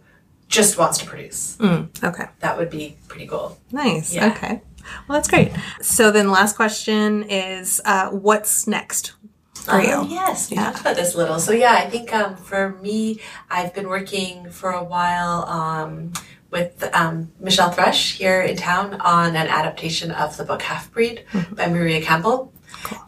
just 0.48 0.78
wants 0.78 0.98
to 0.98 1.04
produce. 1.06 1.56
Mm, 1.58 1.88
okay. 2.04 2.26
That 2.38 2.56
would 2.56 2.70
be 2.70 2.96
pretty 3.08 3.26
cool. 3.26 3.58
Nice. 3.72 4.14
Yeah. 4.14 4.28
Okay. 4.30 4.62
Well, 5.08 5.18
that's 5.18 5.28
great. 5.28 5.52
So 5.82 6.10
then, 6.10 6.30
last 6.30 6.56
question 6.56 7.24
is, 7.30 7.80
uh, 7.84 8.10
what's 8.10 8.66
next 8.66 9.14
for 9.54 9.80
you? 9.80 9.94
Um, 9.94 10.08
yes, 10.10 10.50
we 10.50 10.56
Yeah. 10.56 10.64
talked 10.66 10.80
about 10.80 10.96
this 10.96 11.14
a 11.14 11.18
little. 11.18 11.38
So 11.40 11.52
yeah, 11.52 11.72
I 11.74 11.88
think 11.90 12.12
um, 12.14 12.36
for 12.36 12.70
me, 12.82 13.20
I've 13.50 13.74
been 13.74 13.88
working 13.88 14.50
for 14.50 14.70
a 14.70 14.84
while 14.84 15.44
um, 15.48 16.12
with 16.50 16.88
um, 16.94 17.32
Michelle 17.40 17.70
Thrush 17.70 18.16
here 18.16 18.40
in 18.42 18.56
town 18.56 18.94
on 19.00 19.30
an 19.34 19.48
adaptation 19.48 20.10
of 20.12 20.36
the 20.36 20.44
book 20.44 20.62
Half 20.62 20.92
Breed 20.92 21.24
by 21.52 21.68
Maria 21.68 22.00
Campbell. 22.00 22.52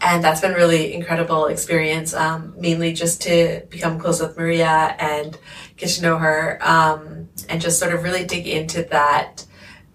And 0.01 0.25
that's 0.25 0.41
been 0.41 0.55
really 0.55 0.93
incredible 0.93 1.47
experience, 1.47 2.12
um, 2.12 2.55
mainly 2.59 2.93
just 2.93 3.23
to 3.23 3.62
become 3.71 4.01
close 4.01 4.21
with 4.21 4.37
Maria 4.37 4.97
and 4.99 5.38
get 5.77 5.91
to 5.91 6.03
know 6.03 6.17
her, 6.19 6.59
um, 6.62 7.29
and 7.49 7.61
just 7.61 7.79
sort 7.79 7.95
of 7.95 8.03
really 8.03 8.25
dig 8.25 8.49
into 8.49 8.83
that 8.85 9.45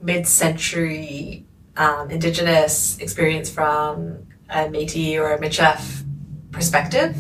mid-century 0.02 1.46
um, 1.78 2.12
indigenous 2.12 2.98
experience 3.00 3.50
from 3.50 4.28
a 4.50 4.66
Métis 4.68 5.18
or 5.18 5.34
a 5.34 5.40
Michif 5.40 6.04
perspective. 6.52 7.16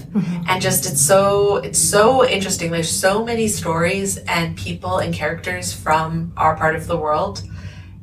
And 0.47 0.61
just 0.61 0.85
it's 0.85 1.01
so 1.01 1.57
it's 1.57 1.79
so 1.79 2.25
interesting. 2.27 2.71
There's 2.71 2.89
so 2.89 3.25
many 3.25 3.47
stories 3.47 4.17
and 4.17 4.55
people 4.55 4.99
and 4.99 5.13
characters 5.13 5.73
from 5.73 6.33
our 6.37 6.55
part 6.55 6.75
of 6.75 6.87
the 6.87 6.97
world 6.97 7.41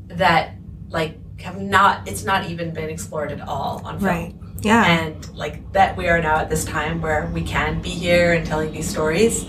that 0.09 0.55
like 0.89 1.17
have 1.41 1.61
not 1.61 2.07
it's 2.09 2.25
not 2.25 2.51
even 2.51 2.75
been 2.75 2.91
explored 2.91 3.31
at 3.33 3.41
all 3.41 3.81
on 3.85 3.99
film. 4.01 4.11
Right. 4.11 4.35
Yeah. 4.63 4.85
and 4.85 5.35
like 5.35 5.73
that 5.73 5.97
we 5.97 6.07
are 6.09 6.21
now 6.21 6.37
at 6.37 6.51
this 6.51 6.67
time 6.67 7.01
where 7.01 7.31
we 7.33 7.43
can 7.43 7.81
be 7.81 7.89
here 7.89 8.35
and 8.35 8.47
telling 8.47 8.73
these 8.73 8.89
stories. 8.91 9.47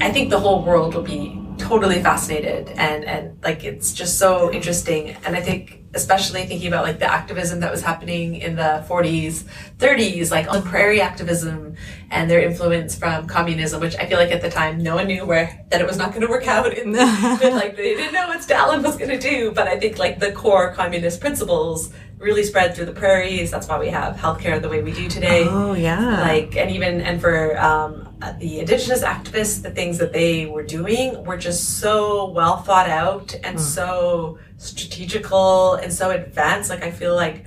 I 0.00 0.10
think 0.10 0.30
the 0.30 0.38
whole 0.38 0.62
world 0.64 0.94
will 0.94 1.02
be 1.02 1.38
totally 1.58 2.00
fascinated 2.02 2.68
and 2.76 3.04
and 3.04 3.42
like 3.42 3.64
it's 3.64 3.92
just 3.92 4.18
so 4.18 4.52
interesting. 4.52 5.16
And 5.26 5.36
i 5.36 5.40
think 5.40 5.82
especially 5.96 6.44
thinking 6.46 6.68
about 6.68 6.84
like 6.84 6.98
the 6.98 7.10
activism 7.10 7.60
that 7.60 7.70
was 7.70 7.82
happening 7.82 8.36
in 8.36 8.54
the 8.54 8.84
40s 8.88 9.44
30s 9.78 10.30
like 10.30 10.48
on 10.52 10.62
prairie 10.62 11.00
activism 11.00 11.74
and 12.10 12.30
their 12.30 12.40
influence 12.40 12.94
from 12.94 13.26
communism 13.26 13.80
which 13.80 13.96
i 13.96 14.06
feel 14.06 14.18
like 14.18 14.30
at 14.30 14.42
the 14.42 14.50
time 14.50 14.82
no 14.82 14.94
one 14.94 15.06
knew 15.06 15.24
where 15.26 15.64
that 15.70 15.80
it 15.80 15.86
was 15.86 15.96
not 15.96 16.10
going 16.10 16.20
to 16.20 16.28
work 16.28 16.46
out 16.46 16.72
in 16.72 16.92
like 16.92 17.76
they 17.76 17.94
didn't 17.94 18.12
know 18.12 18.28
what 18.28 18.42
stalin 18.42 18.82
was 18.82 18.96
going 18.96 19.10
to 19.10 19.18
do. 19.18 19.50
But 19.52 19.68
i 19.68 19.78
think 19.78 19.98
like 19.98 20.18
the 20.18 20.32
core 20.32 20.72
communist 20.72 21.20
principles 21.20 21.92
really 22.18 22.44
spread 22.44 22.74
through 22.74 22.86
the 22.86 22.94
prairies. 22.94 23.50
That's 23.50 23.68
why 23.68 23.78
we 23.78 23.88
have 23.88 24.16
healthcare 24.16 24.60
the 24.60 24.70
way 24.70 24.82
we 24.82 24.90
do 24.90 25.06
today. 25.06 25.44
Oh, 25.46 25.74
yeah. 25.74 26.22
like 26.22 26.56
and 26.56 26.70
even 26.70 27.00
and 27.02 27.20
for 27.20 27.58
um, 27.58 28.08
the 28.38 28.60
indigenous 28.60 29.02
activists 29.02 29.62
the 29.62 29.70
things 29.70 29.98
that 29.98 30.12
they 30.12 30.46
were 30.46 30.62
doing 30.62 31.22
were 31.24 31.36
just 31.36 31.78
so 31.80 32.30
well 32.30 32.58
thought 32.62 32.88
out 32.88 33.34
and 33.44 33.60
so 33.60 34.38
strategical 34.56 35.74
and 35.74 35.92
so 35.92 36.10
advanced 36.10 36.70
like 36.70 36.82
i 36.82 36.90
feel 36.90 37.14
like 37.14 37.44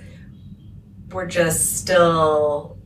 we're 1.09 1.25
just 1.25 1.77
still 1.77 2.77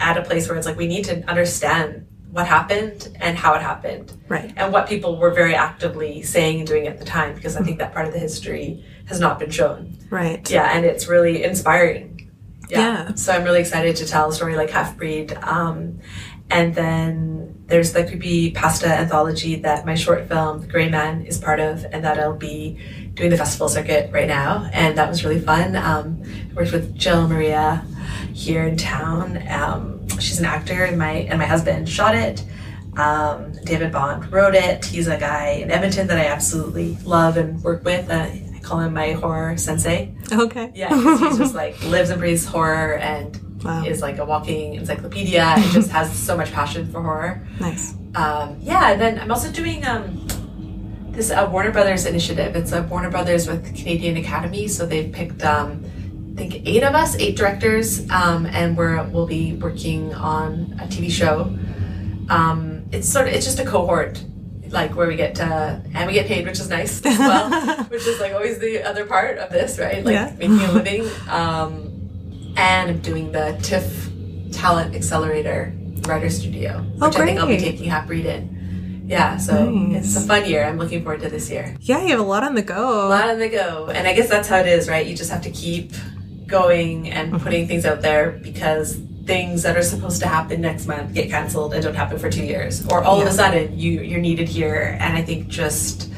at 0.00 0.16
a 0.16 0.22
place 0.22 0.48
where 0.48 0.58
it's 0.58 0.66
like 0.66 0.76
we 0.76 0.88
need 0.88 1.04
to 1.04 1.22
understand 1.30 2.06
what 2.30 2.46
happened 2.46 3.16
and 3.20 3.36
how 3.36 3.54
it 3.54 3.60
happened 3.60 4.12
right. 4.28 4.52
and 4.56 4.72
what 4.72 4.88
people 4.88 5.18
were 5.18 5.30
very 5.30 5.54
actively 5.54 6.22
saying 6.22 6.58
and 6.58 6.66
doing 6.66 6.86
at 6.86 6.98
the 6.98 7.04
time 7.04 7.34
because 7.34 7.56
i 7.56 7.62
think 7.62 7.78
that 7.78 7.92
part 7.92 8.06
of 8.06 8.12
the 8.12 8.18
history 8.18 8.84
has 9.06 9.20
not 9.20 9.38
been 9.38 9.50
shown 9.50 9.96
Right. 10.12 10.48
yeah, 10.50 10.76
and 10.76 10.84
it's 10.84 11.08
really 11.08 11.42
inspiring. 11.42 12.30
Yeah. 12.68 13.14
So 13.14 13.32
I'm 13.32 13.44
really 13.44 13.60
excited 13.60 13.96
to 13.96 14.06
tell 14.06 14.28
a 14.28 14.32
story 14.32 14.56
like 14.56 14.68
Half 14.68 14.98
Breed. 14.98 15.32
Um, 15.42 16.00
and 16.50 16.74
then 16.74 17.64
there's 17.66 17.94
the 17.94 18.04
creepy 18.04 18.50
pasta 18.50 18.88
anthology 18.88 19.56
that 19.56 19.86
my 19.86 19.94
short 19.94 20.28
film, 20.28 20.60
The 20.60 20.66
Gray 20.66 20.90
Man, 20.90 21.24
is 21.24 21.38
part 21.38 21.60
of, 21.60 21.86
and 21.92 22.04
that 22.04 22.18
I'll 22.18 22.36
be 22.36 22.78
doing 23.14 23.30
the 23.30 23.36
festival 23.36 23.68
circuit 23.68 24.10
right 24.12 24.28
now. 24.28 24.68
And 24.72 24.96
that 24.98 25.08
was 25.08 25.24
really 25.24 25.40
fun. 25.40 25.76
Um, 25.76 26.22
I 26.50 26.54
worked 26.54 26.72
with 26.72 26.96
Jill 26.96 27.28
Maria 27.28 27.84
here 28.32 28.64
in 28.64 28.76
town. 28.76 29.42
Um, 29.48 30.08
she's 30.20 30.38
an 30.38 30.44
actor, 30.46 30.84
and 30.84 30.98
my 30.98 31.12
and 31.30 31.38
my 31.38 31.44
husband 31.46 31.88
shot 31.88 32.14
it. 32.14 32.44
Um, 32.96 33.52
David 33.64 33.90
Bond 33.92 34.30
wrote 34.32 34.54
it. 34.54 34.84
He's 34.84 35.08
a 35.08 35.16
guy 35.18 35.60
in 35.62 35.70
Edmonton 35.70 36.06
that 36.08 36.18
I 36.18 36.26
absolutely 36.26 36.96
love 37.04 37.36
and 37.36 37.62
work 37.62 37.84
with. 37.84 38.10
Uh, 38.10 38.14
I 38.14 38.60
call 38.62 38.80
him 38.80 38.92
my 38.94 39.12
horror 39.12 39.56
sensei. 39.56 40.14
Okay. 40.30 40.70
Yeah, 40.74 40.94
he's 41.18 41.38
just 41.38 41.54
like 41.54 41.82
lives 41.86 42.10
and 42.10 42.20
breathes 42.20 42.44
horror 42.44 42.96
and 42.96 43.38
Wow. 43.64 43.84
is 43.84 44.02
like 44.02 44.18
a 44.18 44.24
walking 44.24 44.74
encyclopedia 44.74 45.40
and 45.40 45.62
just 45.70 45.88
has 45.98 46.12
so 46.12 46.36
much 46.36 46.50
passion 46.52 46.90
for 46.90 47.00
horror. 47.00 47.46
Nice. 47.60 47.94
Um, 48.16 48.56
yeah, 48.60 48.90
and 48.90 49.00
then 49.00 49.20
I'm 49.20 49.30
also 49.30 49.52
doing 49.52 49.86
um, 49.86 50.26
This 51.12 51.26
is 51.26 51.30
a 51.32 51.48
Warner 51.48 51.70
Brothers 51.70 52.06
initiative. 52.06 52.56
It's 52.56 52.72
a 52.72 52.82
Warner 52.84 53.10
Brothers 53.10 53.46
with 53.46 53.64
Canadian 53.76 54.16
Academy. 54.16 54.66
So 54.68 54.86
they've 54.86 55.12
picked, 55.12 55.44
um, 55.44 55.84
I 56.32 56.36
think, 56.38 56.66
eight 56.66 56.82
of 56.82 56.94
us, 56.94 57.14
eight 57.16 57.36
directors, 57.36 58.08
um, 58.10 58.46
and 58.46 58.76
we're 58.76 59.02
we'll 59.04 59.26
be 59.26 59.52
working 59.54 60.14
on 60.14 60.74
a 60.80 60.86
TV 60.86 61.10
show. 61.10 61.54
Um, 62.30 62.84
it's 62.92 63.08
sort 63.08 63.28
of 63.28 63.34
it's 63.34 63.44
just 63.44 63.58
a 63.58 63.64
cohort, 63.66 64.24
like 64.70 64.96
where 64.96 65.06
we 65.06 65.16
get 65.16 65.34
to 65.36 65.82
and 65.94 66.06
we 66.06 66.14
get 66.14 66.26
paid, 66.26 66.46
which 66.46 66.58
is 66.58 66.70
nice 66.70 67.04
as 67.04 67.18
well, 67.18 67.50
which 67.90 68.06
is 68.06 68.18
like 68.18 68.32
always 68.32 68.58
the 68.58 68.82
other 68.82 69.04
part 69.04 69.36
of 69.36 69.50
this, 69.50 69.78
right? 69.78 70.02
Like 70.02 70.14
Yeah. 70.14 70.32
making 70.38 70.60
a 70.60 70.72
living. 70.80 71.06
Um, 71.28 72.54
and 72.56 72.90
I'm 72.90 73.00
doing 73.00 73.32
the 73.32 73.58
TIFF 73.62 74.10
Talent 74.52 74.94
Accelerator 74.94 75.74
Writer 76.06 76.30
Studio, 76.30 76.84
Oh, 77.00 77.08
which 77.08 77.16
I 77.18 77.26
think 77.26 77.38
I'll 77.38 77.46
be 77.46 77.58
taking 77.58 77.88
Half 77.90 78.06
Breed 78.06 78.24
in. 78.26 78.60
Yeah, 79.04 79.36
so 79.36 79.70
Nice. 79.70 80.06
it's 80.06 80.24
a 80.24 80.26
fun 80.26 80.48
year. 80.48 80.64
I'm 80.64 80.78
looking 80.78 81.02
forward 81.02 81.20
to 81.22 81.28
this 81.28 81.50
year. 81.50 81.76
Yeah, 81.80 82.02
you 82.02 82.08
have 82.08 82.20
a 82.20 82.24
lot 82.24 82.44
on 82.44 82.54
the 82.54 82.62
go. 82.62 83.06
A 83.06 83.08
lot 83.08 83.28
on 83.28 83.38
the 83.38 83.48
go. 83.48 83.88
And 83.88 84.06
I 84.06 84.14
guess 84.14 84.28
that's 84.28 84.48
how 84.48 84.58
it 84.58 84.66
is, 84.66 84.88
right? 84.88 85.06
You 85.06 85.16
just 85.16 85.30
have 85.30 85.42
to 85.42 85.50
keep 85.50 85.92
going 86.46 87.10
and 87.10 87.32
mm-hmm. 87.32 87.42
putting 87.42 87.66
things 87.66 87.84
out 87.84 88.02
there 88.02 88.32
because 88.42 89.00
things 89.24 89.62
that 89.62 89.76
are 89.76 89.82
supposed 89.82 90.20
to 90.20 90.26
happen 90.26 90.60
next 90.60 90.86
month 90.86 91.14
get 91.14 91.30
canceled 91.30 91.72
and 91.74 91.82
don't 91.82 91.94
happen 91.94 92.18
for 92.18 92.30
two 92.30 92.44
years. 92.44 92.86
Or 92.88 93.02
all 93.02 93.20
of 93.20 93.26
a 93.26 93.32
sudden 93.32 93.78
you 93.78 94.00
you're 94.02 94.20
needed 94.20 94.48
here. 94.48 94.96
And 95.00 95.16
I 95.16 95.22
think 95.22 95.48
just 95.48 96.10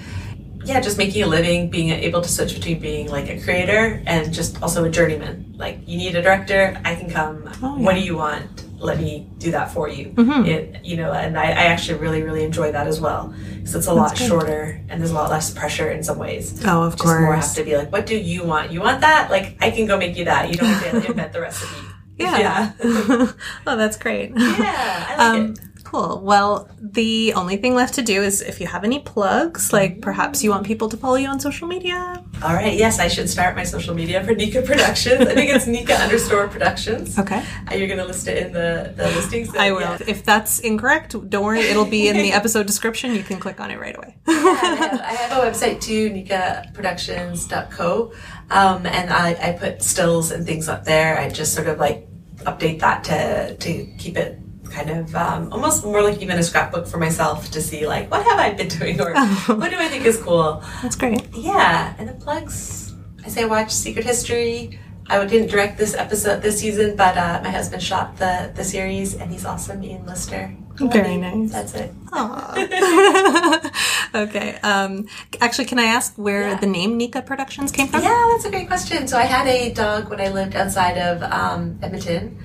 yeah, 0.64 0.80
just 0.80 0.96
making 0.96 1.22
a 1.22 1.26
living, 1.26 1.68
being 1.68 1.90
able 1.90 2.22
to 2.22 2.28
switch 2.28 2.54
between 2.54 2.78
being 2.80 3.10
like 3.10 3.28
a 3.28 3.38
creator 3.40 4.02
and 4.06 4.32
just 4.32 4.62
also 4.62 4.84
a 4.84 4.90
journeyman. 4.90 5.54
Like 5.58 5.80
you 5.86 5.98
need 5.98 6.16
a 6.16 6.22
director, 6.22 6.80
I 6.84 6.94
can 6.94 7.10
come. 7.10 7.50
Oh, 7.62 7.76
What 7.78 7.94
do 7.94 8.00
you 8.00 8.16
want? 8.16 8.53
Let 8.84 8.98
me 9.00 9.26
do 9.38 9.50
that 9.52 9.72
for 9.72 9.88
you. 9.88 10.10
Mhm. 10.14 10.46
It, 10.46 10.84
you 10.84 10.96
know, 10.98 11.10
and 11.12 11.38
I, 11.38 11.44
I 11.44 11.64
actually 11.72 11.98
really, 12.00 12.22
really 12.22 12.44
enjoy 12.44 12.70
that 12.72 12.86
as 12.86 13.00
well 13.00 13.32
because 13.56 13.74
it's 13.74 13.86
a 13.86 13.94
lot 13.94 14.10
good. 14.18 14.28
shorter 14.28 14.82
and 14.90 15.00
there's 15.00 15.10
a 15.10 15.14
lot 15.14 15.30
less 15.30 15.50
pressure 15.50 15.90
in 15.90 16.02
some 16.04 16.18
ways 16.18 16.60
Oh, 16.66 16.82
of 16.82 16.92
just 16.96 17.06
more 17.06 17.34
have 17.34 17.54
to 17.54 17.64
be 17.64 17.76
like, 17.78 17.90
what 17.90 18.04
do 18.04 18.14
you 18.16 18.44
want? 18.44 18.70
You 18.72 18.80
want 18.82 19.00
that? 19.00 19.30
Like, 19.30 19.56
I 19.62 19.70
can 19.70 19.86
go 19.86 19.96
make 19.96 20.16
you 20.18 20.26
that. 20.26 20.50
You 20.50 20.56
don't 20.56 20.68
have 20.68 21.02
to 21.02 21.06
invent 21.10 21.32
the 21.32 21.40
recipe. 21.40 21.74
Yeah. 22.18 22.38
Yeah. 22.38 22.72
oh, 23.66 23.76
that's 23.76 23.96
great. 23.96 24.32
Yeah, 24.36 25.06
I 25.08 25.16
like 25.16 25.40
Um, 25.40 25.52
it. 25.52 25.58
Cool. 25.84 26.20
Well, 26.20 26.68
the 26.80 27.34
only 27.34 27.56
thing 27.56 27.74
left 27.74 27.94
to 27.94 28.02
do 28.02 28.22
is 28.22 28.40
if 28.40 28.60
you 28.60 28.66
have 28.66 28.84
any 28.84 28.98
plugs, 28.98 29.72
like 29.72 30.00
perhaps 30.00 30.42
you 30.42 30.50
want 30.50 30.66
people 30.66 30.88
to 30.88 30.96
follow 30.96 31.16
you 31.16 31.28
on 31.28 31.38
social 31.38 31.68
media. 31.68 32.24
All 32.42 32.54
right. 32.54 32.76
Yes, 32.76 32.98
I 32.98 33.08
should 33.08 33.30
start 33.30 33.54
my 33.54 33.64
social 33.64 33.94
media 33.94 34.24
for 34.24 34.34
Nika 34.34 34.62
Productions. 34.62 35.20
I 35.20 35.34
think 35.34 35.54
it's 35.54 35.66
Nika 35.66 35.94
underscore 35.94 36.48
Productions. 36.48 37.18
Okay. 37.18 37.44
Uh, 37.70 37.74
You're 37.74 37.86
going 37.86 38.00
to 38.00 38.06
list 38.06 38.26
it 38.26 38.46
in 38.46 38.52
the, 38.52 38.92
the 38.96 39.04
listings. 39.04 39.54
I 39.54 39.70
will. 39.70 39.80
Yeah. 39.80 39.98
If 40.06 40.24
that's 40.24 40.58
incorrect, 40.58 41.14
don't 41.30 41.44
worry. 41.44 41.60
It'll 41.60 41.84
be 41.84 42.08
in 42.08 42.16
the 42.16 42.32
episode 42.32 42.66
description. 42.66 43.14
You 43.14 43.22
can 43.22 43.38
click 43.38 43.60
on 43.60 43.70
it 43.70 43.78
right 43.78 43.96
away. 43.96 44.16
Yeah, 44.26 44.34
I, 44.34 44.74
have, 44.74 45.00
I 45.00 45.14
have 45.14 45.32
a 45.32 45.50
website 45.50 45.80
too, 45.80 46.10
nikaproductions.co. 46.10 48.12
Um, 48.50 48.86
and 48.86 49.10
I, 49.10 49.36
I 49.40 49.52
put 49.52 49.82
stills 49.82 50.30
and 50.30 50.44
things 50.44 50.68
up 50.68 50.84
there. 50.84 51.18
I 51.18 51.30
just 51.30 51.54
sort 51.54 51.68
of 51.68 51.78
like 51.78 52.06
update 52.38 52.80
that 52.80 53.04
to, 53.04 53.56
to 53.56 53.86
keep 53.98 54.16
it 54.16 54.38
kind 54.76 54.90
of 54.90 55.14
um, 55.14 55.42
almost 55.54 55.84
more 55.84 56.02
like 56.02 56.18
even 56.24 56.36
a 56.38 56.42
scrapbook 56.42 56.86
for 56.92 56.98
myself 56.98 57.50
to 57.54 57.60
see 57.68 57.86
like 57.86 58.10
what 58.10 58.22
have 58.26 58.38
I 58.46 58.48
been 58.60 58.68
doing 58.78 59.00
or 59.00 59.14
what 59.60 59.70
do 59.70 59.78
I 59.78 59.88
think 59.92 60.04
is 60.04 60.18
cool. 60.26 60.62
That's 60.82 60.96
great. 60.96 61.22
Yeah, 61.34 61.94
and 61.98 62.08
the 62.08 62.14
plugs. 62.24 62.92
I 63.24 63.28
say 63.28 63.44
watch 63.46 63.70
Secret 63.70 64.04
History. 64.04 64.78
I 65.06 65.22
didn't 65.26 65.48
direct 65.54 65.76
this 65.76 65.94
episode 65.94 66.40
this 66.40 66.56
season, 66.60 66.96
but 66.96 67.14
uh, 67.16 67.40
my 67.44 67.50
husband 67.58 67.82
shot 67.82 68.16
the 68.16 68.50
the 68.58 68.64
series, 68.64 69.14
and 69.14 69.30
he's 69.30 69.44
awesome. 69.44 69.84
Ian 69.84 70.04
Lister. 70.06 70.42
Very 70.76 71.16
nice. 71.18 71.52
That's 71.52 71.74
it. 71.82 71.90
Okay. 74.14 74.58
Um, 74.62 75.06
actually, 75.40 75.64
can 75.66 75.78
I 75.78 75.84
ask 75.98 76.14
where 76.16 76.48
Yeah. 76.48 76.60
the 76.64 76.66
name 76.66 76.96
Nika 76.96 77.20
Productions 77.22 77.72
came 77.72 77.88
from? 77.88 78.02
Yeah, 78.02 78.28
that's 78.32 78.44
a 78.44 78.50
great 78.50 78.68
question. 78.68 79.08
So 79.08 79.18
I 79.18 79.24
had 79.24 79.46
a 79.46 79.72
dog 79.74 80.08
when 80.08 80.20
I 80.20 80.28
lived 80.28 80.54
outside 80.54 80.96
of 80.98 81.22
um, 81.22 81.78
Edmonton, 81.82 82.38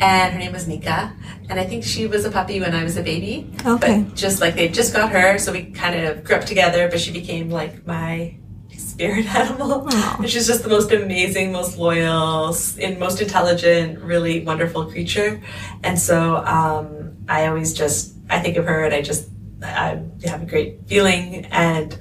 and 0.00 0.32
her 0.32 0.38
name 0.38 0.52
was 0.52 0.66
Nika. 0.66 1.14
And 1.48 1.60
I 1.60 1.64
think 1.64 1.84
she 1.84 2.06
was 2.06 2.24
a 2.24 2.30
puppy 2.30 2.60
when 2.60 2.74
I 2.74 2.82
was 2.84 2.96
a 2.96 3.02
baby. 3.02 3.50
Okay. 3.64 4.02
But 4.02 4.14
just 4.14 4.40
like 4.40 4.54
they 4.54 4.68
just 4.68 4.94
got 4.94 5.12
her, 5.12 5.38
so 5.38 5.52
we 5.52 5.64
kind 5.66 6.06
of 6.06 6.24
grew 6.24 6.36
up 6.36 6.44
together. 6.44 6.88
But 6.88 7.00
she 7.00 7.12
became 7.12 7.50
like 7.50 7.86
my 7.86 8.36
spirit 8.76 9.26
animal. 9.34 9.86
Aw. 9.88 10.16
And 10.18 10.30
she's 10.30 10.46
just 10.46 10.62
the 10.62 10.68
most 10.68 10.92
amazing, 10.92 11.52
most 11.52 11.78
loyal, 11.78 12.56
and 12.80 12.98
most 12.98 13.20
intelligent, 13.20 13.98
really 14.00 14.44
wonderful 14.44 14.86
creature. 14.86 15.42
And 15.82 15.98
so 15.98 16.36
um, 16.36 17.16
I 17.28 17.46
always 17.46 17.74
just 17.74 18.14
I 18.30 18.40
think 18.40 18.56
of 18.56 18.66
her, 18.66 18.84
and 18.84 18.94
I 18.94 19.02
just 19.02 19.28
I 19.62 20.02
have 20.24 20.42
a 20.42 20.46
great 20.46 20.86
feeling 20.86 21.46
and. 21.46 21.96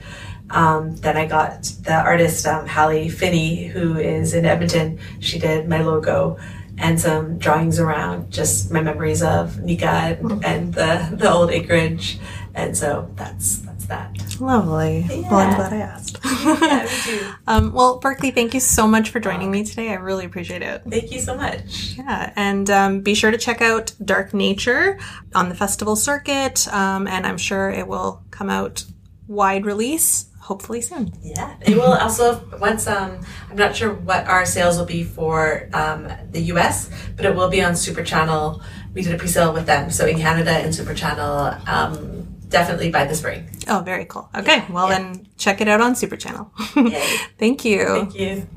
Um, 0.53 0.97
then 0.97 1.15
I 1.15 1.27
got 1.27 1.63
the 1.83 1.93
artist 1.93 2.45
um, 2.45 2.67
Hallie 2.67 3.07
Finney, 3.07 3.67
who 3.67 3.97
is 3.97 4.33
in 4.33 4.43
Edmonton. 4.43 4.99
She 5.21 5.39
did 5.39 5.69
my 5.69 5.81
logo 5.81 6.37
and 6.81 6.99
some 6.99 7.37
drawings 7.37 7.79
around 7.79 8.31
just 8.31 8.71
my 8.71 8.81
memories 8.81 9.21
of 9.21 9.61
Nika 9.61 9.85
and, 9.85 10.43
and 10.43 10.73
the 10.73 11.09
the 11.13 11.31
old 11.31 11.51
acreage, 11.51 12.19
and 12.53 12.75
so 12.75 13.09
that's 13.15 13.59
that's 13.59 13.85
that. 13.85 14.39
Lovely. 14.41 15.05
Well, 15.07 15.35
I'm 15.35 15.55
glad 15.55 15.73
I 15.73 15.77
asked. 15.77 16.17
Yeah, 16.41 16.83
me 16.83 16.89
too. 17.03 17.31
um, 17.47 17.71
well, 17.71 17.99
Berkley, 17.99 18.31
thank 18.31 18.55
you 18.55 18.59
so 18.59 18.87
much 18.87 19.11
for 19.11 19.19
joining 19.19 19.51
me 19.51 19.63
today. 19.63 19.91
I 19.91 19.95
really 19.95 20.25
appreciate 20.25 20.63
it. 20.63 20.81
Thank 20.89 21.11
you 21.11 21.19
so 21.19 21.37
much. 21.37 21.93
Yeah, 21.97 22.33
and 22.35 22.67
um, 22.71 23.01
be 23.01 23.13
sure 23.13 23.29
to 23.29 23.37
check 23.37 23.61
out 23.61 23.93
Dark 24.03 24.33
Nature 24.33 24.97
on 25.35 25.49
the 25.49 25.55
festival 25.55 25.95
circuit, 25.95 26.67
um, 26.73 27.05
and 27.07 27.27
I'm 27.27 27.37
sure 27.37 27.69
it 27.69 27.87
will 27.87 28.23
come 28.31 28.49
out 28.49 28.85
wide 29.27 29.67
release 29.67 30.30
hopefully 30.51 30.81
soon. 30.81 31.13
Yeah, 31.21 31.55
it 31.61 31.77
will 31.77 31.93
also 32.05 32.43
once. 32.59 32.85
Um, 32.85 33.21
I'm 33.49 33.55
not 33.55 33.73
sure 33.73 33.93
what 33.93 34.27
our 34.27 34.45
sales 34.45 34.77
will 34.77 34.85
be 34.97 35.03
for 35.03 35.69
um, 35.73 36.11
the 36.31 36.41
U.S., 36.53 36.89
but 37.15 37.25
it 37.25 37.33
will 37.33 37.49
be 37.49 37.63
on 37.63 37.73
Super 37.77 38.03
Channel. 38.03 38.61
We 38.93 39.01
did 39.01 39.15
a 39.15 39.17
pre-sale 39.17 39.53
with 39.53 39.65
them, 39.65 39.89
so 39.91 40.05
in 40.05 40.17
Canada 40.17 40.51
and 40.51 40.75
Super 40.75 40.93
Channel, 40.93 41.55
um, 41.67 42.27
definitely 42.49 42.91
by 42.91 43.05
the 43.05 43.15
spring. 43.15 43.49
Oh, 43.69 43.79
very 43.79 44.03
cool. 44.03 44.29
Okay, 44.35 44.65
well 44.69 44.89
yeah. 44.89 44.97
then 44.97 45.27
check 45.37 45.61
it 45.61 45.69
out 45.69 45.79
on 45.79 45.95
Super 45.95 46.17
Channel. 46.17 46.51
Thank 47.39 47.63
you. 47.63 47.85
Thank 47.85 48.15
you. 48.15 48.47